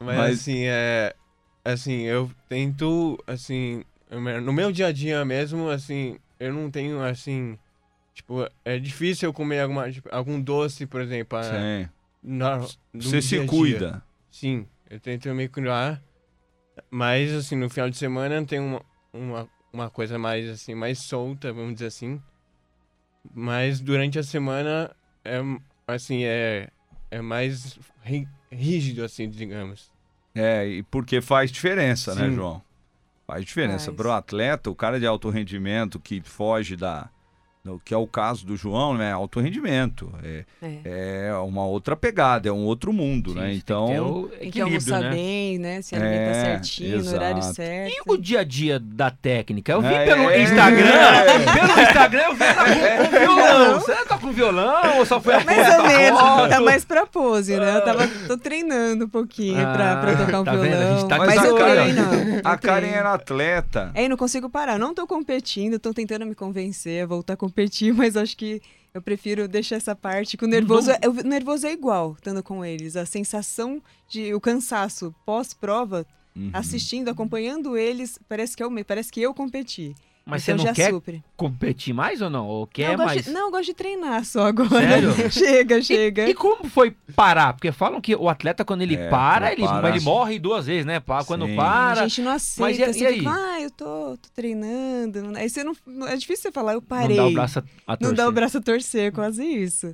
Mas, 0.00 0.16
Mas- 0.16 0.40
assim, 0.40 0.64
é. 0.66 1.14
Assim, 1.64 2.02
eu 2.02 2.30
tento. 2.48 3.18
Assim. 3.26 3.84
No 4.42 4.52
meu 4.52 4.70
dia 4.70 4.88
a 4.88 4.92
dia 4.92 5.24
mesmo, 5.24 5.68
assim, 5.70 6.18
eu 6.38 6.52
não 6.52 6.70
tenho 6.70 7.02
assim. 7.02 7.58
Tipo, 8.14 8.46
é 8.64 8.78
difícil 8.78 9.28
eu 9.28 9.32
comer 9.32 9.60
alguma, 9.60 9.90
tipo, 9.90 10.08
algum 10.12 10.40
doce, 10.40 10.86
por 10.86 11.00
exemplo. 11.00 11.36
ah, 11.38 11.42
Sim. 11.42 11.88
na- 12.22 12.60
Você 12.94 13.20
se 13.22 13.44
cuida. 13.46 14.02
Sim, 14.30 14.66
eu 14.90 15.00
tento 15.00 15.28
me 15.34 15.48
cuidar. 15.48 16.00
Mas, 16.94 17.32
assim, 17.32 17.56
no 17.56 17.68
final 17.68 17.90
de 17.90 17.96
semana 17.96 18.46
tem 18.46 18.60
uma, 18.60 18.80
uma, 19.12 19.48
uma 19.72 19.90
coisa 19.90 20.16
mais, 20.16 20.48
assim, 20.48 20.76
mais 20.76 21.00
solta, 21.00 21.52
vamos 21.52 21.74
dizer 21.74 21.86
assim. 21.86 22.22
Mas 23.34 23.80
durante 23.80 24.16
a 24.16 24.22
semana, 24.22 24.94
é, 25.24 25.40
assim, 25.88 26.22
é, 26.22 26.68
é 27.10 27.20
mais 27.20 27.76
ri- 28.04 28.28
rígido, 28.48 29.02
assim, 29.02 29.28
digamos. 29.28 29.90
É, 30.36 30.68
e 30.68 30.82
porque 30.84 31.20
faz 31.20 31.50
diferença, 31.50 32.14
né, 32.14 32.28
Sim. 32.28 32.36
João? 32.36 32.62
Faz 33.26 33.44
diferença. 33.44 33.92
Para 33.92 34.08
o 34.08 34.12
atleta, 34.12 34.70
o 34.70 34.74
cara 34.76 35.00
de 35.00 35.06
alto 35.06 35.30
rendimento 35.30 35.98
que 35.98 36.20
foge 36.20 36.76
da. 36.76 37.10
Do- 37.64 37.80
que 37.82 37.94
é 37.94 37.96
o 37.96 38.06
caso 38.06 38.44
do 38.44 38.56
João, 38.56 38.94
né? 38.96 39.10
Alto 39.12 39.40
rendimento. 39.40 40.12
É, 40.22 40.44
É. 40.62 41.28
é 41.30 41.34
uma 41.36 41.64
outra 41.66 41.96
pegada, 41.96 42.48
é 42.48 42.52
um 42.52 42.64
outro 42.64 42.92
mundo, 42.92 43.30
Sim, 43.32 43.36
né? 43.38 43.42
tem 43.46 43.52
que 43.52 43.56
Então. 43.58 43.86
ter 43.86 44.00
o 44.00 44.22
Tem 44.28 44.38
que 44.50 44.60
equilíbrio, 44.60 44.64
almoçar 44.94 45.00
né? 45.00 45.10
bem, 45.10 45.58
né? 45.58 45.82
Se 45.82 45.94
alimentar 45.94 46.30
É, 46.30 46.44
certinho, 46.44 47.02
no 47.02 47.10
horário 47.14 47.38
exato. 47.38 47.54
certo. 47.54 47.90
E 47.94 48.02
o 48.06 48.16
dia 48.18 48.40
a 48.40 48.44
dia 48.44 48.78
da 48.78 49.10
técnica? 49.10 49.72
Eu 49.72 49.80
vi 49.80 49.94
É. 49.94 50.04
pelo 50.04 50.30
Instagram, 50.30 50.84
pelo 51.54 51.80
Instagram 51.80 52.22
eu 52.22 52.34
vi 52.34 52.44
com, 52.44 53.10
com 53.10 53.18
violão. 53.34 53.80
Você 53.80 53.94
tá 54.04 54.18
com 54.18 54.32
violão 54.32 54.98
ou 54.98 55.06
só 55.06 55.20
foi 55.20 55.34
a 55.34 55.40
Mais 55.44 55.66
foto 55.66 55.80
ou 55.80 55.86
menos, 55.88 56.20
tá 56.50 56.60
mais 56.60 56.84
pra 56.84 57.06
pose, 57.06 57.56
né? 57.56 57.76
Eu 57.76 57.84
tava, 57.84 58.06
tô 58.26 58.36
treinando 58.36 59.06
um 59.06 59.08
pouquinho 59.08 59.54
pra, 59.56 59.96
pra 59.96 60.10
Ah, 60.12 60.16
tocar 60.26 60.40
um 60.40 60.44
tá 60.44 60.52
vendo? 60.56 60.74
A 60.74 60.76
violão. 60.78 60.98
gente 60.98 61.08
tá 61.08 61.18
mas 61.18 61.44
eu 61.44 61.56
cara. 61.56 61.74
treino. 61.82 62.02
A 62.44 62.56
Karen 62.58 62.80
treino. 62.80 62.96
era 62.98 63.14
atleta. 63.14 63.90
É, 63.94 64.04
e 64.04 64.08
não 64.08 64.16
consigo 64.18 64.50
parar. 64.50 64.78
Não 64.78 64.94
tô 64.94 65.06
competindo, 65.06 65.78
tô 65.78 65.94
tentando 65.94 66.26
me 66.26 66.34
convencer 66.34 67.02
a 67.02 67.06
voltar 67.06 67.32
a 67.32 67.36
competir, 67.36 67.53
mas 67.94 68.16
acho 68.16 68.36
que 68.36 68.60
eu 68.92 69.02
prefiro 69.02 69.48
deixar 69.48 69.76
essa 69.76 69.94
parte 69.94 70.36
que 70.36 70.44
o 70.44 70.48
nervoso, 70.48 70.90
é, 70.90 71.08
o 71.08 71.12
nervoso 71.12 71.66
é 71.66 71.72
igual, 71.72 72.12
estando 72.12 72.42
com 72.42 72.64
eles. 72.64 72.96
A 72.96 73.04
sensação 73.04 73.82
de 74.08 74.32
o 74.34 74.40
cansaço 74.40 75.14
pós-prova, 75.24 76.06
Uhum. 76.36 76.50
assistindo, 76.52 77.08
acompanhando 77.08 77.76
eles, 77.76 78.18
parece 78.28 78.56
que 78.56 78.62
eu, 78.64 78.68
parece 78.84 79.12
que 79.12 79.22
eu 79.22 79.32
competi. 79.32 79.94
Mas 80.26 80.42
então 80.48 80.56
você 80.58 80.64
não 80.68 80.72
quer 80.74 80.90
supre. 80.90 81.22
competir 81.36 81.92
mais 81.92 82.22
ou 82.22 82.30
não? 82.30 82.46
Ou 82.46 82.60
não, 82.60 82.66
quer 82.66 82.92
eu 82.92 82.96
gosto 82.96 83.06
mais? 83.06 83.24
de, 83.26 83.30
não, 83.30 83.40
eu 83.42 83.50
gosto 83.50 83.66
de 83.66 83.74
treinar 83.74 84.24
só 84.24 84.46
agora. 84.46 84.68
Sério? 84.70 85.10
chega, 85.30 85.82
chega. 85.82 86.28
E 86.30 86.34
como 86.34 86.66
foi 86.70 86.92
parar? 87.14 87.52
Porque 87.52 87.70
falam 87.70 88.00
que 88.00 88.16
o 88.16 88.26
atleta, 88.30 88.64
quando 88.64 88.80
ele 88.80 88.96
É, 88.96 89.10
para, 89.10 89.52
ele, 89.52 89.62
para, 89.62 89.90
ele 89.90 90.00
morre 90.00 90.38
duas 90.38 90.64
vezes, 90.64 90.86
né? 90.86 90.98
Quando 91.26 91.44
Sim. 91.46 91.56
para. 91.56 92.00
A 92.00 92.08
gente 92.08 92.22
não 92.22 92.30
aceita, 92.32 92.80
e- 92.80 92.84
assim, 92.84 93.02
e 93.02 93.06
aí? 93.06 93.18
fica, 93.18 93.30
ah, 93.30 93.60
eu 93.60 93.70
tô, 93.70 94.16
tô 94.16 94.28
treinando. 94.34 95.22
não- 95.24 95.36
Aí 95.38 95.50
você 95.50 95.62
não, 95.62 95.74
não- 95.86 96.08
é 96.08 96.16
difícil 96.16 96.44
você 96.44 96.52
falar, 96.52 96.72
eu 96.72 96.80
parei. 96.80 97.16
Não 97.18 97.24
dá 97.24 97.30
o 97.30 97.32
braço 97.34 97.58
a, 97.58 97.62
a 97.62 97.92
Não 97.92 97.96
torcer. 97.98 98.16
dá 98.16 98.28
o 98.28 98.32
braço 98.32 98.58
a 98.58 98.60
torcer, 98.62 99.12
quase 99.12 99.44
isso. 99.44 99.92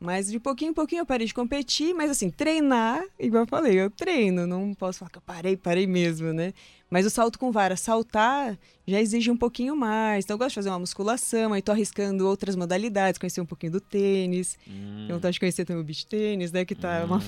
Mas 0.00 0.30
de 0.30 0.38
pouquinho 0.38 0.70
em 0.70 0.74
pouquinho 0.74 1.00
eu 1.00 1.06
parei 1.06 1.26
de 1.26 1.32
competir, 1.34 1.94
mas 1.94 2.10
assim, 2.10 2.30
treinar, 2.30 3.02
igual 3.18 3.44
eu 3.44 3.46
falei, 3.46 3.74
eu 3.80 3.90
treino, 3.90 4.46
não 4.46 4.74
posso 4.74 4.98
falar 4.98 5.10
que 5.10 5.16
eu 5.18 5.22
parei, 5.22 5.56
parei 5.56 5.86
mesmo, 5.86 6.32
né? 6.34 6.52
Mas 6.88 7.04
o 7.04 7.10
salto 7.10 7.36
com 7.38 7.50
vara, 7.50 7.76
saltar 7.76 8.56
já 8.86 9.00
exige 9.00 9.28
um 9.30 9.36
pouquinho 9.36 9.74
mais. 9.74 10.24
Então 10.24 10.34
eu 10.34 10.38
gosto 10.38 10.50
de 10.50 10.54
fazer 10.54 10.68
uma 10.68 10.78
musculação, 10.78 11.52
aí 11.52 11.60
tô 11.60 11.72
arriscando 11.72 12.26
outras 12.28 12.54
modalidades, 12.54 13.18
conhecer 13.18 13.40
um 13.40 13.46
pouquinho 13.46 13.72
do 13.72 13.80
tênis. 13.80 14.56
Hum. 14.68 15.04
Tenho 15.06 15.14
vontade 15.14 15.32
de 15.34 15.40
conhecer 15.40 15.64
também 15.64 15.82
o 15.82 15.84
beach 15.84 16.06
tênis, 16.06 16.52
né? 16.52 16.64
Que 16.64 16.74
tá 16.76 17.04
uma 17.04 17.16
É, 17.16 17.20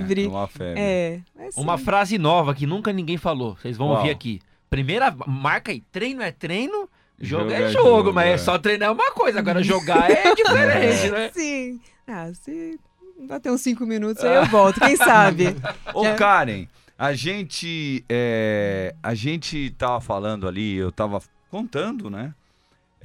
febre. 0.00 0.26
uma 0.26 0.48
febre. 0.48 0.80
É, 0.80 1.20
mas, 1.36 1.56
Uma 1.56 1.78
sim. 1.78 1.84
frase 1.84 2.18
nova 2.18 2.52
que 2.54 2.66
nunca 2.66 2.92
ninguém 2.92 3.16
falou. 3.16 3.56
Vocês 3.56 3.76
vão 3.76 3.86
Qual? 3.88 3.98
ouvir 3.98 4.10
aqui. 4.10 4.40
Primeira 4.68 5.14
marca 5.26 5.70
aí, 5.70 5.80
treino 5.92 6.20
é 6.20 6.32
treino, 6.32 6.88
jogo, 7.20 7.44
Jogo 7.44 7.52
é 7.52 7.62
é 7.62 7.68
jogo, 7.70 7.88
jogo, 7.88 8.12
mas 8.12 8.26
é. 8.26 8.32
é 8.32 8.38
só 8.38 8.58
treinar 8.58 8.88
é 8.88 8.92
uma 8.92 9.12
coisa, 9.12 9.38
agora 9.38 9.62
jogar 9.62 10.10
é 10.10 10.34
diferente, 10.34 11.10
né? 11.10 11.30
Sim. 11.32 11.80
Ah, 12.08 12.32
se 12.34 12.80
bater 13.28 13.52
uns 13.52 13.60
cinco 13.60 13.86
minutos, 13.86 14.24
aí 14.24 14.34
eu 14.34 14.46
volto, 14.46 14.80
quem 14.80 14.96
sabe? 14.96 15.54
Ô, 15.94 16.02
Já- 16.02 16.16
Karen, 16.16 16.66
a 16.98 17.12
gente. 17.14 18.04
é, 18.08 18.94
a 19.02 19.14
gente 19.14 19.70
tava 19.76 20.00
falando 20.00 20.46
ali, 20.48 20.74
eu 20.76 20.90
tava 20.92 21.20
contando, 21.50 22.08
né? 22.10 22.34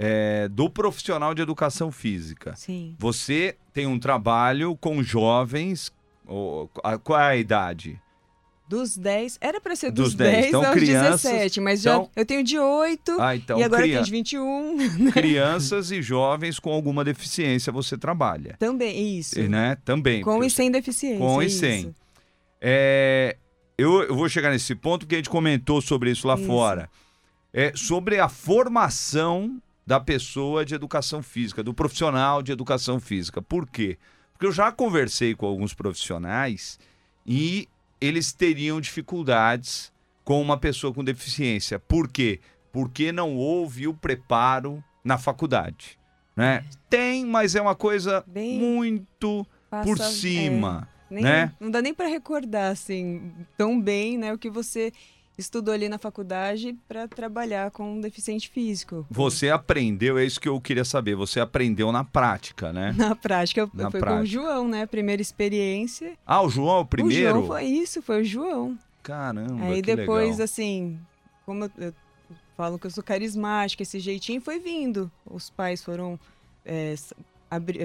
é, 0.01 0.47
do 0.47 0.69
profissional 0.69 1.35
de 1.35 1.41
educação 1.41 1.91
física. 1.91 2.55
Sim. 2.55 2.95
Você 2.97 3.57
tem 3.73 3.85
um 3.85 3.99
trabalho 3.99 4.75
com 4.77 5.03
jovens. 5.03 5.91
ô, 6.25 6.69
a- 6.83 6.97
qual 6.97 7.19
é 7.19 7.23
a 7.31 7.35
idade? 7.35 7.99
Dos 8.69 8.95
10, 8.95 9.37
era 9.41 9.59
pra 9.59 9.75
ser 9.75 9.91
Dos 9.91 10.09
dos, 10.09 10.15
10, 10.15 10.31
10, 10.31 10.45
então 10.47 10.63
aos 10.63 10.73
crianças 10.73 11.23
17, 11.23 11.59
mas 11.59 11.81
já 11.81 11.95
são- 11.95 12.09
eu 12.15 12.23
tenho 12.25 12.43
de 12.43 12.57
8 12.57 13.17
Ah, 13.19 13.35
então 13.35 13.59
e 13.59 13.63
agora 13.63 13.81
cria- 13.81 13.93
tenho 13.95 14.05
de 14.05 14.11
21 14.11 14.77
crianças 15.11 15.91
e 15.91 16.01
jovens 16.03 16.59
com 16.59 16.71
alguma 16.71 17.03
deficiência 17.03 17.73
você 17.73 17.97
trabalha. 17.97 18.55
também, 18.59 19.17
isso. 19.17 19.41
Né? 19.49 19.75
Também. 19.83 20.21
Com 20.21 20.41
e 20.43 20.49
sem 20.49 20.71
deficiência. 20.71 21.17
Com 21.19 21.41
e 21.41 21.49
sem. 21.49 21.93
É, 22.61 23.35
eu, 23.81 24.03
eu 24.03 24.15
vou 24.15 24.27
chegar 24.29 24.51
nesse 24.51 24.75
ponto 24.75 25.01
porque 25.05 25.15
a 25.15 25.17
gente 25.17 25.29
comentou 25.29 25.81
sobre 25.81 26.11
isso 26.11 26.27
lá 26.27 26.35
Isso. 26.35 26.45
fora. 26.45 26.89
É, 27.53 27.71
sobre 27.75 28.19
a 28.19 28.29
formação 28.29 29.61
da 29.85 29.99
pessoa 29.99 30.63
de 30.63 30.75
educação 30.75 31.23
física, 31.23 31.63
do 31.63 31.73
profissional 31.73 32.43
de 32.43 32.51
educação 32.51 32.99
física. 32.99 33.41
Por 33.41 33.67
quê? 33.67 33.97
Porque 34.33 34.45
eu 34.45 34.51
já 34.51 34.71
conversei 34.71 35.33
com 35.33 35.45
alguns 35.47 35.73
profissionais 35.73 36.79
e 37.25 37.67
eles 37.99 38.31
teriam 38.31 38.79
dificuldades 38.79 39.91
com 40.23 40.39
uma 40.41 40.57
pessoa 40.57 40.93
com 40.93 41.03
deficiência. 41.03 41.79
Por 41.79 42.07
quê? 42.07 42.39
Porque 42.71 43.11
não 43.11 43.35
houve 43.35 43.87
o 43.87 43.93
preparo 43.93 44.83
na 45.03 45.17
faculdade. 45.17 45.97
Né? 46.35 46.63
Tem, 46.89 47.25
mas 47.25 47.55
é 47.55 47.61
uma 47.61 47.75
coisa 47.75 48.23
Bem- 48.27 48.59
muito 48.59 49.45
Passa- 49.69 49.83
por 49.83 49.99
é, 49.99 50.03
cima. 50.03 50.87
Nem- 51.09 51.23
né? 51.23 51.51
Não 51.59 51.69
dá 51.71 51.81
nem 51.81 51.93
pra 51.93 52.07
recordar 52.07 52.71
assim 52.71 53.31
tão 53.57 53.79
bem, 53.79 54.17
né, 54.17 54.33
o 54.33 54.37
que 54.37 54.49
você 54.49 54.91
estudou 55.37 55.73
ali 55.73 55.87
na 55.87 55.97
faculdade 55.97 56.75
para 56.87 57.07
trabalhar 57.07 57.71
com 57.71 57.93
um 57.93 58.01
deficiente 58.01 58.49
físico. 58.49 59.07
Você 59.09 59.49
aprendeu, 59.49 60.17
é 60.17 60.25
isso 60.25 60.37
que 60.39 60.49
eu 60.49 60.59
queria 60.59 60.83
saber. 60.83 61.15
Você 61.15 61.39
aprendeu 61.39 61.91
na 61.93 62.03
prática, 62.03 62.73
né? 62.73 62.91
Na 62.97 63.15
prática, 63.15 63.61
Na 63.73 63.89
foi 63.89 63.99
com 64.01 64.05
prática. 64.05 64.23
o 64.23 64.25
João, 64.25 64.67
né? 64.67 64.85
Primeira 64.85 65.21
experiência. 65.21 66.17
Ah, 66.25 66.41
o 66.41 66.49
João 66.49 66.79
é 66.79 66.81
o 66.81 66.85
primeiro? 66.85 67.29
O 67.29 67.33
João 67.37 67.47
foi 67.47 67.63
isso, 67.63 68.01
foi 68.01 68.21
o 68.21 68.25
João. 68.25 68.77
Caramba, 69.01 69.63
Aí 69.67 69.81
depois, 69.81 70.31
legal. 70.31 70.43
assim, 70.43 70.99
como 71.45 71.63
eu, 71.63 71.71
eu 71.77 71.93
falo 72.57 72.77
que 72.77 72.87
eu 72.87 72.91
sou 72.91 73.01
carismática, 73.01 73.81
esse 73.81 73.97
jeitinho 73.97 74.41
foi 74.41 74.59
vindo. 74.59 75.09
Os 75.25 75.49
pais 75.49 75.81
foram. 75.81 76.19
é, 76.65 76.93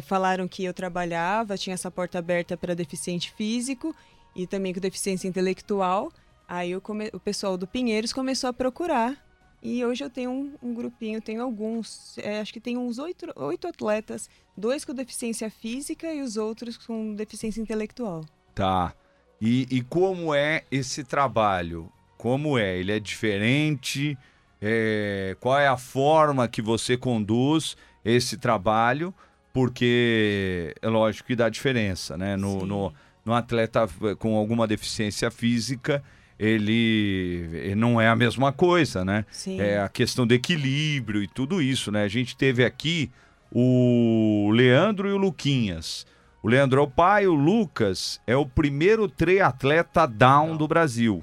falaram 0.03 0.47
que 0.47 0.65
eu 0.65 0.75
trabalhava, 0.75 1.57
tinha 1.57 1.75
essa 1.75 1.91
porta 1.91 2.19
aberta 2.19 2.57
para 2.57 2.75
deficiente 2.75 3.33
físico 3.33 3.95
e 4.35 4.47
também 4.47 4.75
com 4.75 4.81
deficiência 4.81 5.29
intelectual. 5.29 6.13
Aí 6.47 6.79
come- 6.81 7.11
o 7.13 7.21
pessoal 7.21 7.57
do 7.57 7.67
Pinheiros 7.67 8.13
começou 8.13 8.51
a 8.51 8.53
procurar. 8.53 9.17
E 9.63 9.83
hoje 9.83 10.05
eu 10.05 10.11
tenho 10.11 10.31
um, 10.31 10.53
um 10.63 10.75
grupinho, 10.75 11.23
tenho 11.23 11.43
alguns, 11.43 12.19
é, 12.19 12.41
acho 12.41 12.53
que 12.53 12.61
tem 12.61 12.77
uns 12.77 12.99
oito, 12.99 13.27
oito 13.37 13.67
atletas, 13.67 14.29
dois 14.55 14.85
com 14.85 14.93
deficiência 14.93 15.51
física 15.51 16.13
e 16.13 16.21
os 16.21 16.37
outros 16.37 16.77
com 16.77 17.15
deficiência 17.15 17.63
intelectual. 17.63 18.27
Tá. 18.55 18.93
E, 19.41 19.67
e 19.71 19.81
como 19.83 20.35
é 20.35 20.65
esse 20.71 21.03
trabalho 21.03 21.91
Como 22.19 22.59
é? 22.59 22.79
Ele 22.79 22.93
é 22.93 22.99
diferente? 22.99 24.17
É, 24.61 25.37
qual 25.41 25.59
é 25.59 25.69
a 25.69 25.77
forma 25.77 26.49
que 26.49 26.63
você 26.63 26.97
conduz 26.97 27.77
esse 28.03 28.39
trabalho? 28.39 29.13
Porque 29.55 30.75
é 30.83 30.89
lógico 30.89 31.29
que 31.29 31.37
dá 31.37 31.49
diferença, 31.49 32.17
né? 32.19 32.37
No, 32.37 32.67
no, 32.67 32.93
no 33.25 33.33
atleta 33.33 33.89
com 34.19 34.37
alguma 34.37 34.67
deficiência 34.67 35.31
física, 35.31 36.03
ele, 36.37 37.49
ele 37.53 37.77
não 37.77 38.01
é 38.01 38.09
a 38.09 38.17
mesma 38.17 38.53
coisa, 38.53 39.05
né? 39.05 39.25
Sim. 39.31 39.61
É 39.61 39.81
a 39.81 39.89
questão 39.89 40.27
do 40.27 40.35
equilíbrio 40.35 41.23
e 41.23 41.29
tudo 41.29 41.63
isso, 41.63 41.93
né? 41.93 42.03
A 42.03 42.09
gente 42.09 42.37
teve 42.37 42.65
aqui 42.65 43.13
o 43.53 44.51
Leandro 44.53 45.09
e 45.09 45.13
o 45.13 45.17
Luquinhas. 45.17 46.05
O 46.43 46.49
Leandro 46.49 46.81
é 46.81 46.83
o 46.83 46.89
pai, 46.89 47.29
o 47.29 47.35
Lucas 47.35 48.21
é 48.27 48.37
o 48.37 48.45
primeiro 48.45 49.09
triatleta 49.09 50.05
down 50.05 50.57
do 50.57 50.67
Brasil, 50.67 51.23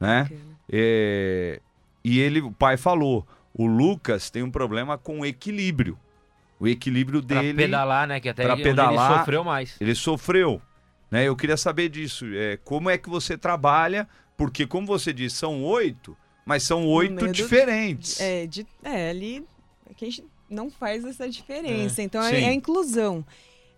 né? 0.00 0.30
É, 0.72 1.60
e 2.02 2.18
ele, 2.18 2.40
o 2.40 2.50
pai 2.50 2.78
falou, 2.78 3.26
o 3.52 3.66
Lucas 3.66 4.30
tem 4.30 4.42
um 4.42 4.50
problema 4.50 4.96
com 4.96 5.26
equilíbrio. 5.26 5.98
O 6.58 6.66
equilíbrio 6.66 7.22
Pra 7.22 7.40
dele, 7.42 7.54
pedalar, 7.54 8.06
né? 8.08 8.18
Que 8.20 8.28
até 8.30 8.44
pra 8.44 8.54
onde 8.54 8.62
pedalar- 8.62 9.10
ele 9.10 9.18
sofreu 9.18 9.44
mais. 9.44 9.76
ele 9.80 9.94
sofreu. 9.94 10.62
Né? 11.10 11.24
Eu 11.28 11.36
queria 11.36 11.56
saber 11.56 11.88
disso. 11.88 12.24
É, 12.32 12.58
como 12.64 12.88
é 12.90 12.96
que 12.98 13.08
você 13.08 13.36
trabalha? 13.38 14.08
Porque, 14.36 14.66
como 14.66 14.86
você 14.86 15.12
disse, 15.12 15.36
são 15.36 15.62
oito, 15.62 16.16
mas 16.44 16.62
são 16.62 16.86
oito 16.86 17.28
diferentes. 17.28 18.20
É, 18.20 18.46
de, 18.46 18.66
é, 18.82 19.10
ali 19.10 19.44
é 19.88 19.94
que 19.94 20.04
a 20.04 20.08
gente 20.10 20.24
não 20.48 20.70
faz 20.70 21.04
essa 21.04 21.28
diferença. 21.28 22.02
então 22.02 22.22
sim. 22.22 22.34
é, 22.34 22.42
é 22.44 22.48
a 22.48 22.52
inclusão. 22.54 23.24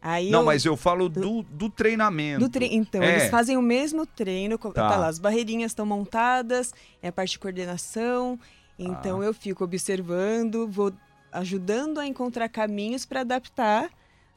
Aí 0.00 0.30
Não, 0.30 0.40
eu- 0.40 0.46
mas 0.46 0.64
eu 0.64 0.76
falo 0.76 1.08
do, 1.08 1.42
do 1.42 1.68
treinamento. 1.68 2.38
do 2.40 2.48
tre- 2.48 2.68
Então, 2.70 3.02
É. 3.02 3.16
eles 3.18 3.30
fazem 3.30 3.56
o 3.56 3.62
mesmo 3.62 4.06
treino. 4.06 4.56
Tá. 4.56 4.70
Tá. 4.72 4.96
lá, 4.96 5.06
as 5.08 5.18
barreirinhas 5.18 5.72
estão 5.72 5.84
montadas, 5.84 6.72
é 7.02 7.08
a 7.08 7.12
parte 7.12 7.32
de 7.32 7.38
coordenação. 7.40 8.38
Então, 8.78 9.22
eu 9.24 9.34
fico 9.34 9.64
observando, 9.64 10.68
vou 10.68 10.92
ajudando 11.32 11.98
a 11.98 12.06
encontrar 12.06 12.48
caminhos 12.48 13.04
para 13.04 13.20
adaptar, 13.20 13.90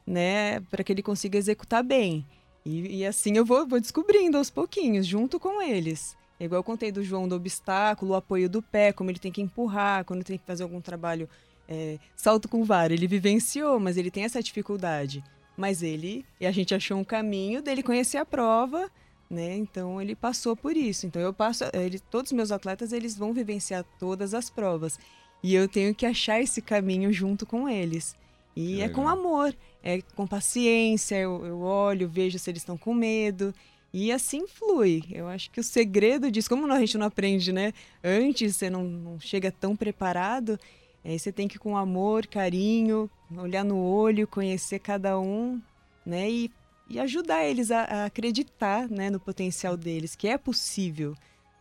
né? 0.06 0.60
Para 0.70 0.82
que 0.84 0.92
ele 0.92 1.02
consiga 1.02 1.38
executar 1.38 1.82
bem. 1.82 2.26
E, 2.64 2.98
e 2.98 3.06
assim 3.06 3.36
eu 3.36 3.44
vou, 3.44 3.66
vou 3.66 3.80
descobrindo 3.80 4.38
aos 4.38 4.50
pouquinhos, 4.50 5.06
junto 5.06 5.38
com 5.38 5.60
eles. 5.60 6.16
É 6.38 6.44
Igual 6.44 6.60
eu 6.60 6.64
contei 6.64 6.90
do 6.90 7.02
João 7.02 7.28
do 7.28 7.36
obstáculo, 7.36 8.12
o 8.12 8.16
apoio 8.16 8.48
do 8.48 8.62
pé, 8.62 8.92
como 8.92 9.10
ele 9.10 9.18
tem 9.18 9.32
que 9.32 9.42
empurrar, 9.42 10.04
quando 10.04 10.24
tem 10.24 10.38
que 10.38 10.44
fazer 10.44 10.62
algum 10.62 10.80
trabalho, 10.80 11.28
é, 11.68 11.98
salto 12.16 12.48
com 12.48 12.64
vara. 12.64 12.92
Ele 12.92 13.06
vivenciou, 13.06 13.78
mas 13.78 13.96
ele 13.96 14.10
tem 14.10 14.24
essa 14.24 14.42
dificuldade. 14.42 15.22
Mas 15.56 15.82
ele, 15.82 16.24
e 16.40 16.46
a 16.46 16.50
gente 16.50 16.74
achou 16.74 16.98
um 16.98 17.04
caminho 17.04 17.62
dele 17.62 17.82
conhecer 17.82 18.16
a 18.16 18.24
prova, 18.24 18.90
né? 19.30 19.56
Então 19.56 20.00
ele 20.00 20.14
passou 20.14 20.56
por 20.56 20.76
isso. 20.76 21.06
Então 21.06 21.20
eu 21.20 21.32
passo, 21.32 21.64
ele, 21.72 21.98
todos 21.98 22.32
os 22.32 22.36
meus 22.36 22.50
atletas 22.50 22.92
eles 22.92 23.16
vão 23.16 23.32
vivenciar 23.32 23.84
todas 23.98 24.34
as 24.34 24.50
provas 24.50 24.98
e 25.42 25.54
eu 25.54 25.68
tenho 25.68 25.94
que 25.94 26.06
achar 26.06 26.40
esse 26.40 26.62
caminho 26.62 27.12
junto 27.12 27.44
com 27.44 27.68
eles. 27.68 28.14
E 28.54 28.76
Que 28.76 28.82
é 28.82 28.88
com 28.88 29.08
amor, 29.08 29.54
é 29.82 30.00
com 30.14 30.26
paciência. 30.26 31.16
Eu, 31.16 31.44
eu 31.44 31.60
olho, 31.60 32.08
vejo 32.08 32.38
se 32.38 32.50
eles 32.50 32.62
estão 32.62 32.76
com 32.76 32.94
medo. 32.94 33.52
E 33.92 34.12
assim 34.12 34.46
flui. 34.46 35.04
Eu 35.10 35.28
acho 35.28 35.50
que 35.50 35.60
o 35.60 35.64
segredo 35.64 36.30
disso, 36.30 36.48
como 36.48 36.70
a 36.72 36.80
gente 36.80 36.96
não 36.96 37.06
aprende, 37.06 37.52
né? 37.52 37.72
Antes, 38.02 38.56
você 38.56 38.70
não, 38.70 38.84
não 38.84 39.20
chega 39.20 39.50
tão 39.50 39.76
preparado, 39.76 40.58
aí 41.04 41.18
você 41.18 41.30
tem 41.30 41.46
que 41.46 41.58
com 41.58 41.76
amor, 41.76 42.26
carinho, 42.26 43.10
olhar 43.36 43.64
no 43.64 43.76
olho, 43.76 44.26
conhecer 44.26 44.78
cada 44.78 45.18
um, 45.18 45.60
né? 46.06 46.30
E, 46.30 46.50
e 46.88 46.98
ajudar 46.98 47.44
eles 47.44 47.70
a, 47.70 47.82
a 47.82 48.04
acreditar 48.06 48.88
né, 48.88 49.10
no 49.10 49.20
potencial 49.20 49.76
deles, 49.76 50.14
que 50.14 50.28
é 50.28 50.38
possível. 50.38 51.14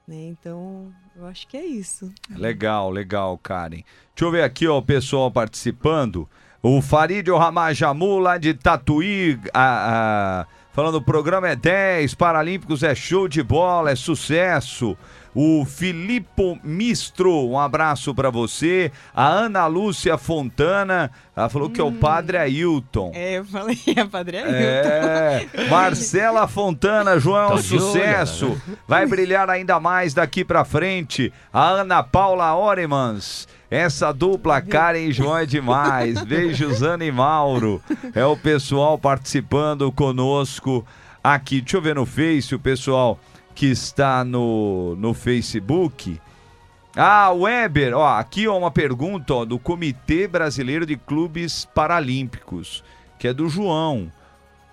Né? 0.07 0.15
Então, 0.27 0.91
eu 1.15 1.25
acho 1.25 1.47
que 1.47 1.55
é 1.55 1.65
isso. 1.65 2.11
Legal, 2.35 2.89
legal, 2.89 3.37
Karen. 3.37 3.69
Deixa 3.79 3.85
eu 4.21 4.31
ver 4.31 4.43
aqui, 4.43 4.67
ó, 4.67 4.77
o 4.77 4.81
pessoal 4.81 5.31
participando. 5.31 6.27
O 6.61 6.81
Farid 6.81 7.27
Ramajamu, 7.29 8.19
lá 8.19 8.37
de 8.37 8.53
Tatuí, 8.53 9.39
a- 9.53 10.41
a- 10.41 10.47
falando 10.73 10.95
o 10.95 11.01
programa 11.01 11.47
é 11.49 11.55
10, 11.55 12.13
Paralímpicos 12.13 12.83
é 12.83 12.93
show 12.93 13.27
de 13.27 13.41
bola, 13.41 13.91
é 13.91 13.95
sucesso. 13.95 14.97
O 15.33 15.65
Filipe 15.65 16.59
Mistro, 16.63 17.47
um 17.47 17.57
abraço 17.57 18.13
pra 18.13 18.29
você. 18.29 18.91
A 19.15 19.27
Ana 19.27 19.65
Lúcia 19.65 20.17
Fontana, 20.17 21.09
ela 21.35 21.47
falou 21.47 21.69
que 21.69 21.79
é 21.79 21.83
o 21.83 21.91
padre 21.91 22.37
Ailton. 22.37 23.11
É, 23.13 23.37
eu 23.37 23.45
falei, 23.45 23.77
a 23.97 24.05
Padre 24.11 24.37
Ailton. 24.37 24.51
É, 24.53 25.47
Marcela 25.69 26.47
Fontana, 26.47 27.17
João, 27.19 27.55
Tô 27.55 27.61
de 27.61 27.73
olho, 27.75 27.81
sucesso. 27.81 28.61
Vai 28.87 29.05
brilhar 29.05 29.49
ainda 29.49 29.79
mais 29.79 30.13
daqui 30.13 30.43
pra 30.43 30.65
frente. 30.65 31.31
A 31.53 31.69
Ana 31.69 32.03
Paula 32.03 32.53
Oremans. 32.55 33.47
Essa 33.69 34.11
dupla 34.11 34.61
Karen 34.61 34.99
e 34.99 35.13
João 35.13 35.37
é 35.37 35.45
demais. 35.45 36.21
Beijos, 36.25 36.83
Ana 36.83 37.05
e 37.05 37.11
Mauro. 37.11 37.81
É 38.13 38.25
o 38.25 38.35
pessoal 38.35 38.97
participando 38.97 39.89
conosco 39.93 40.85
aqui. 41.23 41.61
Deixa 41.61 41.77
eu 41.77 41.81
ver 41.81 41.95
no 41.95 42.05
Face 42.05 42.53
o 42.53 42.59
pessoal 42.59 43.17
que 43.61 43.67
está 43.67 44.25
no, 44.25 44.95
no 44.95 45.13
Facebook. 45.13 46.19
Ah, 46.95 47.29
Weber, 47.31 47.95
ó, 47.95 48.17
aqui 48.17 48.47
ó, 48.47 48.57
uma 48.57 48.71
pergunta 48.71 49.35
ó, 49.35 49.45
do 49.45 49.59
Comitê 49.59 50.27
Brasileiro 50.27 50.83
de 50.83 50.97
Clubes 50.97 51.63
Paralímpicos, 51.63 52.83
que 53.19 53.27
é 53.27 53.33
do 53.35 53.47
João. 53.47 54.11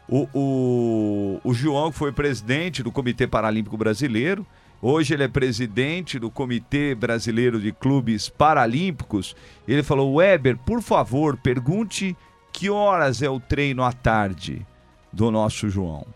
O, 0.09 0.27
o, 0.33 1.41
o 1.45 1.53
João 1.53 1.93
foi 1.93 2.13
presidente 2.13 2.83
do 2.83 2.91
Comitê 2.91 3.27
Paralímpico 3.27 3.77
Brasileiro, 3.77 4.47
hoje 4.81 5.13
ele 5.13 5.25
é 5.25 5.29
presidente 5.29 6.19
do 6.19 6.31
Comitê 6.31 6.95
Brasileiro 6.95 7.61
de 7.61 7.73
Clubes 7.73 8.31
Paralímpicos. 8.31 9.37
Ele 9.69 9.83
falou: 9.83 10.15
Weber, 10.15 10.57
por 10.57 10.81
favor, 10.81 11.37
pergunte 11.37 12.17
que 12.51 12.71
horas 12.71 13.21
é 13.21 13.29
o 13.29 13.39
treino 13.39 13.85
à 13.85 13.93
tarde 13.93 14.67
do 15.13 15.31
nosso 15.31 15.69
João. 15.69 16.07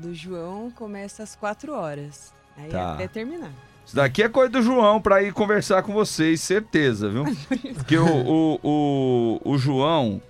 Do 0.00 0.14
João 0.14 0.70
começa 0.70 1.22
às 1.22 1.36
quatro 1.36 1.72
horas. 1.72 2.32
Aí 2.56 2.70
Tá. 2.70 2.94
até 2.94 3.06
terminar. 3.06 3.50
Isso 3.84 3.94
daqui 3.96 4.22
é 4.22 4.28
coisa 4.28 4.50
do 4.50 4.62
João 4.62 5.00
pra 5.00 5.22
ir 5.22 5.32
conversar 5.32 5.82
com 5.82 5.92
vocês, 5.92 6.40
certeza, 6.40 7.08
viu? 7.10 7.24
Porque 7.74 7.98
o, 7.98 8.06
o, 8.06 8.60
o, 8.62 9.40
o 9.52 9.58
João. 9.58 10.20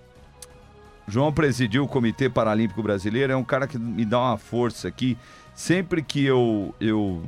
João 1.06 1.32
presidiu 1.32 1.84
o 1.84 1.88
Comitê 1.88 2.28
Paralímpico 2.28 2.82
Brasileiro, 2.82 3.32
é 3.32 3.36
um 3.36 3.44
cara 3.44 3.66
que 3.66 3.78
me 3.78 4.04
dá 4.04 4.18
uma 4.18 4.38
força 4.38 4.88
aqui. 4.88 5.16
Sempre 5.54 6.02
que 6.02 6.24
eu, 6.24 6.74
eu, 6.80 7.22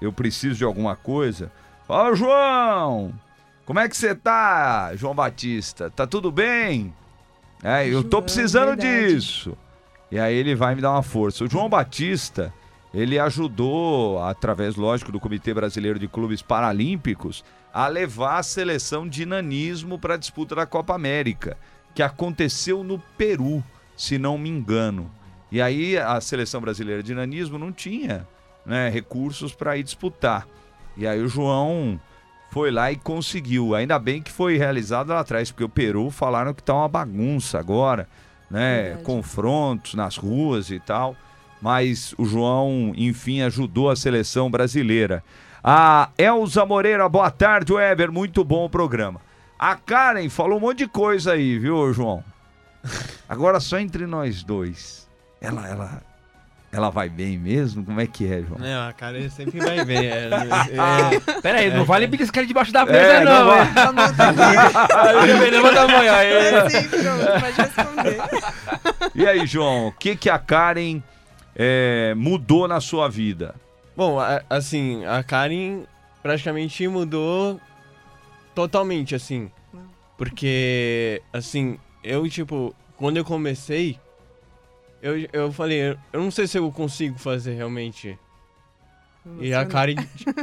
eu 0.00 0.12
preciso 0.12 0.54
de 0.56 0.64
alguma 0.64 0.94
coisa. 0.94 1.50
Fala, 1.86 2.14
João! 2.14 3.12
Como 3.64 3.78
é 3.80 3.88
que 3.88 3.96
você 3.96 4.14
tá, 4.14 4.92
João 4.94 5.14
Batista? 5.14 5.90
Tá 5.90 6.06
tudo 6.06 6.30
bem? 6.30 6.92
É, 7.62 7.86
eu 7.88 8.02
tô 8.04 8.10
João, 8.18 8.22
precisando 8.22 8.76
verdade. 8.76 9.14
disso. 9.14 9.56
E 10.12 10.18
aí 10.18 10.36
ele 10.36 10.54
vai 10.54 10.74
me 10.74 10.82
dar 10.82 10.90
uma 10.90 11.02
força. 11.02 11.42
O 11.42 11.48
João 11.48 11.70
Batista, 11.70 12.52
ele 12.92 13.18
ajudou, 13.18 14.22
através, 14.22 14.76
lógico, 14.76 15.10
do 15.10 15.18
Comitê 15.18 15.54
Brasileiro 15.54 15.98
de 15.98 16.06
Clubes 16.06 16.42
Paralímpicos, 16.42 17.42
a 17.72 17.88
levar 17.88 18.36
a 18.36 18.42
seleção 18.42 19.08
de 19.08 19.24
nanismo 19.24 19.98
para 19.98 20.12
a 20.12 20.18
disputa 20.18 20.54
da 20.54 20.66
Copa 20.66 20.94
América, 20.94 21.56
que 21.94 22.02
aconteceu 22.02 22.84
no 22.84 22.98
Peru, 23.16 23.64
se 23.96 24.18
não 24.18 24.36
me 24.36 24.50
engano. 24.50 25.10
E 25.50 25.62
aí 25.62 25.96
a 25.96 26.20
seleção 26.20 26.60
brasileira 26.60 27.02
de 27.02 27.14
nanismo 27.14 27.58
não 27.58 27.72
tinha 27.72 28.28
né, 28.66 28.90
recursos 28.90 29.54
para 29.54 29.78
ir 29.78 29.82
disputar. 29.82 30.46
E 30.94 31.06
aí 31.06 31.22
o 31.22 31.28
João 31.28 31.98
foi 32.50 32.70
lá 32.70 32.92
e 32.92 32.96
conseguiu. 32.96 33.74
Ainda 33.74 33.98
bem 33.98 34.20
que 34.20 34.30
foi 34.30 34.58
realizado 34.58 35.08
lá 35.08 35.20
atrás, 35.20 35.50
porque 35.50 35.64
o 35.64 35.70
Peru 35.70 36.10
falaram 36.10 36.52
que 36.52 36.62
tá 36.62 36.74
uma 36.74 36.88
bagunça 36.88 37.58
agora, 37.58 38.06
né? 38.52 38.82
Verdade. 38.82 39.02
Confrontos 39.02 39.94
nas 39.94 40.16
ruas 40.16 40.70
e 40.70 40.78
tal. 40.78 41.16
Mas 41.60 42.14
o 42.18 42.24
João, 42.24 42.92
enfim, 42.96 43.40
ajudou 43.40 43.90
a 43.90 43.96
seleção 43.96 44.50
brasileira. 44.50 45.24
A 45.64 46.10
Elza 46.18 46.66
Moreira, 46.66 47.08
boa 47.08 47.30
tarde, 47.30 47.72
Weber. 47.72 48.12
Muito 48.12 48.44
bom 48.44 48.66
o 48.66 48.70
programa. 48.70 49.20
A 49.58 49.76
Karen 49.76 50.28
falou 50.28 50.58
um 50.58 50.60
monte 50.60 50.78
de 50.78 50.88
coisa 50.88 51.32
aí, 51.32 51.58
viu, 51.58 51.92
João? 51.92 52.22
Agora 53.28 53.60
só 53.60 53.78
entre 53.78 54.06
nós 54.06 54.42
dois. 54.42 55.08
Ela, 55.40 55.68
ela, 55.68 56.02
ela 56.72 56.88
vai 56.90 57.08
bem 57.08 57.36
mesmo? 57.38 57.84
Como 57.84 58.00
é 58.00 58.06
que 58.06 58.24
é, 58.26 58.40
João? 58.42 58.58
Não, 58.58 58.88
a 58.88 58.92
cara 58.94 59.28
sempre 59.28 59.60
vai 59.60 59.84
bem. 59.84 60.06
É, 60.06 60.30
é, 60.32 61.20
Pera 61.42 61.58
aí, 61.58 61.70
não 61.70 61.84
vale 61.84 62.06
esse 62.22 62.32
cara 62.32 62.46
debaixo 62.46 62.72
da 62.72 62.86
mesa, 62.86 62.98
É, 62.98 63.24
não 63.24 63.32
não. 63.32 63.46
vai. 63.46 63.60
hein? 63.60 63.68
Aí, 65.28 65.50
levanta 65.50 65.82
a 65.82 65.88
mão 65.88 66.00
aí. 66.00 66.32
É 66.32 66.70
sim, 66.70 66.88
pronto, 66.88 67.40
pode 67.40 67.60
responder. 67.60 68.18
E 69.14 69.26
aí, 69.26 69.46
João, 69.46 69.88
o 69.88 69.92
que, 69.92 70.16
que 70.16 70.30
a 70.30 70.38
Karen 70.38 71.02
é, 71.54 72.14
mudou 72.16 72.66
na 72.66 72.80
sua 72.80 73.08
vida? 73.10 73.54
Bom, 73.94 74.18
a- 74.18 74.42
assim, 74.48 75.04
a 75.04 75.22
Karen 75.22 75.82
praticamente 76.22 76.88
mudou 76.88 77.60
totalmente, 78.54 79.14
assim. 79.14 79.50
Porque, 80.16 81.20
assim, 81.32 81.76
eu, 82.02 82.26
tipo, 82.28 82.74
quando 82.96 83.18
eu 83.18 83.24
comecei, 83.24 83.98
eu, 85.02 85.28
eu 85.32 85.52
falei, 85.52 85.80
eu 86.12 86.20
não 86.22 86.30
sei 86.30 86.46
se 86.46 86.56
eu 86.58 86.70
consigo 86.72 87.18
fazer 87.18 87.54
realmente 87.54 88.16
E 89.40 89.52
a 89.52 89.64
Karen, 89.66 89.96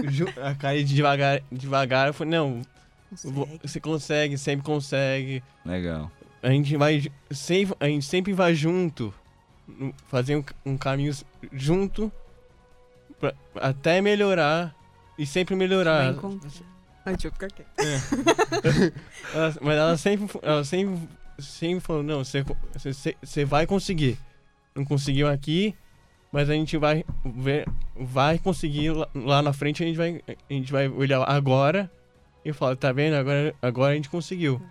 ju- 0.10 0.28
a 0.42 0.54
Karen 0.54 0.84
devagar, 0.84 1.42
devagar 1.52 2.14
falou, 2.14 2.32
não, 2.32 2.62
Consegue. 3.10 3.60
você 3.64 3.80
consegue, 3.80 4.38
sempre 4.38 4.66
consegue. 4.66 5.42
Legal. 5.66 6.12
A 6.44 6.50
gente 6.52 6.78
vai 6.78 7.04
sempre, 7.32 7.76
a 7.80 7.88
gente 7.88 8.06
sempre 8.06 8.34
vai 8.34 8.54
junto, 8.54 9.14
fazer 10.08 10.36
um, 10.38 10.44
um 10.66 10.78
caminho 10.78 11.14
junto 11.52 12.12
pra- 13.20 13.34
até 13.56 14.00
melhorar 14.02 14.74
e 15.18 15.26
sempre 15.26 15.56
melhorar. 15.56 16.16
Ai, 17.06 17.14
deixa 17.14 17.28
eu 17.28 17.32
ficar 17.32 17.48
quieto. 17.48 17.70
Ela- 19.34 19.56
mas 19.62 19.76
ela 19.78 19.98
sempre, 19.98 20.40
ela 20.42 20.64
sempre, 20.64 21.10
sempre 21.40 21.80
falou, 21.80 22.04
não, 22.04 22.24
você, 22.24 22.44
você, 22.74 23.16
você 23.22 23.46
vai 23.46 23.66
conseguir. 23.68 24.18
Não 24.80 24.86
conseguiu 24.86 25.28
aqui, 25.28 25.76
mas 26.32 26.50
a 26.50 26.54
gente 26.54 26.78
vai 26.78 27.04
ver, 27.26 27.68
vai 27.98 28.40
conseguir 28.40 28.92
lá, 28.92 29.10
lá 29.14 29.42
na 29.42 29.52
frente, 29.52 29.84
a 29.84 29.86
gente 29.86 29.98
vai, 29.98 30.22
a 30.26 30.54
gente 30.54 30.72
vai 30.72 30.88
olhar 30.88 31.22
agora 31.30 31.92
e 32.46 32.54
falar, 32.54 32.78
tá 32.78 32.90
vendo? 32.94 33.16
Agora, 33.16 33.54
agora 33.62 33.92
a 33.92 33.96
gente 33.96 34.08
conseguiu. 34.08 34.62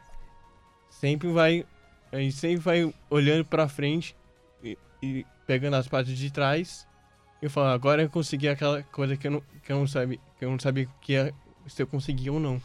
Sempre 0.89 1.31
vai, 1.31 1.67
a 2.11 2.17
gente 2.17 2.37
sempre 2.37 2.57
vai 2.57 2.95
olhando 3.11 3.45
pra 3.45 3.69
frente 3.69 4.17
e, 4.65 4.79
e 5.03 5.27
pegando 5.47 5.77
as 5.77 5.87
partes 5.87 6.17
de 6.17 6.31
trás 6.31 6.89
e 7.43 7.51
falar, 7.51 7.75
agora 7.75 8.01
eu 8.01 8.09
consegui 8.09 8.49
aquela 8.49 8.83
coisa 8.85 9.15
que 9.15 9.27
eu 9.27 9.33
não, 9.33 9.43
que 9.63 9.71
eu 9.71 9.79
não 9.79 9.87
sabia, 9.87 10.19
que 10.39 10.45
eu 10.47 10.51
não 10.51 10.59
sabia 10.59 10.89
que 11.03 11.35
se 11.67 11.83
eu 11.83 11.87
conseguia 11.87 12.33
ou 12.33 12.41
não. 12.41 12.63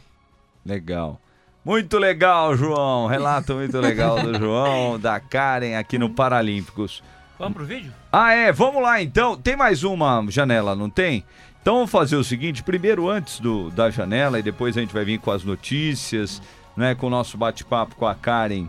Legal. 0.64 1.20
Muito 1.62 1.98
legal, 1.98 2.56
João. 2.56 3.06
Relato 3.06 3.54
muito 3.54 3.78
legal 3.80 4.22
do 4.22 4.38
João, 4.38 4.98
da 4.98 5.20
Karen 5.20 5.76
aqui 5.76 5.98
no 5.98 6.08
Paralímpicos. 6.08 7.02
Vamos 7.38 7.54
pro 7.54 7.64
vídeo? 7.64 7.92
Ah, 8.12 8.32
é, 8.32 8.52
vamos 8.52 8.82
lá 8.82 9.02
então. 9.02 9.36
Tem 9.36 9.56
mais 9.56 9.82
uma 9.82 10.24
janela, 10.28 10.74
não 10.76 10.88
tem? 10.88 11.24
Então 11.60 11.76
vamos 11.76 11.90
fazer 11.90 12.16
o 12.16 12.24
seguinte: 12.24 12.62
primeiro 12.62 13.08
antes 13.08 13.40
do, 13.40 13.70
da 13.70 13.90
janela 13.90 14.38
e 14.38 14.42
depois 14.42 14.76
a 14.76 14.80
gente 14.80 14.94
vai 14.94 15.04
vir 15.04 15.18
com 15.18 15.30
as 15.30 15.42
notícias, 15.44 16.40
né? 16.76 16.94
Com 16.94 17.08
o 17.08 17.10
nosso 17.10 17.36
bate-papo 17.36 17.96
com 17.96 18.06
a 18.06 18.14
Karen 18.14 18.68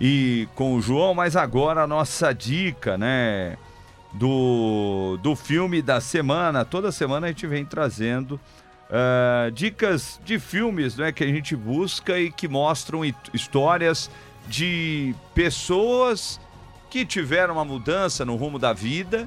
e 0.00 0.46
com 0.54 0.74
o 0.74 0.82
João, 0.82 1.14
mas 1.14 1.36
agora 1.36 1.82
a 1.82 1.86
nossa 1.86 2.32
dica, 2.34 2.98
né? 2.98 3.56
Do, 4.12 5.18
do 5.22 5.34
filme 5.34 5.80
da 5.80 5.98
semana. 5.98 6.66
Toda 6.66 6.92
semana 6.92 7.26
a 7.26 7.30
gente 7.30 7.46
vem 7.46 7.64
trazendo 7.64 8.38
ah, 8.90 9.48
dicas 9.54 10.20
de 10.22 10.38
filmes 10.38 10.98
né, 10.98 11.10
que 11.12 11.24
a 11.24 11.26
gente 11.26 11.56
busca 11.56 12.18
e 12.18 12.30
que 12.30 12.46
mostram 12.46 13.02
hi- 13.06 13.14
histórias 13.32 14.10
de 14.46 15.14
pessoas 15.34 16.38
que 16.92 17.06
tiveram 17.06 17.54
uma 17.54 17.64
mudança 17.64 18.22
no 18.22 18.36
rumo 18.36 18.58
da 18.58 18.74
vida 18.74 19.26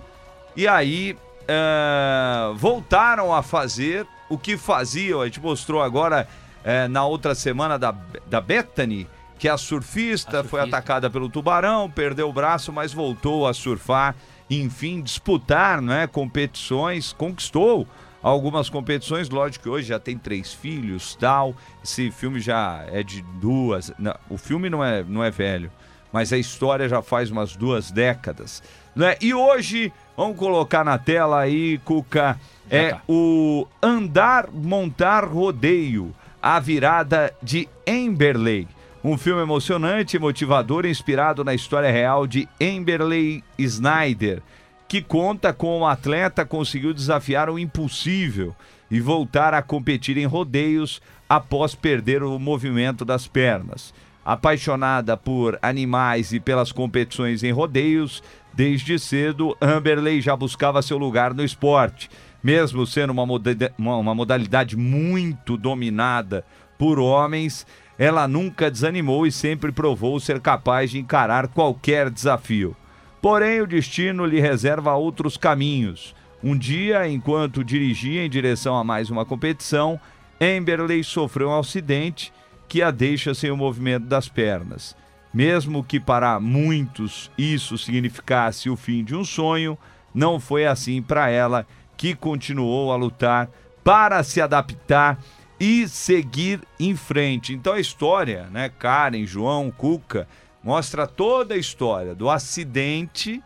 e 0.56 0.68
aí 0.68 1.18
ah, 1.48 2.54
voltaram 2.56 3.34
a 3.34 3.42
fazer 3.42 4.06
o 4.30 4.38
que 4.38 4.56
faziam. 4.56 5.20
A 5.20 5.26
gente 5.26 5.40
mostrou 5.40 5.82
agora 5.82 6.28
eh, 6.64 6.88
na 6.88 7.04
outra 7.08 7.34
semana 7.34 7.80
da, 7.80 7.92
da 8.28 8.40
Bethany, 8.40 9.08
que 9.40 9.48
é 9.48 9.52
a 9.52 9.58
surfista, 9.58 10.42
A 10.42 10.44
foi 10.44 10.60
surfista. 10.60 10.78
atacada 10.78 11.10
pelo 11.10 11.28
tubarão, 11.28 11.90
perdeu 11.90 12.30
o 12.30 12.34
braço, 12.34 12.72
mas 12.72 12.94
voltou 12.94 13.48
a 13.48 13.54
surfar, 13.54 14.16
enfim, 14.48 15.02
disputar 15.02 15.82
né, 15.82 16.06
competições, 16.06 17.14
conquistou 17.14 17.88
algumas 18.22 18.70
competições, 18.70 19.28
lógico 19.28 19.64
que 19.64 19.70
hoje 19.70 19.88
já 19.88 20.00
tem 20.00 20.20
três 20.20 20.54
filhos, 20.54 21.16
tal. 21.20 21.56
Esse 21.84 22.12
filme 22.12 22.40
já 22.40 22.86
é 22.92 23.02
de 23.02 23.24
duas, 23.42 23.92
não, 23.98 24.16
o 24.30 24.38
filme 24.38 24.70
não 24.70 24.84
é, 24.84 25.04
não 25.04 25.24
é 25.24 25.32
velho, 25.32 25.72
mas 26.16 26.32
a 26.32 26.38
história 26.38 26.88
já 26.88 27.02
faz 27.02 27.30
umas 27.30 27.58
duas 27.58 27.92
décadas, 27.92 28.64
né? 28.96 29.18
E 29.20 29.34
hoje 29.34 29.92
vamos 30.16 30.38
colocar 30.38 30.82
na 30.82 30.98
tela 30.98 31.42
aí, 31.42 31.78
Cuca, 31.80 32.40
é 32.70 32.92
tá. 32.92 33.02
o 33.06 33.68
Andar 33.84 34.50
Montar 34.50 35.26
Rodeio, 35.26 36.16
a 36.42 36.58
virada 36.58 37.34
de 37.44 37.68
Emberley. 37.86 38.66
Um 39.04 39.18
filme 39.18 39.42
emocionante 39.42 40.16
e 40.16 40.20
motivador 40.20 40.86
inspirado 40.86 41.44
na 41.44 41.54
história 41.54 41.92
real 41.92 42.26
de 42.26 42.48
Emberley 42.62 43.44
Snyder, 43.58 44.42
que 44.88 45.02
conta 45.02 45.52
como 45.52 45.84
o 45.84 45.86
atleta 45.86 46.46
conseguiu 46.46 46.94
desafiar 46.94 47.50
o 47.50 47.60
impossível 47.60 48.56
e 48.90 49.02
voltar 49.02 49.54
a 49.54 49.62
competir 49.62 50.18
em 50.18 50.26
rodeios 50.26 51.02
após 51.28 51.76
perder 51.76 52.24
o 52.24 52.40
movimento 52.40 53.04
das 53.04 53.28
pernas. 53.28 53.94
Apaixonada 54.26 55.16
por 55.16 55.60
animais 55.62 56.34
e 56.34 56.40
pelas 56.40 56.72
competições 56.72 57.44
em 57.44 57.52
rodeios, 57.52 58.24
desde 58.52 58.98
cedo 58.98 59.56
Amberley 59.62 60.20
já 60.20 60.36
buscava 60.36 60.82
seu 60.82 60.98
lugar 60.98 61.32
no 61.32 61.44
esporte. 61.44 62.10
Mesmo 62.44 62.88
sendo 62.88 63.12
uma, 63.12 63.26
moda- 63.26 63.72
uma- 63.78 64.16
modalidade 64.16 64.76
muito 64.76 65.56
dominada 65.56 66.44
por 66.76 66.98
homens, 66.98 67.68
ela 68.00 68.28
nunca 68.28 68.72
desanimou 68.72 69.28
e 69.28 69.32
sempre 69.32 69.72
provou 69.72 70.20
ser 70.20 70.40
capaz 70.40 70.90
de 70.90 70.98
encarar 70.98 71.48
qualquer 71.48 72.10
desafio. 72.10 72.76
Porém, 73.22 73.62
o 73.62 73.68
destino 73.68 74.26
lhe 74.26 74.40
reserva 74.40 74.96
outros 74.96 75.38
caminhos. 75.38 76.16
Um 76.44 76.58
dia, 76.58 77.08
enquanto 77.08 77.64
dirigia 77.64 78.26
em 78.26 78.30
direção 78.30 78.76
a 78.76 78.84
mais 78.84 79.10
uma 79.10 79.26
competição, 79.26 80.00
Amberley 80.42 81.04
sofreu 81.04 81.50
um 81.50 81.60
acidente 81.60 82.34
que 82.68 82.82
a 82.82 82.92
deixa 82.92 83.34
sem 83.34 83.52
o 83.52 83.58
movimento 83.58 84.06
das 84.06 84.28
pernas. 84.28 84.96
Mesmo 85.34 85.84
que 85.84 86.00
para 86.00 86.40
muitos 86.40 87.30
isso 87.38 87.78
significasse 87.78 88.70
o 88.70 88.78
fim 88.78 89.04
de 89.04 89.16
um 89.16 89.26
sonho, 89.26 89.78
não 90.14 90.40
foi 90.40 90.66
assim 90.66 91.02
para 91.02 91.30
ela, 91.30 91.68
que 91.98 92.16
continuou 92.16 92.92
a 92.92 92.96
lutar 92.96 93.50
para 93.84 94.24
se 94.24 94.42
adaptar 94.42 95.20
e 95.60 95.88
seguir 95.88 96.62
em 96.80 96.96
frente. 96.96 97.54
Então 97.54 97.74
a 97.74 97.80
história, 97.80 98.48
né, 98.52 98.70
Karen, 98.70 99.26
João, 99.26 99.72
Cuca, 99.72 100.28
mostra 100.64 101.06
toda 101.06 101.54
a 101.54 101.58
história 101.58 102.16
do 102.16 102.30
acidente 102.30 103.42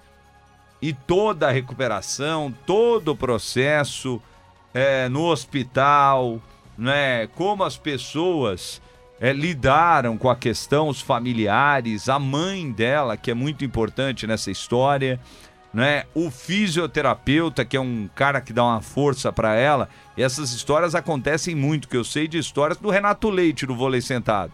e 0.81 0.93
toda 0.93 1.47
a 1.47 1.51
recuperação, 1.51 2.53
todo 2.65 3.09
o 3.09 3.15
processo 3.15 4.21
é, 4.73 5.09
no 5.09 5.25
hospital, 5.25 6.41
né? 6.77 7.27
Como 7.27 7.63
as 7.63 7.77
pessoas 7.77 8.81
é, 9.19 9.33
lidaram 9.33 10.17
com 10.17 10.29
a 10.29 10.35
questão, 10.35 10.87
os 10.87 11.01
familiares, 11.01 12.07
a 12.07 12.17
mãe 12.17 12.71
dela, 12.71 13.17
que 13.17 13.29
é 13.29 13.33
muito 13.33 13.65
importante 13.65 14.25
nessa 14.25 14.49
história, 14.49 15.19
né? 15.73 16.05
O 16.15 16.31
fisioterapeuta, 16.31 17.65
que 17.65 17.77
é 17.77 17.81
um 17.81 18.09
cara 18.15 18.41
que 18.41 18.53
dá 18.53 18.63
uma 18.63 18.81
força 18.81 19.31
para 19.31 19.55
ela. 19.55 19.89
E 20.17 20.23
essas 20.23 20.51
histórias 20.51 20.95
acontecem 20.95 21.53
muito, 21.53 21.87
que 21.87 21.97
eu 21.97 22.03
sei 22.03 22.27
de 22.27 22.37
histórias 22.37 22.77
do 22.77 22.89
Renato 22.89 23.29
Leite 23.29 23.65
do 23.65 23.75
vôlei 23.75 24.01
sentado. 24.01 24.53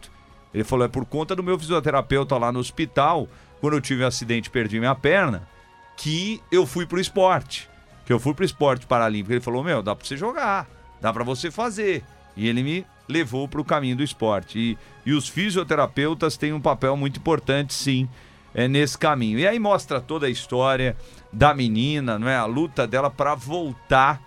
Ele 0.53 0.63
falou: 0.63 0.85
é 0.85 0.89
por 0.89 1.05
conta 1.05 1.35
do 1.35 1.43
meu 1.43 1.59
fisioterapeuta 1.59 2.37
lá 2.37 2.51
no 2.51 2.59
hospital, 2.59 3.27
quando 3.61 3.75
eu 3.75 3.81
tive 3.81 4.03
um 4.03 4.07
acidente 4.07 4.47
e 4.47 4.51
perdi 4.51 4.79
minha 4.79 4.95
perna, 4.95 5.47
que 5.95 6.41
eu 6.51 6.65
fui 6.65 6.85
pro 6.85 6.99
esporte. 6.99 7.69
Que 8.05 8.13
eu 8.13 8.19
fui 8.19 8.33
pro 8.33 8.45
esporte 8.45 8.85
paralímpico. 8.85 9.33
Ele 9.33 9.41
falou: 9.41 9.63
Meu, 9.63 9.83
dá 9.83 9.95
pra 9.95 10.05
você 10.05 10.17
jogar, 10.17 10.67
dá 10.99 11.13
pra 11.13 11.23
você 11.23 11.51
fazer. 11.51 12.03
E 12.35 12.47
ele 12.47 12.63
me 12.63 12.85
levou 13.07 13.47
pro 13.47 13.63
caminho 13.63 13.95
do 13.95 14.03
esporte. 14.03 14.59
E, 14.59 14.77
e 15.05 15.13
os 15.13 15.27
fisioterapeutas 15.27 16.37
têm 16.37 16.53
um 16.53 16.61
papel 16.61 16.95
muito 16.97 17.19
importante, 17.19 17.73
sim, 17.73 18.09
é, 18.53 18.67
nesse 18.67 18.97
caminho. 18.97 19.39
E 19.39 19.47
aí 19.47 19.59
mostra 19.59 19.99
toda 19.99 20.27
a 20.27 20.29
história 20.29 20.95
da 21.31 21.53
menina, 21.53 22.17
não 22.17 22.27
é? 22.27 22.35
A 22.35 22.45
luta 22.45 22.87
dela 22.87 23.09
para 23.09 23.35
voltar. 23.35 24.21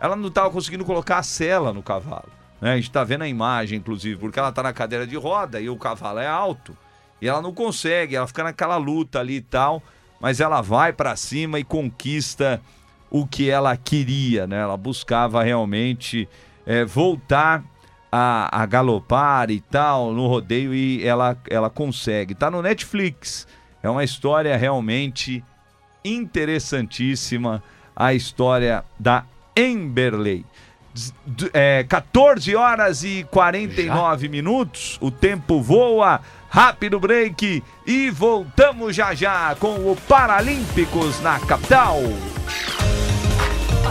Ela 0.00 0.16
não 0.16 0.28
estava 0.28 0.50
conseguindo 0.50 0.84
colocar 0.84 1.18
a 1.18 1.22
sela 1.22 1.72
no 1.72 1.82
cavalo. 1.82 2.30
Né? 2.60 2.72
A 2.72 2.76
gente 2.76 2.90
tá 2.90 3.04
vendo 3.04 3.22
a 3.22 3.28
imagem, 3.28 3.78
inclusive, 3.78 4.18
porque 4.18 4.38
ela 4.38 4.52
tá 4.52 4.62
na 4.62 4.72
cadeira 4.72 5.06
de 5.06 5.16
roda 5.16 5.60
e 5.60 5.68
o 5.68 5.76
cavalo 5.76 6.18
é 6.18 6.26
alto. 6.26 6.76
E 7.20 7.28
ela 7.28 7.40
não 7.40 7.52
consegue, 7.52 8.16
ela 8.16 8.26
fica 8.26 8.44
naquela 8.44 8.76
luta 8.76 9.20
ali 9.20 9.36
e 9.36 9.40
tal, 9.40 9.82
mas 10.20 10.40
ela 10.40 10.60
vai 10.60 10.92
para 10.92 11.16
cima 11.16 11.58
e 11.58 11.64
conquista 11.64 12.60
o 13.10 13.26
que 13.26 13.48
ela 13.48 13.76
queria, 13.76 14.46
né? 14.46 14.60
Ela 14.60 14.76
buscava 14.76 15.42
realmente 15.42 16.28
é, 16.66 16.84
voltar 16.84 17.64
a, 18.18 18.62
a 18.62 18.64
galopar 18.64 19.50
e 19.50 19.60
tal 19.60 20.10
no 20.10 20.26
rodeio 20.26 20.74
e 20.74 21.06
ela, 21.06 21.36
ela 21.50 21.68
consegue. 21.68 22.34
Tá 22.34 22.50
no 22.50 22.62
Netflix. 22.62 23.46
É 23.82 23.90
uma 23.90 24.02
história 24.02 24.56
realmente 24.56 25.44
interessantíssima, 26.02 27.62
a 27.94 28.14
história 28.14 28.84
da 28.98 29.24
Emberley. 29.54 30.46
É, 31.52 31.84
14 31.84 32.56
horas 32.56 33.04
e 33.04 33.26
49 33.30 34.30
minutos, 34.30 34.96
o 35.02 35.10
tempo 35.10 35.60
voa, 35.60 36.22
rápido 36.48 36.98
break 36.98 37.62
e 37.86 38.08
voltamos 38.08 38.96
já 38.96 39.12
já 39.12 39.54
com 39.56 39.74
o 39.92 39.94
Paralímpicos 40.08 41.20
na 41.20 41.38
capital. 41.40 41.98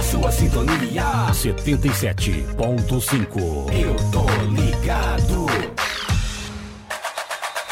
Sua 0.09 0.31
sintonia 0.31 1.03
77.5. 1.31 3.73
Eu 3.73 3.95
tô 4.11 4.25
ligado. 4.51 5.47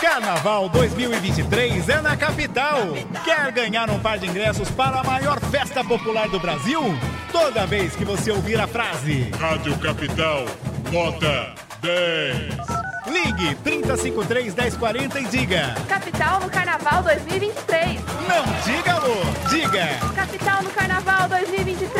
Carnaval 0.02 0.68
2023 0.70 1.90
é 1.90 2.02
na 2.02 2.18
capital. 2.18 2.80
Quer 3.24 3.52
ganhar 3.52 3.88
um 3.92 4.00
par 4.00 4.18
de 4.18 4.26
ingressos 4.26 4.72
para 4.72 5.02
a 5.02 5.04
maior 5.04 5.40
festa 5.40 5.84
popular 5.84 6.28
do 6.28 6.40
Brasil? 6.40 6.82
Toda 7.32 7.68
vez 7.68 7.96
que 7.96 8.04
você 8.04 8.32
ouvir 8.32 8.60
a 8.60 8.66
frase 8.66 9.30
Rádio 9.40 9.78
Capital, 9.78 10.46
nota 10.92 11.54
10. 11.82 12.93
Ligue 13.14 13.54
3053 13.64 14.56
1040 14.56 15.20
e 15.20 15.26
diga. 15.26 15.76
Capital 15.88 16.40
no 16.40 16.50
Carnaval 16.50 17.04
2023. 17.04 18.02
Não 18.28 18.44
diga 18.66 18.94
alô, 18.94 19.16
diga. 19.52 19.86
Capital 20.16 20.64
no 20.64 20.70
Carnaval 20.72 21.30
2023. 21.30 21.94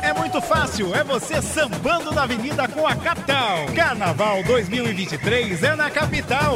É 0.00 0.12
muito 0.12 0.40
fácil, 0.40 0.94
é 0.94 1.02
você 1.02 1.42
sambando 1.42 2.12
na 2.12 2.22
avenida 2.22 2.68
com 2.68 2.86
a 2.86 2.94
capital. 2.94 3.66
Carnaval 3.74 4.44
2023 4.44 5.60
é 5.64 5.74
na 5.74 5.90
capital. 5.90 6.54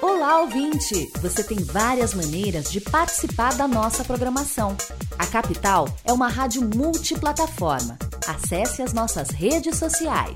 Olá, 0.00 0.40
ouvinte! 0.42 1.10
Você 1.20 1.42
tem 1.42 1.58
várias 1.64 2.14
maneiras 2.14 2.70
de 2.70 2.80
participar 2.80 3.54
da 3.54 3.66
nossa 3.66 4.04
programação. 4.04 4.76
A 5.18 5.26
Capital 5.26 5.88
é 6.04 6.12
uma 6.12 6.28
rádio 6.28 6.62
multiplataforma. 6.62 7.98
Acesse 8.26 8.82
as 8.82 8.92
nossas 8.92 9.30
redes 9.30 9.76
sociais. 9.76 10.34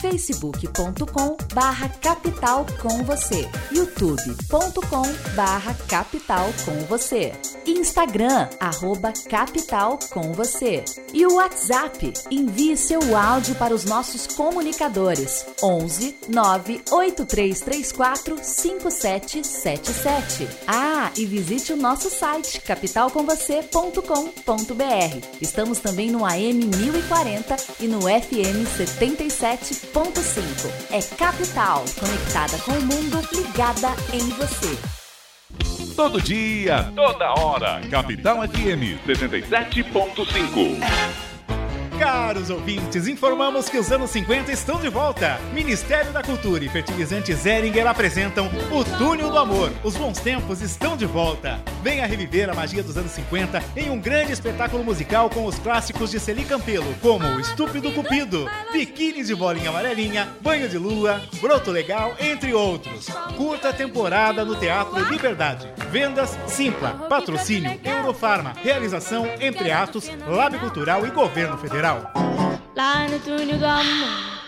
facebook.com 0.00 1.36
barra 1.52 1.88
capital 1.88 2.64
com 2.80 3.02
você 3.04 3.48
youtube.com 3.72 5.02
barra 5.34 5.74
capital 5.88 6.46
com 6.64 6.78
você 6.84 7.32
Instagram, 7.66 8.48
arroba 8.60 9.12
capital 9.28 9.98
com 10.10 10.32
você 10.32 10.84
e 11.12 11.26
o 11.26 11.34
WhatsApp. 11.36 12.12
Envie 12.30 12.76
seu 12.76 13.16
áudio 13.16 13.54
para 13.54 13.74
os 13.74 13.84
nossos 13.84 14.26
comunicadores 14.26 15.46
11 15.62 16.16
98334 16.28 18.36
5777. 18.42 20.48
Ah, 20.66 21.12
e 21.16 21.24
visite 21.24 21.72
o 21.72 21.76
nosso 21.76 22.10
site 22.10 22.60
capitalcomvocê.com.br. 22.60 25.26
Estamos 25.40 25.78
também 25.78 26.10
no 26.10 26.26
AM 26.26 26.66
1040 26.66 27.23
e 27.80 27.88
no 27.88 28.00
FM 28.00 28.68
77.5. 28.76 30.70
É 30.90 31.00
Capital, 31.16 31.82
conectada 31.98 32.58
com 32.58 32.72
o 32.72 32.82
mundo, 32.82 33.26
ligada 33.32 33.88
em 34.12 34.28
você. 34.30 34.76
Todo 35.96 36.20
dia, 36.20 36.92
toda 36.94 37.32
hora. 37.40 37.80
Capital 37.88 38.46
FM 38.46 39.00
67.5. 39.06 41.33
Caros 41.98 42.50
ouvintes, 42.50 43.06
informamos 43.06 43.68
que 43.68 43.78
os 43.78 43.92
anos 43.92 44.10
50 44.10 44.50
estão 44.50 44.80
de 44.80 44.88
volta. 44.88 45.38
Ministério 45.52 46.12
da 46.12 46.22
Cultura 46.22 46.64
e 46.64 46.68
Fertilizantes 46.68 47.38
Zeringer 47.38 47.86
apresentam 47.86 48.50
o 48.72 48.84
Túnel 48.98 49.30
do 49.30 49.38
Amor. 49.38 49.70
Os 49.84 49.96
bons 49.96 50.18
tempos 50.18 50.60
estão 50.60 50.96
de 50.96 51.06
volta. 51.06 51.62
Venha 51.84 52.04
reviver 52.04 52.50
a 52.50 52.54
magia 52.54 52.82
dos 52.82 52.96
anos 52.96 53.12
50 53.12 53.62
em 53.76 53.90
um 53.90 54.00
grande 54.00 54.32
espetáculo 54.32 54.82
musical 54.82 55.30
com 55.30 55.44
os 55.46 55.56
clássicos 55.58 56.10
de 56.10 56.18
Celi 56.18 56.44
Campelo, 56.44 56.92
como 57.00 57.26
o 57.26 57.40
Estúpido 57.40 57.92
Cupido, 57.92 58.50
Biquíni 58.72 59.22
de 59.22 59.34
Bolinha 59.34 59.70
Amarelinha, 59.70 60.28
Banho 60.40 60.68
de 60.68 60.78
Lua, 60.78 61.22
Broto 61.40 61.70
Legal, 61.70 62.16
entre 62.18 62.52
outros. 62.52 63.06
Curta 63.36 63.72
temporada 63.72 64.44
no 64.44 64.56
Teatro 64.56 64.98
Liberdade. 65.10 65.68
Vendas 65.90 66.36
Simpla. 66.48 67.06
Patrocínio 67.08 67.78
Eurofarma. 67.84 68.52
Realização 68.62 69.28
Entre 69.40 69.70
Atos, 69.70 70.10
Lab 70.26 70.58
Cultural 70.58 71.06
e 71.06 71.10
Governo 71.10 71.56
Federal. 71.56 71.83
Lá 71.84 73.06
no 73.10 73.18
túnel 73.18 73.58
do 73.58 73.66
amor. 73.66 74.43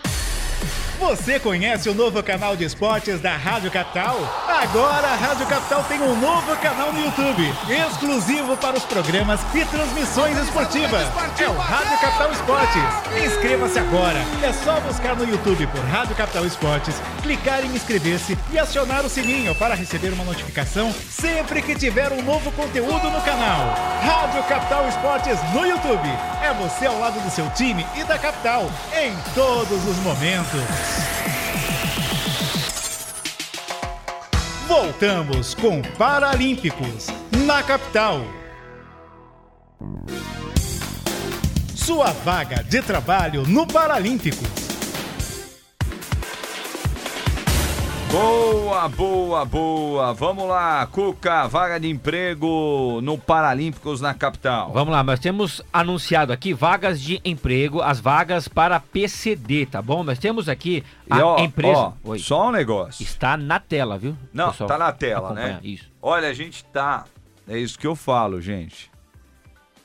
Você 0.99 1.39
conhece 1.39 1.87
o 1.89 1.93
novo 1.93 2.23
canal 2.23 2.55
de 2.55 2.63
esportes 2.63 3.21
da 3.21 3.37
Rádio 3.37 3.69
Capital? 3.69 4.17
Agora 4.47 5.07
a 5.07 5.15
Rádio 5.15 5.45
Capital 5.45 5.83
tem 5.83 6.01
um 6.01 6.19
novo 6.19 6.55
canal 6.57 6.91
no 6.91 6.99
YouTube, 6.99 7.53
exclusivo 7.69 8.57
para 8.57 8.75
os 8.75 8.83
programas 8.83 9.39
e 9.53 9.63
transmissões 9.65 10.35
esportivas. 10.39 11.07
É 11.39 11.47
o 11.47 11.55
Rádio 11.55 11.99
Capital 11.99 12.31
Esportes. 12.31 12.83
Inscreva-se 13.23 13.77
agora. 13.77 14.19
É 14.41 14.51
só 14.51 14.79
buscar 14.79 15.15
no 15.15 15.23
YouTube 15.23 15.67
por 15.67 15.81
Rádio 15.81 16.15
Capital 16.15 16.45
Esportes, 16.45 16.95
clicar 17.21 17.63
em 17.63 17.75
inscrever-se 17.75 18.35
e 18.51 18.57
acionar 18.57 19.05
o 19.05 19.09
sininho 19.09 19.53
para 19.53 19.75
receber 19.75 20.11
uma 20.13 20.23
notificação 20.23 20.91
sempre 21.09 21.61
que 21.61 21.75
tiver 21.75 22.11
um 22.11 22.23
novo 22.23 22.51
conteúdo 22.53 23.09
no 23.11 23.21
canal. 23.21 23.75
Rádio 24.01 24.43
Capital 24.43 24.87
Esportes 24.89 25.37
no 25.53 25.63
YouTube. 25.63 26.09
É 26.41 26.53
você 26.53 26.87
ao 26.87 26.99
lado 26.99 27.19
do 27.19 27.29
seu 27.29 27.47
time 27.51 27.85
e 27.95 28.03
da 28.03 28.17
capital 28.17 28.71
em 28.95 29.13
todos 29.35 29.85
os 29.85 29.97
momentos. 29.97 30.86
Voltamos 34.67 35.53
com 35.53 35.81
Paralímpicos 35.97 37.07
na 37.45 37.63
capital. 37.63 38.21
Sua 41.75 42.11
vaga 42.11 42.63
de 42.63 42.81
trabalho 42.81 43.45
no 43.47 43.65
Paralímpicos. 43.65 44.66
Boa, 48.11 48.87
boa, 48.87 49.45
boa. 49.45 50.13
Vamos 50.13 50.47
lá, 50.47 50.85
Cuca, 50.87 51.47
vaga 51.47 51.77
de 51.79 51.89
emprego 51.89 52.99
no 53.03 53.17
Paralímpicos 53.17 53.99
na 53.99 54.13
capital. 54.13 54.71
Vamos 54.71 54.93
lá, 54.93 55.03
nós 55.03 55.19
temos 55.19 55.61
anunciado 55.73 56.31
aqui 56.31 56.53
vagas 56.53 57.01
de 57.01 57.19
emprego, 57.25 57.81
as 57.81 57.99
vagas 57.99 58.47
para 58.47 58.79
PCD, 58.79 59.65
tá 59.65 59.81
bom? 59.81 60.03
Nós 60.03 60.19
temos 60.19 60.47
aqui 60.47 60.83
a 61.09 61.17
E, 61.17 61.21
ó, 61.21 61.39
empresa. 61.39 61.93
ó, 62.05 62.17
só 62.17 62.47
um 62.47 62.51
negócio. 62.51 63.03
Está 63.03 63.35
na 63.35 63.59
tela, 63.59 63.97
viu? 63.97 64.15
Não, 64.33 64.51
pessoal? 64.51 64.69
tá 64.69 64.77
na 64.77 64.91
tela, 64.93 65.33
né? 65.33 65.59
Isso. 65.61 65.91
Olha, 66.01 66.29
a 66.29 66.33
gente 66.33 66.63
tá. 66.65 67.03
É 67.47 67.57
isso 67.57 67.77
que 67.77 67.87
eu 67.87 67.95
falo, 67.95 68.41
gente. 68.41 68.89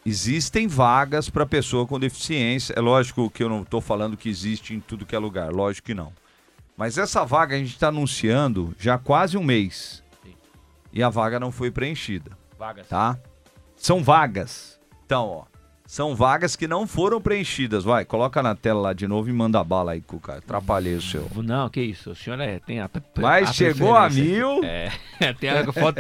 Existem 0.07 0.67
vagas 0.69 1.29
para 1.31 1.47
pessoa 1.47 1.87
com 1.87 1.99
deficiência. 1.99 2.75
É 2.77 2.81
lógico 2.81 3.31
que 3.31 3.43
eu 3.43 3.49
não 3.49 3.63
tô 3.65 3.81
falando 3.81 4.17
que 4.17 4.29
existe 4.29 4.75
em 4.75 4.81
tudo 4.81 5.07
que 5.07 5.15
é 5.15 5.19
lugar, 5.19 5.51
lógico 5.53 5.87
que 5.87 5.95
não. 5.95 6.13
Mas 6.83 6.99
essa 6.99 7.25
vaga 7.25 7.55
a 7.55 7.59
gente 7.61 7.75
está 7.75 7.87
anunciando 7.87 8.75
já 8.77 8.95
há 8.95 8.99
quase 8.99 9.39
um 9.39 9.43
mês. 9.45 10.03
Sim. 10.25 10.35
E 10.93 11.01
a 11.01 11.09
vaga 11.09 11.39
não 11.39 11.53
foi 11.53 11.71
preenchida, 11.71 12.37
Vagas. 12.59 12.89
tá? 12.89 13.17
São 13.77 14.03
vagas. 14.03 14.81
Então, 15.07 15.29
ó. 15.29 15.45
São 15.93 16.17
vagas 16.17 16.57
que 16.57 16.67
não 16.67 16.87
foram 16.87 17.21
preenchidas. 17.21 17.85
Vai, 17.85 18.07
coloca 18.07 18.43
na 18.43 18.55
tela 18.55 18.81
lá 18.81 18.93
de 18.95 19.07
novo 19.07 19.29
e 19.29 19.33
manda 19.35 19.63
bala 19.63 19.93
aí, 19.93 20.01
Cuca. 20.01 20.39
Atrapalhei 20.39 20.95
o 20.95 21.03
seu. 21.03 21.29
Não, 21.45 21.69
que 21.69 21.83
isso, 21.83 22.13
o 22.13 22.15
senhor 22.15 22.41
é, 22.41 22.59
tem 22.61 22.81
a. 22.81 22.89
Mas 23.21 23.51
a 23.51 23.53
chegou 23.53 23.95
a 23.95 24.09
mil. 24.09 24.63
É, 25.21 25.33
tem 25.35 25.51
a 25.51 25.63
foto, 25.71 25.99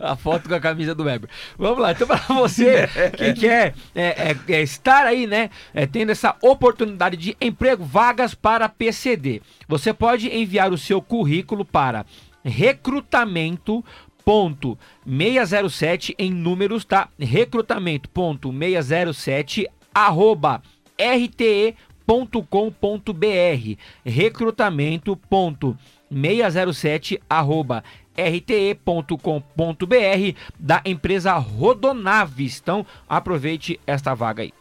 a 0.00 0.16
foto 0.16 0.48
com 0.48 0.54
a 0.56 0.60
camisa 0.60 0.92
do 0.94 1.04
Weber. 1.04 1.30
Vamos 1.56 1.78
lá, 1.78 1.92
então 1.92 2.04
para 2.08 2.18
você 2.34 2.88
que 3.16 3.32
quer 3.32 3.74
é, 3.94 4.32
é, 4.32 4.36
é, 4.48 4.60
estar 4.60 5.06
aí, 5.06 5.26
né, 5.26 5.48
é, 5.72 5.86
tendo 5.86 6.10
essa 6.10 6.36
oportunidade 6.42 7.16
de 7.16 7.36
emprego, 7.40 7.84
vagas 7.84 8.34
para 8.34 8.68
PCD. 8.68 9.40
Você 9.68 9.94
pode 9.94 10.28
enviar 10.28 10.72
o 10.72 10.76
seu 10.76 11.00
currículo 11.00 11.64
para 11.64 12.04
recrutamento 12.44 13.84
ponto 14.24 14.78
607 15.06 16.14
em 16.18 16.32
números, 16.32 16.84
tá? 16.84 17.08
Recrutamento 17.18 18.08
ponto 18.08 18.52
607 18.52 19.68
arroba 19.94 20.62
rte.com.br 20.98 22.06
recrutamento 24.04 25.16
ponto 25.16 25.76
607 26.10 27.20
arroba 27.28 27.82
rte.com.br 28.16 29.16
da 30.58 30.82
empresa 30.84 31.32
Rodonaves. 31.34 32.60
Então, 32.60 32.86
aproveite 33.08 33.80
esta 33.86 34.14
vaga 34.14 34.42
aí. 34.42 34.52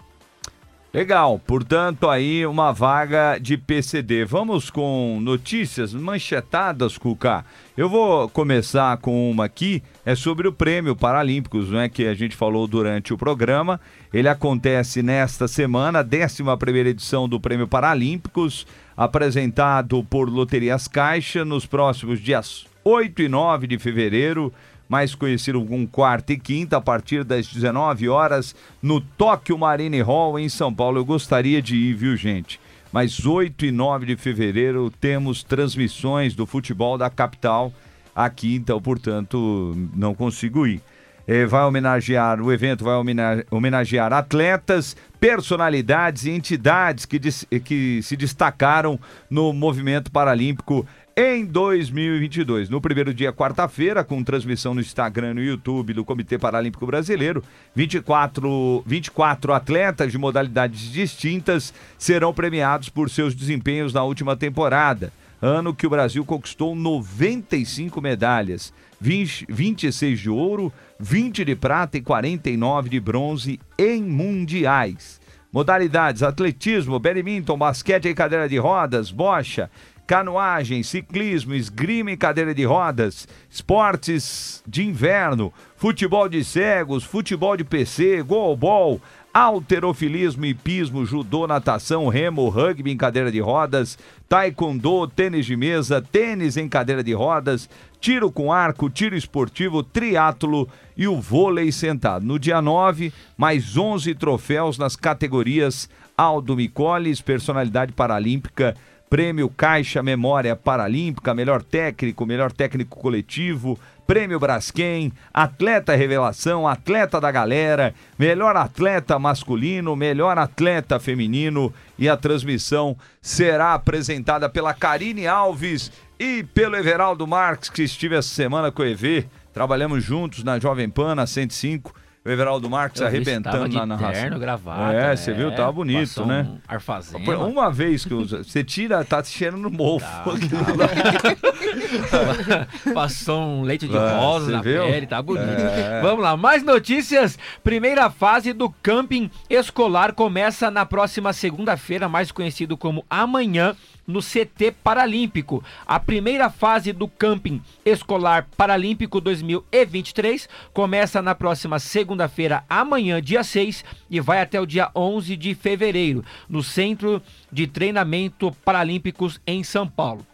Legal, 0.94 1.40
portanto, 1.40 2.10
aí 2.10 2.46
uma 2.46 2.74
vaga 2.74 3.38
de 3.38 3.58
PCD. 3.58 4.26
Vamos 4.26 4.70
com 4.70 5.20
notícias 5.22 5.94
manchetadas, 5.94 6.98
Cuca. 6.98 7.46
Eu 7.78 7.88
vou 7.88 8.28
começar 8.28 8.98
com 8.98 9.32
uma 9.32 9.46
aqui, 9.46 9.82
é 10.06 10.16
sobre 10.16 10.50
o 10.50 10.52
Prêmio 10.52 10.94
Paralímpicos, 10.94 11.70
não 11.70 11.80
é 11.80 11.88
que 11.88 12.06
a 12.06 12.14
gente 12.14 12.36
falou 12.36 12.68
durante 12.68 13.14
o 13.14 13.18
programa. 13.18 13.80
Ele 14.14 14.28
acontece 14.28 15.02
nesta 15.02 15.48
semana, 15.48 16.00
a 16.00 16.04
11ª 16.04 16.86
edição 16.86 17.30
do 17.30 17.40
Prêmio 17.40 17.70
Paralímpicos, 17.70 18.68
apresentado 18.98 20.04
por 20.04 20.28
Loterias 20.28 20.90
Caixa 20.90 21.46
nos 21.46 21.66
próximos 21.66 22.20
dias 22.20 22.66
8 22.84 23.22
e 23.22 23.30
9 23.30 23.68
de 23.68 23.78
fevereiro 23.78 24.52
mais 24.92 25.16
conhecido 25.16 25.64
como 25.64 25.88
quarta 25.88 26.34
e 26.34 26.38
quinta, 26.38 26.76
a 26.76 26.82
partir 26.82 27.24
das 27.24 27.48
19 27.48 28.10
horas, 28.10 28.54
no 28.82 29.00
Tóquio 29.00 29.58
Marine 29.58 30.02
Hall, 30.02 30.38
em 30.38 30.50
São 30.50 30.74
Paulo. 30.74 30.98
Eu 30.98 31.06
gostaria 31.06 31.62
de 31.62 31.78
ir, 31.78 31.94
viu, 31.94 32.18
gente? 32.18 32.60
Mas 32.92 33.26
8 33.26 33.68
e 33.68 33.72
9 33.72 34.06
de 34.06 34.18
fevereiro 34.18 34.92
temos 35.00 35.44
transmissões 35.44 36.36
do 36.36 36.46
futebol 36.46 36.98
da 36.98 37.10
capital 37.10 37.72
aqui, 38.14 38.54
então, 38.54 38.82
portanto, 38.82 39.74
não 39.96 40.14
consigo 40.14 40.68
ir. 40.68 40.82
Eh, 41.26 41.46
vai 41.46 41.64
homenagear, 41.64 42.42
o 42.42 42.52
evento 42.52 42.84
vai 42.84 42.96
homena- 42.96 43.46
homenagear 43.50 44.12
atletas, 44.12 44.98
personalidades 45.22 46.26
e 46.26 46.32
entidades 46.32 47.06
que, 47.06 47.18
que 47.62 48.02
se 48.04 48.18
destacaram 48.18 49.00
no 49.30 49.54
movimento 49.54 50.12
paralímpico 50.12 50.86
em 51.22 51.46
2022. 51.46 52.68
No 52.68 52.82
primeiro 52.82 53.14
dia, 53.14 53.32
quarta-feira, 53.32 54.04
com 54.04 54.24
transmissão 54.24 54.74
no 54.74 54.82
Instagram 54.82 55.32
e 55.32 55.34
no 55.36 55.44
YouTube 55.44 55.94
do 55.94 56.04
Comitê 56.04 56.40
Paralímpico 56.40 56.88
Brasileiro, 56.88 57.44
24, 57.76 58.84
24 58.88 59.54
atletas 59.54 60.12
de 60.12 60.18
modalidades 60.18 60.92
distintas 60.92 61.72
serão 61.96 62.34
premiados 62.34 62.90
por 62.90 63.08
seus 63.08 63.36
desempenhos 63.36 63.94
na 63.94 64.04
última 64.04 64.36
temporada. 64.36 65.14
Ano 65.40 65.76
que 65.76 65.86
o 65.86 65.92
Brasil 65.92 66.26
conquistou 66.26 66.76
95 66.76 68.02
medalhas, 68.02 68.74
20, 69.00 69.46
26 69.48 70.20
de 70.20 70.30
ouro, 70.30 70.74
20 71.00 71.46
de 71.46 71.56
prata 71.56 71.98
e 71.98 72.02
49 72.02 72.90
de 72.90 73.00
bronze 73.00 73.60
em 73.78 74.02
mundiais. 74.02 75.22
Modalidades: 75.52 76.24
atletismo, 76.24 76.98
badminton, 76.98 77.58
basquete 77.58 78.08
em 78.08 78.16
cadeira 78.16 78.48
de 78.48 78.58
rodas, 78.58 79.12
bocha, 79.12 79.70
canoagem, 80.08 80.84
ciclismo, 80.84 81.54
esgrima 81.54 82.12
em 82.12 82.18
cadeira 82.18 82.54
de 82.54 82.64
rodas, 82.64 83.28
esportes 83.50 84.64
de 84.68 84.84
inverno, 84.84 85.54
futebol 85.78 86.28
de 86.28 86.44
cegos, 86.44 87.04
futebol 87.04 87.56
de 87.56 87.64
PC, 87.64 88.22
goalball, 88.22 89.02
alterofilismo, 89.34 90.46
hipismo, 90.46 91.06
judô, 91.06 91.48
natação, 91.48 92.08
remo, 92.08 92.50
rugby 92.50 92.92
em 92.92 92.98
cadeira 92.98 93.32
de 93.32 93.40
rodas, 93.40 93.98
taekwondo, 94.28 95.08
tênis 95.08 95.46
de 95.46 95.56
mesa, 95.56 96.02
tênis 96.02 96.58
em 96.58 96.68
cadeira 96.68 97.04
de 97.04 97.14
rodas, 97.14 97.70
tiro 98.00 98.32
com 98.32 98.52
arco, 98.52 98.90
tiro 98.90 99.16
esportivo, 99.16 99.84
triatlo 99.84 100.68
e 100.98 101.08
o 101.08 101.22
vôlei 101.22 101.72
sentado. 101.72 102.26
No 102.26 102.38
dia 102.38 102.62
9, 102.62 103.14
mais 103.38 103.78
11 103.78 104.14
troféus 104.16 104.78
nas 104.78 104.96
categorias 104.96 105.90
Aldo 106.18 106.56
Micoles, 106.56 107.22
personalidade 107.22 107.94
paralímpica, 107.94 108.76
Prêmio 109.12 109.50
Caixa 109.50 110.02
Memória 110.02 110.56
Paralímpica, 110.56 111.34
melhor 111.34 111.62
técnico, 111.62 112.26
melhor 112.26 112.50
técnico 112.50 112.98
coletivo, 112.98 113.78
Prêmio 114.08 114.40
Braskem, 114.40 115.12
Atleta 115.34 115.94
Revelação, 115.94 116.66
Atleta 116.66 117.20
da 117.20 117.30
Galera, 117.30 117.94
melhor 118.18 118.56
atleta 118.56 119.20
masculino, 119.20 119.98
melhor 119.98 120.38
atleta 120.38 120.98
feminino 120.98 121.74
e 122.00 122.08
a 122.08 122.16
transmissão 122.16 122.96
será 123.22 123.74
apresentada 123.74 124.48
pela 124.48 124.74
Karine 124.74 125.28
Alves 125.28 125.92
e 126.18 126.44
pelo 126.44 126.78
Everaldo 126.78 127.28
Marques, 127.28 127.70
que 127.70 127.84
estive 127.84 128.16
essa 128.16 128.30
semana 128.30 128.72
com 128.72 128.82
o 128.82 128.86
EV. 128.86 129.28
Trabalhamos 129.54 130.02
juntos 130.06 130.42
na 130.42 130.58
Jovem 130.58 130.90
Pan, 130.90 131.16
na 131.16 131.28
105. 131.28 131.94
O 132.24 132.30
Everaldo 132.30 132.70
Marques 132.70 133.02
Eu 133.02 133.08
arrebentando 133.08 133.68
na 133.70 133.84
narração. 133.84 134.22
terno, 134.22 134.38
gravata, 134.40 134.94
é, 134.94 135.16
você 135.16 135.34
viu? 135.34 135.48
é, 135.50 135.56
Tava 135.56 135.72
bonito, 135.72 136.24
né? 136.24 136.46
um 136.48 136.58
arfazema. 136.68 137.48
Uma 137.48 137.72
vez 137.72 138.06
que 138.06 138.14
usa. 138.14 138.44
Você 138.44 138.64
tira, 138.64 139.04
tá 139.04 139.24
cheirando 139.24 139.64
no 139.64 139.72
mofo. 139.72 140.06
Passou 142.94 143.42
um 143.42 143.64
leite 143.64 143.88
de 143.88 143.98
Ah, 143.98 144.18
rosa 144.20 144.52
na 144.52 144.62
viu? 144.62 144.84
pele, 144.84 145.08
tá 145.08 145.20
bonito. 145.20 145.50
É. 145.50 146.00
Vamos 146.02 146.24
lá, 146.24 146.38
mais 146.38 146.62
notícias. 146.64 147.40
Primeira 147.64 148.08
fase 148.12 148.54
do 148.54 148.70
camping 148.84 149.32
escolar 149.50 150.14
começa 150.14 150.70
na 150.70 150.86
próxima 150.86 151.34
segunda-feira, 151.34 152.08
mais 152.08 152.32
conhecido 152.32 152.78
como 152.78 153.04
amanhã, 153.10 153.76
no 154.08 154.20
CT 154.20 154.72
Paralímpico. 154.84 155.64
A 155.86 156.00
primeira 156.00 156.50
fase 156.50 156.92
do 156.92 157.08
camping 157.08 157.62
escolar 157.86 158.48
paralímpico 158.58 159.22
2023 159.22 160.50
começa 160.74 161.22
na 161.22 161.36
próxima 161.36 161.80
segunda-feira, 161.80 162.64
amanhã, 162.70 163.22
dia 163.22 163.44
6, 163.44 163.84
e 164.10 164.20
vai 164.20 164.42
até 164.42 164.60
o 164.60 164.66
dia 164.66 164.90
11 164.96 165.36
de 165.38 165.56
fevereiro, 165.56 166.24
no 166.50 166.62
Centro 166.64 167.22
de 167.52 167.68
Treinamento 167.68 168.52
Paralímpicos 168.66 169.40
em 169.46 169.64
São 169.64 169.88
Paulo. 169.88 170.26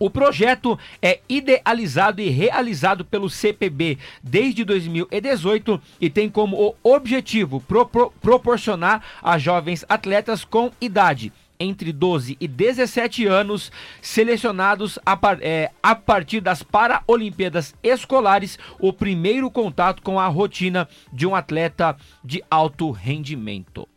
O 0.00 0.08
projeto 0.08 0.78
é 1.02 1.18
idealizado 1.28 2.20
e 2.20 2.28
realizado 2.28 3.04
pelo 3.04 3.28
CPB 3.28 3.98
desde 4.22 4.64
2018 4.64 5.80
e 6.00 6.08
tem 6.08 6.28
como 6.28 6.76
objetivo 6.84 7.60
propor- 7.60 8.12
proporcionar 8.22 9.02
a 9.20 9.36
jovens 9.38 9.84
atletas 9.88 10.44
com 10.44 10.70
idade 10.80 11.32
entre 11.60 11.92
12 11.92 12.36
e 12.40 12.46
17 12.48 13.26
anos, 13.26 13.70
selecionados 14.00 14.98
a, 15.04 15.16
par- 15.16 15.38
é, 15.40 15.70
a 15.82 15.94
partir 15.94 16.40
das 16.40 16.62
Paralimpíadas 16.62 17.74
Escolares, 17.82 18.58
o 18.80 18.92
primeiro 18.92 19.50
contato 19.50 20.02
com 20.02 20.18
a 20.18 20.28
rotina 20.28 20.88
de 21.12 21.26
um 21.26 21.34
atleta 21.34 21.96
de 22.24 22.42
alto 22.50 22.90
rendimento. 22.90 23.88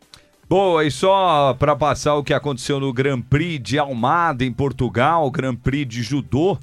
Boa, 0.49 0.83
e 0.83 0.91
só 0.91 1.55
para 1.57 1.75
passar 1.75 2.15
o 2.15 2.23
que 2.23 2.33
aconteceu 2.33 2.79
no 2.79 2.91
Grand 2.91 3.21
Prix 3.21 3.61
de 3.63 3.79
Almada, 3.79 4.43
em 4.43 4.51
Portugal, 4.51 5.31
Grand 5.31 5.55
Prix 5.55 5.87
de 5.87 6.03
Judô, 6.03 6.57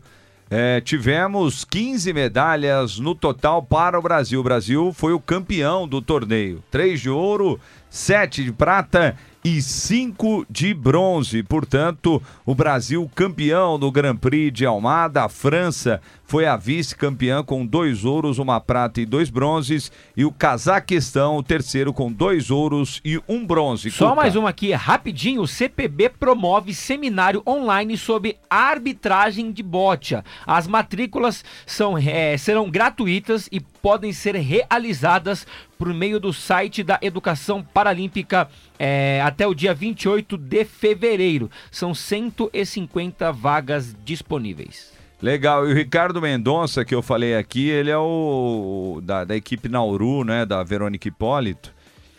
é, 0.51 0.81
tivemos 0.81 1.65
15 1.65 2.13
medalhas 2.13 2.99
no 2.99 3.15
total 3.15 3.63
para 3.63 3.99
o 3.99 4.03
Brasil. 4.03 4.41
O 4.41 4.43
Brasil 4.43 4.93
foi 4.95 5.13
o 5.13 5.21
campeão 5.21 5.87
do 5.87 6.01
torneio. 6.03 6.63
3 6.71 7.01
de 7.01 7.11
ouro, 7.11 7.61
7 7.91 8.45
de 8.45 8.53
prata 8.53 9.17
e 9.49 9.63
5 9.63 10.45
de 10.51 10.75
bronze. 10.75 11.43
Portanto, 11.43 12.23
o 12.45 12.55
Brasil 12.55 13.11
campeão 13.15 13.79
do 13.79 13.91
Grand 13.91 14.17
Prix 14.17 14.53
de 14.53 14.67
Almada. 14.67 15.25
A 15.25 15.29
França 15.31 16.03
foi 16.27 16.45
a 16.45 16.55
vice-campeã 16.55 17.43
com 17.43 17.65
dois 17.65 18.05
ouros, 18.05 18.39
uma 18.39 18.61
prata 18.61 19.01
e 19.01 19.07
dois 19.07 19.31
bronzes. 19.31 19.91
E 20.15 20.23
o 20.23 20.31
Cazaquistão, 20.31 21.39
o 21.39 21.43
terceiro, 21.43 21.95
com 21.95 22.13
dois 22.13 22.51
ouros 22.51 23.01
e 23.03 23.19
um 23.27 23.47
bronze. 23.47 23.91
Só 23.91 24.11
Cuca. 24.11 24.21
mais 24.21 24.37
uma 24.37 24.51
aqui, 24.51 24.73
rapidinho. 24.73 25.41
O 25.41 25.49
CPB 25.49 26.11
promove 26.11 26.75
seminário 26.75 27.43
online 27.47 27.97
sobre 27.97 28.37
arbitragem 28.51 29.51
de 29.51 29.63
bocha. 29.63 30.23
As 30.47 30.67
matrículas 30.67 31.43
são, 31.65 31.97
é, 31.97 32.37
serão 32.37 32.71
gratuitas 32.71 33.49
e 33.51 33.63
podem 33.83 34.13
ser 34.13 34.35
realizadas 34.37 35.47
por 35.79 35.93
meio 35.93 36.19
do 36.19 36.33
site 36.33 36.83
da 36.83 36.99
Educação 37.03 37.63
Paralímpica 37.63 38.49
é, 38.79 39.21
até 39.25 39.47
o 39.47 39.55
dia 39.55 39.73
28 39.73 40.37
de 40.37 40.65
fevereiro. 40.65 41.51
São 41.71 41.95
150 41.95 43.33
vagas 43.33 43.97
disponíveis. 44.05 44.93
Legal, 45.21 45.69
e 45.69 45.73
o 45.73 45.75
Ricardo 45.75 46.23
Mendonça, 46.23 46.85
que 46.85 46.95
eu 46.95 47.03
falei 47.03 47.35
aqui, 47.35 47.69
ele 47.69 47.91
é 47.91 47.99
o 47.99 49.01
da, 49.03 49.25
da 49.25 49.37
equipe 49.37 49.69
Nauru, 49.69 50.23
né, 50.23 50.47
da 50.47 50.63
Verônica 50.63 51.09
Hipólito. 51.09 51.75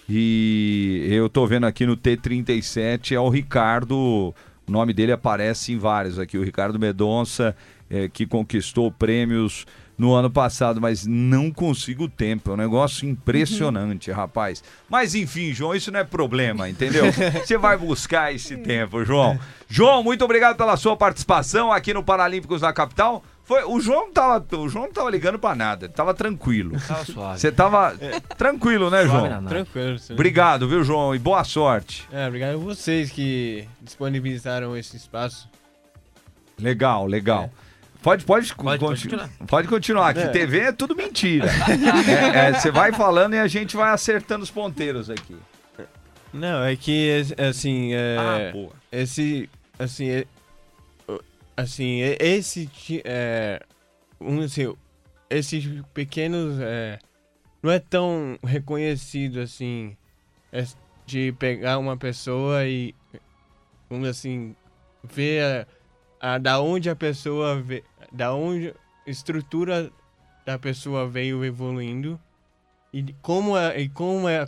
E 0.07 1.07
eu 1.09 1.29
tô 1.29 1.45
vendo 1.45 1.65
aqui 1.65 1.85
no 1.85 1.95
T37, 1.95 3.13
é 3.13 3.19
o 3.19 3.29
Ricardo, 3.29 4.33
o 4.67 4.71
nome 4.71 4.91
dele 4.91 5.11
aparece 5.11 5.71
em 5.71 5.77
vários 5.77 6.19
aqui, 6.19 6.37
o 6.37 6.43
Ricardo 6.43 6.79
Mendonça, 6.79 7.55
eh, 7.89 8.09
que 8.11 8.25
conquistou 8.25 8.91
prêmios 8.91 9.65
no 9.99 10.13
ano 10.13 10.31
passado, 10.31 10.79
mas 10.79 11.05
não 11.05 11.51
consigo 11.51 12.05
o 12.05 12.09
tempo, 12.09 12.51
é 12.51 12.53
um 12.53 12.57
negócio 12.57 13.07
impressionante, 13.07 14.09
rapaz. 14.09 14.63
Mas 14.89 15.13
enfim, 15.13 15.53
João, 15.53 15.75
isso 15.75 15.91
não 15.91 15.99
é 15.99 16.05
problema, 16.05 16.69
entendeu? 16.69 17.03
Você 17.43 17.57
vai 17.57 17.77
buscar 17.77 18.33
esse 18.33 18.55
tempo, 18.55 19.03
João. 19.03 19.37
João, 19.67 20.01
muito 20.01 20.23
obrigado 20.23 20.55
pela 20.55 20.77
sua 20.77 20.95
participação 20.95 21.69
aqui 21.69 21.93
no 21.93 22.01
Paralímpicos 22.01 22.61
da 22.61 22.71
Capital. 22.71 23.21
Foi, 23.43 23.63
o 23.65 23.81
João 23.81 24.05
não 24.05 24.13
tava, 24.13 24.57
o 24.57 24.69
João 24.69 24.85
não 24.85 24.93
tava 24.93 25.09
ligando 25.09 25.37
pra 25.37 25.53
nada, 25.53 25.87
ele 25.87 25.93
tava 25.93 26.13
tranquilo. 26.13 26.79
Tava 26.87 27.03
suave. 27.03 27.39
Você 27.39 27.51
tava 27.51 27.93
tranquilo, 28.37 28.89
né, 28.89 29.05
Suave 29.05 29.27
João? 29.27 29.45
Tranquilo. 29.45 29.99
sim. 29.99 30.13
Obrigado, 30.13 30.69
viu, 30.69 30.81
João? 30.81 31.13
E 31.13 31.19
boa 31.19 31.43
sorte. 31.43 32.07
É, 32.09 32.25
obrigado 32.25 32.53
a 32.53 32.57
vocês 32.57 33.11
que 33.11 33.67
disponibilizaram 33.81 34.77
esse 34.77 34.95
espaço. 34.95 35.49
Legal, 36.57 37.05
legal. 37.05 37.51
Pode, 38.01 38.23
pode, 38.23 38.55
Pode 38.55 38.79
conti- 38.79 39.03
continuar. 39.09 39.29
pode 39.47 39.67
continuar, 39.67 40.13
que 40.13 40.21
É. 40.21 40.27
TV 40.29 40.59
é 40.59 40.71
tudo 40.71 40.95
mentira. 40.95 41.47
É, 42.33 42.49
é, 42.49 42.53
Você 42.53 42.71
vai 42.71 42.93
falando 42.93 43.33
e 43.35 43.39
a 43.39 43.47
gente 43.47 43.75
vai 43.75 43.89
acertando 43.91 44.43
os 44.43 44.49
ponteiros 44.51 45.09
aqui. 45.09 45.35
Não, 46.31 46.63
é 46.63 46.75
que, 46.75 47.25
é, 47.37 47.47
assim, 47.47 47.91
é, 47.93 48.15
Ah, 48.17 48.51
boa. 48.53 48.71
esse, 48.91 49.49
assim, 49.77 50.09
é, 50.09 50.25
assim, 51.57 52.01
é- 52.01 52.17
esse, 52.21 52.69
é, 53.03 53.61
um, 54.21 54.39
assim, 54.41 54.73
esses 55.29 55.67
pequenos, 55.93 56.57
é, 56.61 56.99
não 57.61 57.71
é 57.71 57.79
tão 57.79 58.37
reconhecido, 58.43 59.39
assim, 59.41 59.97
é, 60.53 60.63
de 61.05 61.31
pegar 61.33 61.79
uma 61.79 61.97
pessoa 61.97 62.65
e, 62.65 62.93
vamos 63.89 64.07
assim, 64.07 64.55
ver 65.03 65.67
a, 66.21 66.33
a- 66.35 66.37
da 66.37 66.61
onde 66.61 66.89
a 66.91 66.95
pessoa, 66.95 67.59
vê, 67.59 67.83
da 68.11 68.33
onde 68.33 68.69
a 69.05 69.09
estrutura 69.09 69.91
da 70.45 70.57
pessoa 70.57 71.07
veio 71.07 71.43
evoluindo 71.45 72.19
e 72.93 73.13
como, 73.21 73.57
é, 73.57 73.79
e 73.81 73.89
como, 73.89 74.27
é, 74.27 74.45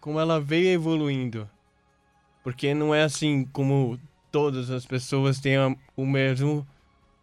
como 0.00 0.20
ela 0.20 0.40
veio 0.40 0.68
evoluindo. 0.68 1.48
Porque 2.42 2.72
não 2.72 2.94
é 2.94 3.02
assim 3.02 3.44
como 3.52 3.98
todas 4.30 4.70
as 4.70 4.86
pessoas 4.86 5.40
têm 5.40 5.56
o 5.96 6.06
mesmo 6.06 6.66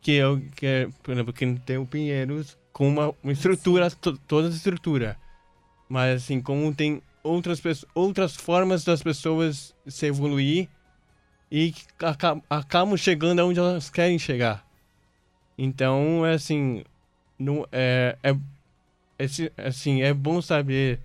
que 0.01 0.11
eu, 0.11 0.41
que 0.55 0.65
é, 0.65 0.89
por 1.01 1.11
exemplo, 1.11 1.33
que 1.33 1.45
tem 1.65 1.77
o 1.77 1.85
Pinheiros 1.85 2.57
com 2.71 2.87
uma, 2.87 3.13
uma 3.23 3.31
estrutura, 3.31 3.89
to- 3.89 4.17
toda 4.27 4.47
a 4.47 4.51
estrutura. 4.51 5.17
Mas 5.89 6.23
assim, 6.23 6.41
como 6.41 6.73
tem 6.75 7.01
outras, 7.23 7.61
outras 7.95 8.35
formas 8.35 8.83
das 8.83 9.01
pessoas 9.01 9.73
se 9.87 10.05
evoluir 10.05 10.69
e 11.49 11.73
acabam 12.49 12.97
chegando 12.97 13.39
aonde 13.39 13.59
elas 13.59 13.89
querem 13.89 14.19
chegar. 14.19 14.66
Então, 15.57 16.25
é 16.25 16.33
assim, 16.33 16.83
não, 17.39 17.65
é, 17.71 18.17
é, 18.21 18.35
esse, 19.17 19.51
assim, 19.57 20.01
é 20.01 20.13
bom 20.13 20.41
saber 20.41 20.99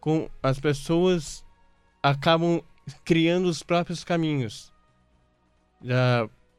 como 0.00 0.30
as 0.42 0.60
pessoas 0.60 1.44
acabam 2.02 2.60
criando 3.04 3.46
os 3.46 3.62
próprios 3.62 4.04
caminhos 4.04 4.72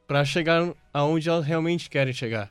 para 0.06 0.24
chegar 0.24 0.74
aonde 0.92 1.28
elas 1.28 1.44
realmente 1.44 1.88
querem 1.88 2.12
chegar. 2.12 2.50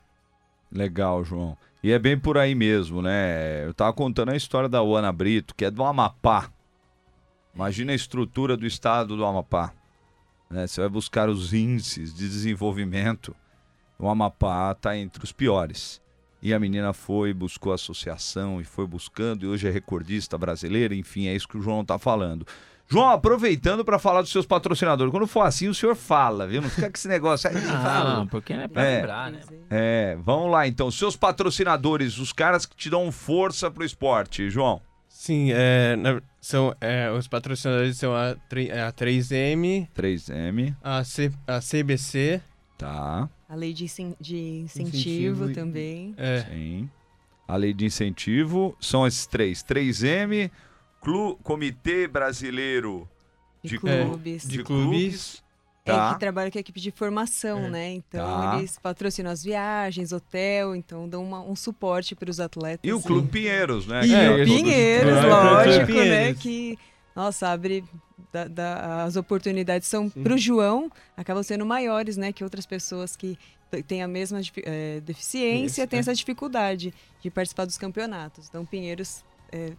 Legal, 0.70 1.24
João. 1.24 1.56
E 1.82 1.92
é 1.92 1.98
bem 1.98 2.18
por 2.18 2.36
aí 2.36 2.54
mesmo, 2.54 3.00
né? 3.00 3.64
Eu 3.64 3.72
tava 3.72 3.92
contando 3.92 4.30
a 4.30 4.36
história 4.36 4.68
da 4.68 4.80
Ana 4.80 5.12
Brito, 5.12 5.54
que 5.54 5.64
é 5.64 5.70
do 5.70 5.84
Amapá. 5.84 6.50
Imagina 7.54 7.92
a 7.92 7.94
estrutura 7.94 8.56
do 8.56 8.66
estado 8.66 9.16
do 9.16 9.24
Amapá. 9.24 9.72
Né? 10.50 10.66
Você 10.66 10.80
vai 10.80 10.90
buscar 10.90 11.28
os 11.28 11.52
índices 11.52 12.14
de 12.14 12.28
desenvolvimento. 12.28 13.34
O 13.98 14.08
Amapá 14.08 14.72
está 14.72 14.96
entre 14.96 15.24
os 15.24 15.32
piores. 15.32 16.00
E 16.40 16.54
a 16.54 16.58
menina 16.60 16.92
foi, 16.92 17.34
buscou 17.34 17.72
associação 17.72 18.60
e 18.60 18.64
foi 18.64 18.86
buscando, 18.86 19.44
e 19.44 19.48
hoje 19.48 19.66
é 19.66 19.70
recordista 19.72 20.38
brasileira, 20.38 20.94
enfim, 20.94 21.26
é 21.26 21.34
isso 21.34 21.48
que 21.48 21.58
o 21.58 21.62
João 21.62 21.80
está 21.82 21.98
falando. 21.98 22.46
João, 22.90 23.08
aproveitando 23.10 23.84
para 23.84 23.98
falar 23.98 24.22
dos 24.22 24.30
seus 24.30 24.46
patrocinadores. 24.46 25.10
Quando 25.10 25.26
for 25.26 25.42
assim, 25.42 25.68
o 25.68 25.74
senhor 25.74 25.94
fala, 25.96 26.46
viu? 26.46 26.62
Não 26.62 26.70
fica 26.70 26.88
com 26.88 26.96
esse 26.96 27.08
negócio 27.08 27.50
aí. 27.50 27.56
Não, 27.56 28.26
porque 28.26 28.54
não 28.54 28.62
é 28.62 28.68
pra 28.68 28.82
É. 28.84 28.96
lembrar, 29.00 29.30
né? 29.32 29.40
É, 29.68 30.16
vamos 30.22 30.50
lá 30.50 30.66
então. 30.66 30.90
Seus 30.90 31.14
patrocinadores, 31.16 32.16
os 32.18 32.32
caras 32.32 32.64
que 32.64 32.74
te 32.76 32.88
dão 32.88 33.10
força 33.12 33.70
pro 33.70 33.84
esporte, 33.84 34.48
João. 34.48 34.80
Sim, 35.06 35.50
é, 35.52 35.96
são, 36.40 36.74
é, 36.80 37.10
os 37.10 37.26
patrocinadores 37.28 37.98
são 37.98 38.14
a, 38.14 38.36
tri- 38.48 38.70
é 38.70 38.80
a 38.82 38.92
3M, 38.92 39.88
3M, 39.94 40.74
a, 40.82 41.02
C, 41.04 41.30
a 41.46 41.60
CBC, 41.60 42.40
tá? 42.78 43.28
A 43.48 43.54
lei 43.54 43.72
de, 43.74 43.84
incen- 43.84 44.16
de 44.20 44.36
incentivo, 44.36 44.96
Incentivo 45.44 45.50
e- 45.50 45.54
também. 45.54 46.14
é, 46.16 46.40
Sim. 46.48 46.88
A 47.46 47.56
lei 47.56 47.72
de 47.74 47.84
incentivo 47.86 48.76
são 48.80 49.06
esses 49.06 49.26
três: 49.26 49.62
3M, 49.62 50.50
Clu, 51.00 51.36
Comitê 51.42 52.06
Brasileiro 52.06 53.08
De 53.62 53.70
de, 53.70 53.78
clubes. 53.78 54.42
de 54.42 54.58
de 54.58 54.62
clubes. 54.64 55.42
É, 55.84 55.90
Tá. 55.90 56.12
que 56.12 56.20
trabalha 56.20 56.50
com 56.50 56.58
a 56.58 56.60
equipe 56.60 56.78
de 56.78 56.90
formação, 56.90 57.60
É. 57.64 57.70
né? 57.70 57.90
Então, 57.94 58.26
Tá. 58.26 58.58
eles 58.58 58.78
patrocinam 58.78 59.30
as 59.30 59.42
viagens, 59.42 60.12
hotel, 60.12 60.76
então 60.76 61.08
dão 61.08 61.24
uma- 61.24 61.40
um 61.40 61.56
suporte 61.56 62.14
para 62.14 62.28
os 62.30 62.38
atletas. 62.38 62.80
E 62.84 62.92
o 62.92 63.00
Clube 63.00 63.28
Pinheiros, 63.28 63.86
né? 63.86 64.04
E 64.06 64.14
é 64.14 64.44
Pinheiros, 64.44 65.24
lógico, 65.24 65.92
né? 65.92 66.34
Que, 66.34 66.78
nossa, 67.18 67.48
abre. 67.48 67.84
da- 68.32 68.46
da- 68.48 69.04
as 69.04 69.16
oportunidades 69.16 69.88
são 69.88 70.08
para 70.10 70.34
o 70.34 70.38
João, 70.38 70.90
acabam 71.16 71.42
sendo 71.42 71.64
maiores, 71.64 72.16
né? 72.16 72.32
Que 72.32 72.44
outras 72.44 72.66
pessoas 72.66 73.16
que 73.16 73.38
têm 73.86 74.02
a 74.02 74.08
mesma 74.08 74.40
eh, 74.64 75.00
deficiência 75.04 75.82
Isso, 75.82 75.88
têm 75.90 75.98
é. 75.98 76.00
essa 76.00 76.14
dificuldade 76.14 76.92
de 77.22 77.30
participar 77.30 77.64
dos 77.64 77.78
campeonatos. 77.78 78.46
Então, 78.48 78.66
Pinheiros 78.66 79.24
eh, 79.50 79.72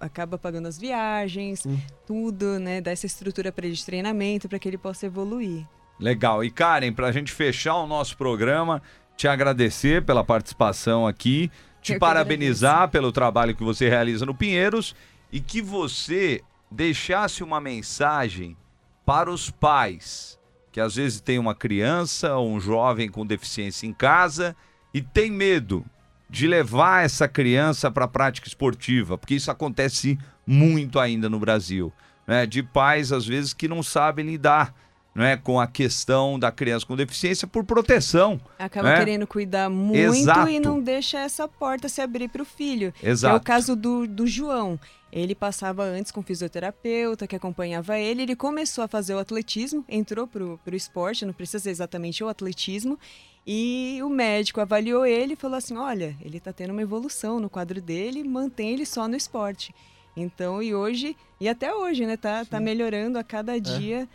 acaba 0.00 0.38
pagando 0.38 0.68
as 0.68 0.78
viagens, 0.78 1.60
Sim. 1.60 1.80
tudo, 2.06 2.58
né? 2.58 2.80
Dá 2.80 2.90
essa 2.92 3.04
estrutura 3.06 3.52
para 3.52 3.66
ele 3.66 3.74
de 3.76 3.84
treinamento, 3.84 4.48
para 4.48 4.58
que 4.58 4.68
ele 4.68 4.78
possa 4.78 5.04
evoluir. 5.06 5.66
Legal. 6.00 6.42
E 6.42 6.50
Karen, 6.50 6.92
pra 6.92 7.12
gente 7.12 7.30
fechar 7.32 7.74
o 7.76 7.86
nosso 7.86 8.16
programa, 8.16 8.80
te 9.16 9.28
agradecer 9.28 10.02
pela 10.04 10.24
participação 10.24 11.06
aqui, 11.06 11.50
te 11.82 11.92
Eu 11.94 11.98
parabenizar 11.98 12.88
pelo 12.90 13.12
trabalho 13.12 13.54
que 13.54 13.62
você 13.62 13.88
realiza 13.88 14.24
no 14.24 14.34
Pinheiros 14.34 14.94
e 15.30 15.40
que 15.40 15.60
você 15.60 16.42
deixasse 16.72 17.44
uma 17.44 17.60
mensagem 17.60 18.56
para 19.04 19.30
os 19.30 19.50
pais 19.50 20.40
que 20.72 20.80
às 20.80 20.96
vezes 20.96 21.20
tem 21.20 21.38
uma 21.38 21.54
criança 21.54 22.34
ou 22.34 22.50
um 22.50 22.58
jovem 22.58 23.08
com 23.08 23.26
deficiência 23.26 23.86
em 23.86 23.92
casa 23.92 24.56
e 24.92 25.02
tem 25.02 25.30
medo 25.30 25.84
de 26.30 26.46
levar 26.46 27.04
essa 27.04 27.28
criança 27.28 27.90
para 27.90 28.06
a 28.06 28.08
prática 28.08 28.48
esportiva, 28.48 29.18
porque 29.18 29.34
isso 29.34 29.50
acontece 29.50 30.18
muito 30.46 30.98
ainda 30.98 31.28
no 31.28 31.38
Brasil, 31.38 31.92
né? 32.26 32.46
De 32.46 32.62
pais 32.62 33.12
às 33.12 33.26
vezes 33.26 33.52
que 33.52 33.68
não 33.68 33.82
sabem 33.82 34.24
lidar, 34.24 34.74
né, 35.14 35.36
com 35.36 35.60
a 35.60 35.66
questão 35.66 36.38
da 36.38 36.50
criança 36.50 36.86
com 36.86 36.96
deficiência 36.96 37.46
por 37.46 37.64
proteção. 37.64 38.40
Acaba 38.58 38.90
né? 38.90 38.98
querendo 38.98 39.26
cuidar 39.26 39.68
muito 39.68 39.98
Exato. 39.98 40.48
e 40.48 40.58
não 40.58 40.80
deixa 40.80 41.18
essa 41.18 41.46
porta 41.46 41.88
se 41.88 42.00
abrir 42.00 42.28
para 42.28 42.42
o 42.42 42.46
filho. 42.46 42.92
Que 42.92 43.06
é 43.06 43.10
Exato. 43.10 43.36
o 43.36 43.40
caso 43.40 43.76
do, 43.76 44.06
do 44.06 44.26
João. 44.26 44.78
Ele 45.12 45.34
passava 45.34 45.84
antes 45.84 46.10
com 46.10 46.22
fisioterapeuta 46.22 47.26
que 47.26 47.36
acompanhava 47.36 47.98
ele. 47.98 48.22
Ele 48.22 48.34
começou 48.34 48.82
a 48.82 48.88
fazer 48.88 49.14
o 49.14 49.18
atletismo, 49.18 49.84
entrou 49.86 50.26
pro, 50.26 50.58
pro 50.64 50.74
esporte, 50.74 51.26
não 51.26 51.34
precisa 51.34 51.58
ser 51.64 51.70
exatamente 51.70 52.24
o 52.24 52.28
atletismo. 52.28 52.98
E 53.46 53.98
o 54.02 54.08
médico 54.08 54.60
avaliou 54.60 55.04
ele 55.04 55.34
e 55.34 55.36
falou 55.36 55.58
assim: 55.58 55.76
olha, 55.76 56.16
ele 56.22 56.38
está 56.38 56.50
tendo 56.50 56.70
uma 56.70 56.80
evolução 56.80 57.38
no 57.38 57.50
quadro 57.50 57.82
dele, 57.82 58.24
mantém 58.24 58.70
ele 58.70 58.86
só 58.86 59.06
no 59.06 59.14
esporte. 59.14 59.74
Então, 60.16 60.62
e 60.62 60.74
hoje, 60.74 61.16
e 61.40 61.48
até 61.48 61.74
hoje, 61.74 62.06
né, 62.06 62.16
tá, 62.16 62.44
tá 62.44 62.60
melhorando 62.60 63.18
a 63.18 63.24
cada 63.24 63.58
dia 63.58 64.02
é, 64.02 64.08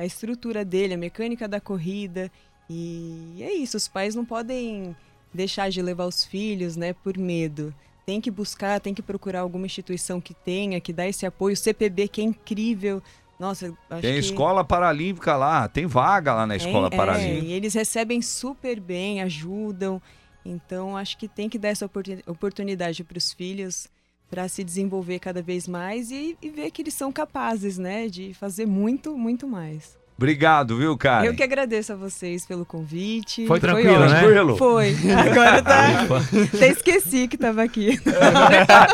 a 0.00 0.04
estrutura 0.06 0.64
dele, 0.64 0.94
a 0.94 0.98
mecânica 0.98 1.46
da 1.48 1.60
corrida. 1.60 2.30
E 2.68 3.36
é 3.40 3.52
isso, 3.52 3.76
os 3.76 3.88
pais 3.88 4.14
não 4.14 4.24
podem 4.24 4.94
deixar 5.34 5.70
de 5.70 5.82
levar 5.82 6.06
os 6.06 6.24
filhos, 6.24 6.76
né, 6.76 6.92
por 6.92 7.16
medo. 7.18 7.74
Tem 8.06 8.20
que 8.20 8.30
buscar, 8.30 8.80
tem 8.80 8.94
que 8.94 9.02
procurar 9.02 9.40
alguma 9.40 9.66
instituição 9.66 10.20
que 10.20 10.34
tenha, 10.34 10.80
que 10.80 10.92
dá 10.92 11.06
esse 11.06 11.24
apoio. 11.26 11.54
O 11.54 11.56
CPB, 11.56 12.08
que 12.08 12.20
é 12.20 12.24
incrível. 12.24 13.02
Nossa, 13.38 13.66
acho 13.88 14.02
Tem 14.02 14.12
que... 14.14 14.18
escola 14.18 14.62
paralímpica 14.64 15.34
lá, 15.36 15.66
tem 15.68 15.86
vaga 15.86 16.34
lá 16.34 16.46
na 16.46 16.56
escola 16.56 16.88
É, 16.92 16.96
paralímpica. 16.96 17.46
e 17.46 17.52
eles 17.52 17.72
recebem 17.74 18.20
super 18.20 18.78
bem, 18.78 19.22
ajudam. 19.22 20.00
Então, 20.44 20.96
acho 20.96 21.16
que 21.18 21.26
tem 21.28 21.48
que 21.48 21.58
dar 21.58 21.68
essa 21.68 21.86
oportuni- 21.86 22.22
oportunidade 22.26 23.02
para 23.04 23.16
os 23.18 23.32
filhos 23.32 23.88
para 24.30 24.48
se 24.48 24.62
desenvolver 24.62 25.18
cada 25.18 25.42
vez 25.42 25.66
mais 25.66 26.10
e, 26.10 26.38
e 26.40 26.48
ver 26.48 26.70
que 26.70 26.80
eles 26.80 26.94
são 26.94 27.10
capazes, 27.10 27.76
né, 27.76 28.08
de 28.08 28.32
fazer 28.32 28.64
muito, 28.64 29.16
muito 29.18 29.46
mais. 29.46 29.99
Obrigado, 30.20 30.76
viu, 30.76 30.98
cara? 30.98 31.24
Eu 31.24 31.34
que 31.34 31.42
agradeço 31.42 31.94
a 31.94 31.96
vocês 31.96 32.44
pelo 32.44 32.66
convite. 32.66 33.46
Foi 33.46 33.58
tranquilo, 33.58 34.00
né? 34.00 34.20
Tranquilo? 34.20 34.54
Foi. 34.58 34.94
Agora 35.18 35.62
tá. 35.62 35.86
Até 36.52 36.68
esqueci 36.68 37.26
que 37.26 37.36
estava 37.36 37.62
aqui. 37.62 37.98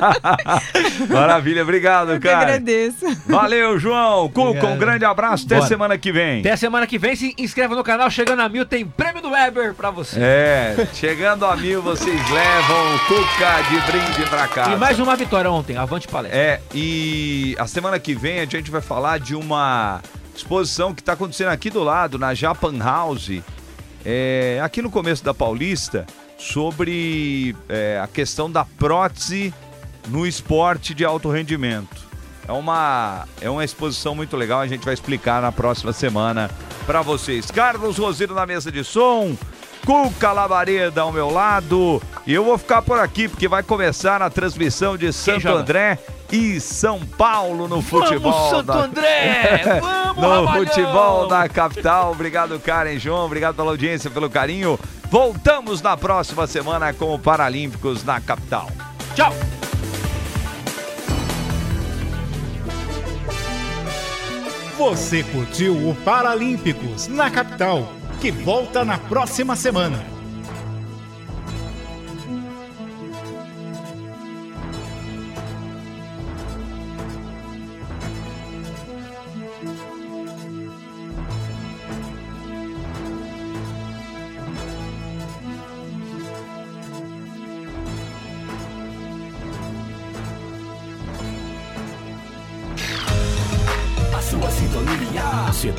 Maravilha, 1.10 1.64
obrigado, 1.64 2.12
Eu 2.12 2.20
que 2.20 2.28
cara. 2.28 2.42
agradeço. 2.42 3.04
Valeu, 3.26 3.76
João. 3.76 4.28
Cuca, 4.28 4.68
um 4.68 4.78
grande 4.78 5.04
abraço. 5.04 5.46
Até 5.46 5.56
Bora. 5.56 5.66
semana 5.66 5.98
que 5.98 6.12
vem. 6.12 6.38
Até 6.42 6.54
semana 6.54 6.86
que 6.86 6.96
vem, 6.96 7.16
se 7.16 7.34
inscreva 7.36 7.74
no 7.74 7.82
canal. 7.82 8.08
Chegando 8.08 8.42
a 8.42 8.48
mil, 8.48 8.64
tem 8.64 8.86
prêmio 8.86 9.20
do 9.20 9.30
Weber 9.30 9.74
pra 9.74 9.90
você. 9.90 10.20
É, 10.20 10.86
chegando 10.94 11.44
a 11.44 11.56
mil, 11.56 11.82
vocês 11.82 12.30
levam 12.30 12.94
o 12.94 12.98
Cuca 13.00 13.62
de 13.68 13.80
brinde 13.90 14.30
pra 14.30 14.46
casa. 14.46 14.74
E 14.74 14.76
mais 14.76 15.00
uma 15.00 15.16
vitória 15.16 15.50
ontem. 15.50 15.76
Avante 15.76 16.06
palestra. 16.06 16.38
É, 16.38 16.60
e 16.72 17.56
a 17.58 17.66
semana 17.66 17.98
que 17.98 18.14
vem 18.14 18.38
a 18.38 18.44
gente 18.44 18.70
vai 18.70 18.80
falar 18.80 19.18
de 19.18 19.34
uma 19.34 20.00
exposição 20.36 20.94
que 20.94 21.00
está 21.00 21.14
acontecendo 21.14 21.48
aqui 21.48 21.70
do 21.70 21.82
lado, 21.82 22.18
na 22.18 22.34
Japan 22.34 22.78
House, 22.78 23.42
é, 24.04 24.60
aqui 24.62 24.82
no 24.82 24.90
começo 24.90 25.24
da 25.24 25.34
Paulista, 25.34 26.06
sobre 26.38 27.56
é, 27.68 28.00
a 28.02 28.06
questão 28.06 28.50
da 28.50 28.64
prótese 28.64 29.52
no 30.08 30.26
esporte 30.26 30.94
de 30.94 31.04
alto 31.04 31.30
rendimento. 31.30 32.06
É 32.46 32.52
uma, 32.52 33.26
é 33.40 33.50
uma 33.50 33.64
exposição 33.64 34.14
muito 34.14 34.36
legal, 34.36 34.60
a 34.60 34.66
gente 34.66 34.84
vai 34.84 34.94
explicar 34.94 35.42
na 35.42 35.50
próxima 35.50 35.92
semana 35.92 36.50
para 36.86 37.02
vocês. 37.02 37.50
Carlos 37.50 37.98
Roseiro 37.98 38.34
na 38.34 38.46
mesa 38.46 38.70
de 38.70 38.84
som, 38.84 39.36
Cuca 39.84 40.32
Labareda 40.32 41.00
ao 41.00 41.12
meu 41.12 41.30
lado. 41.30 42.00
E 42.24 42.32
eu 42.32 42.44
vou 42.44 42.56
ficar 42.56 42.82
por 42.82 42.98
aqui 42.98 43.28
porque 43.28 43.48
vai 43.48 43.64
começar 43.64 44.22
a 44.22 44.30
transmissão 44.30 44.96
de 44.96 45.12
Santo? 45.12 45.48
André 45.48 45.98
e 46.32 46.60
São 46.60 47.00
Paulo 47.00 47.68
no 47.68 47.80
futebol. 47.82 48.32
Vamos, 48.32 48.50
Santo 48.50 48.66
da- 48.66 48.84
André! 48.84 49.62
Vamos, 49.80 50.16
no 50.16 50.28
Ramalhão! 50.44 50.66
futebol 50.66 51.28
da 51.28 51.48
capital. 51.48 52.12
Obrigado, 52.12 52.58
Karen 52.58 52.98
João. 52.98 53.26
Obrigado 53.26 53.54
pela 53.54 53.70
audiência, 53.70 54.10
pelo 54.10 54.28
carinho. 54.30 54.78
Voltamos 55.10 55.80
na 55.80 55.96
próxima 55.96 56.46
semana 56.46 56.92
com 56.92 57.14
o 57.14 57.18
Paralímpicos 57.18 58.02
na 58.04 58.20
capital. 58.20 58.68
Tchau! 59.14 59.32
Você 64.76 65.22
curtiu 65.22 65.74
o 65.88 65.94
Paralímpicos 66.04 67.08
na 67.08 67.30
capital, 67.30 67.88
que 68.20 68.30
volta 68.30 68.84
na 68.84 68.98
próxima 68.98 69.56
semana. 69.56 70.15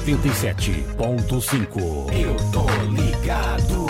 87.5. 0.07 2.13
Eu 2.13 2.35
tô 2.51 2.65
ligado. 2.89 3.86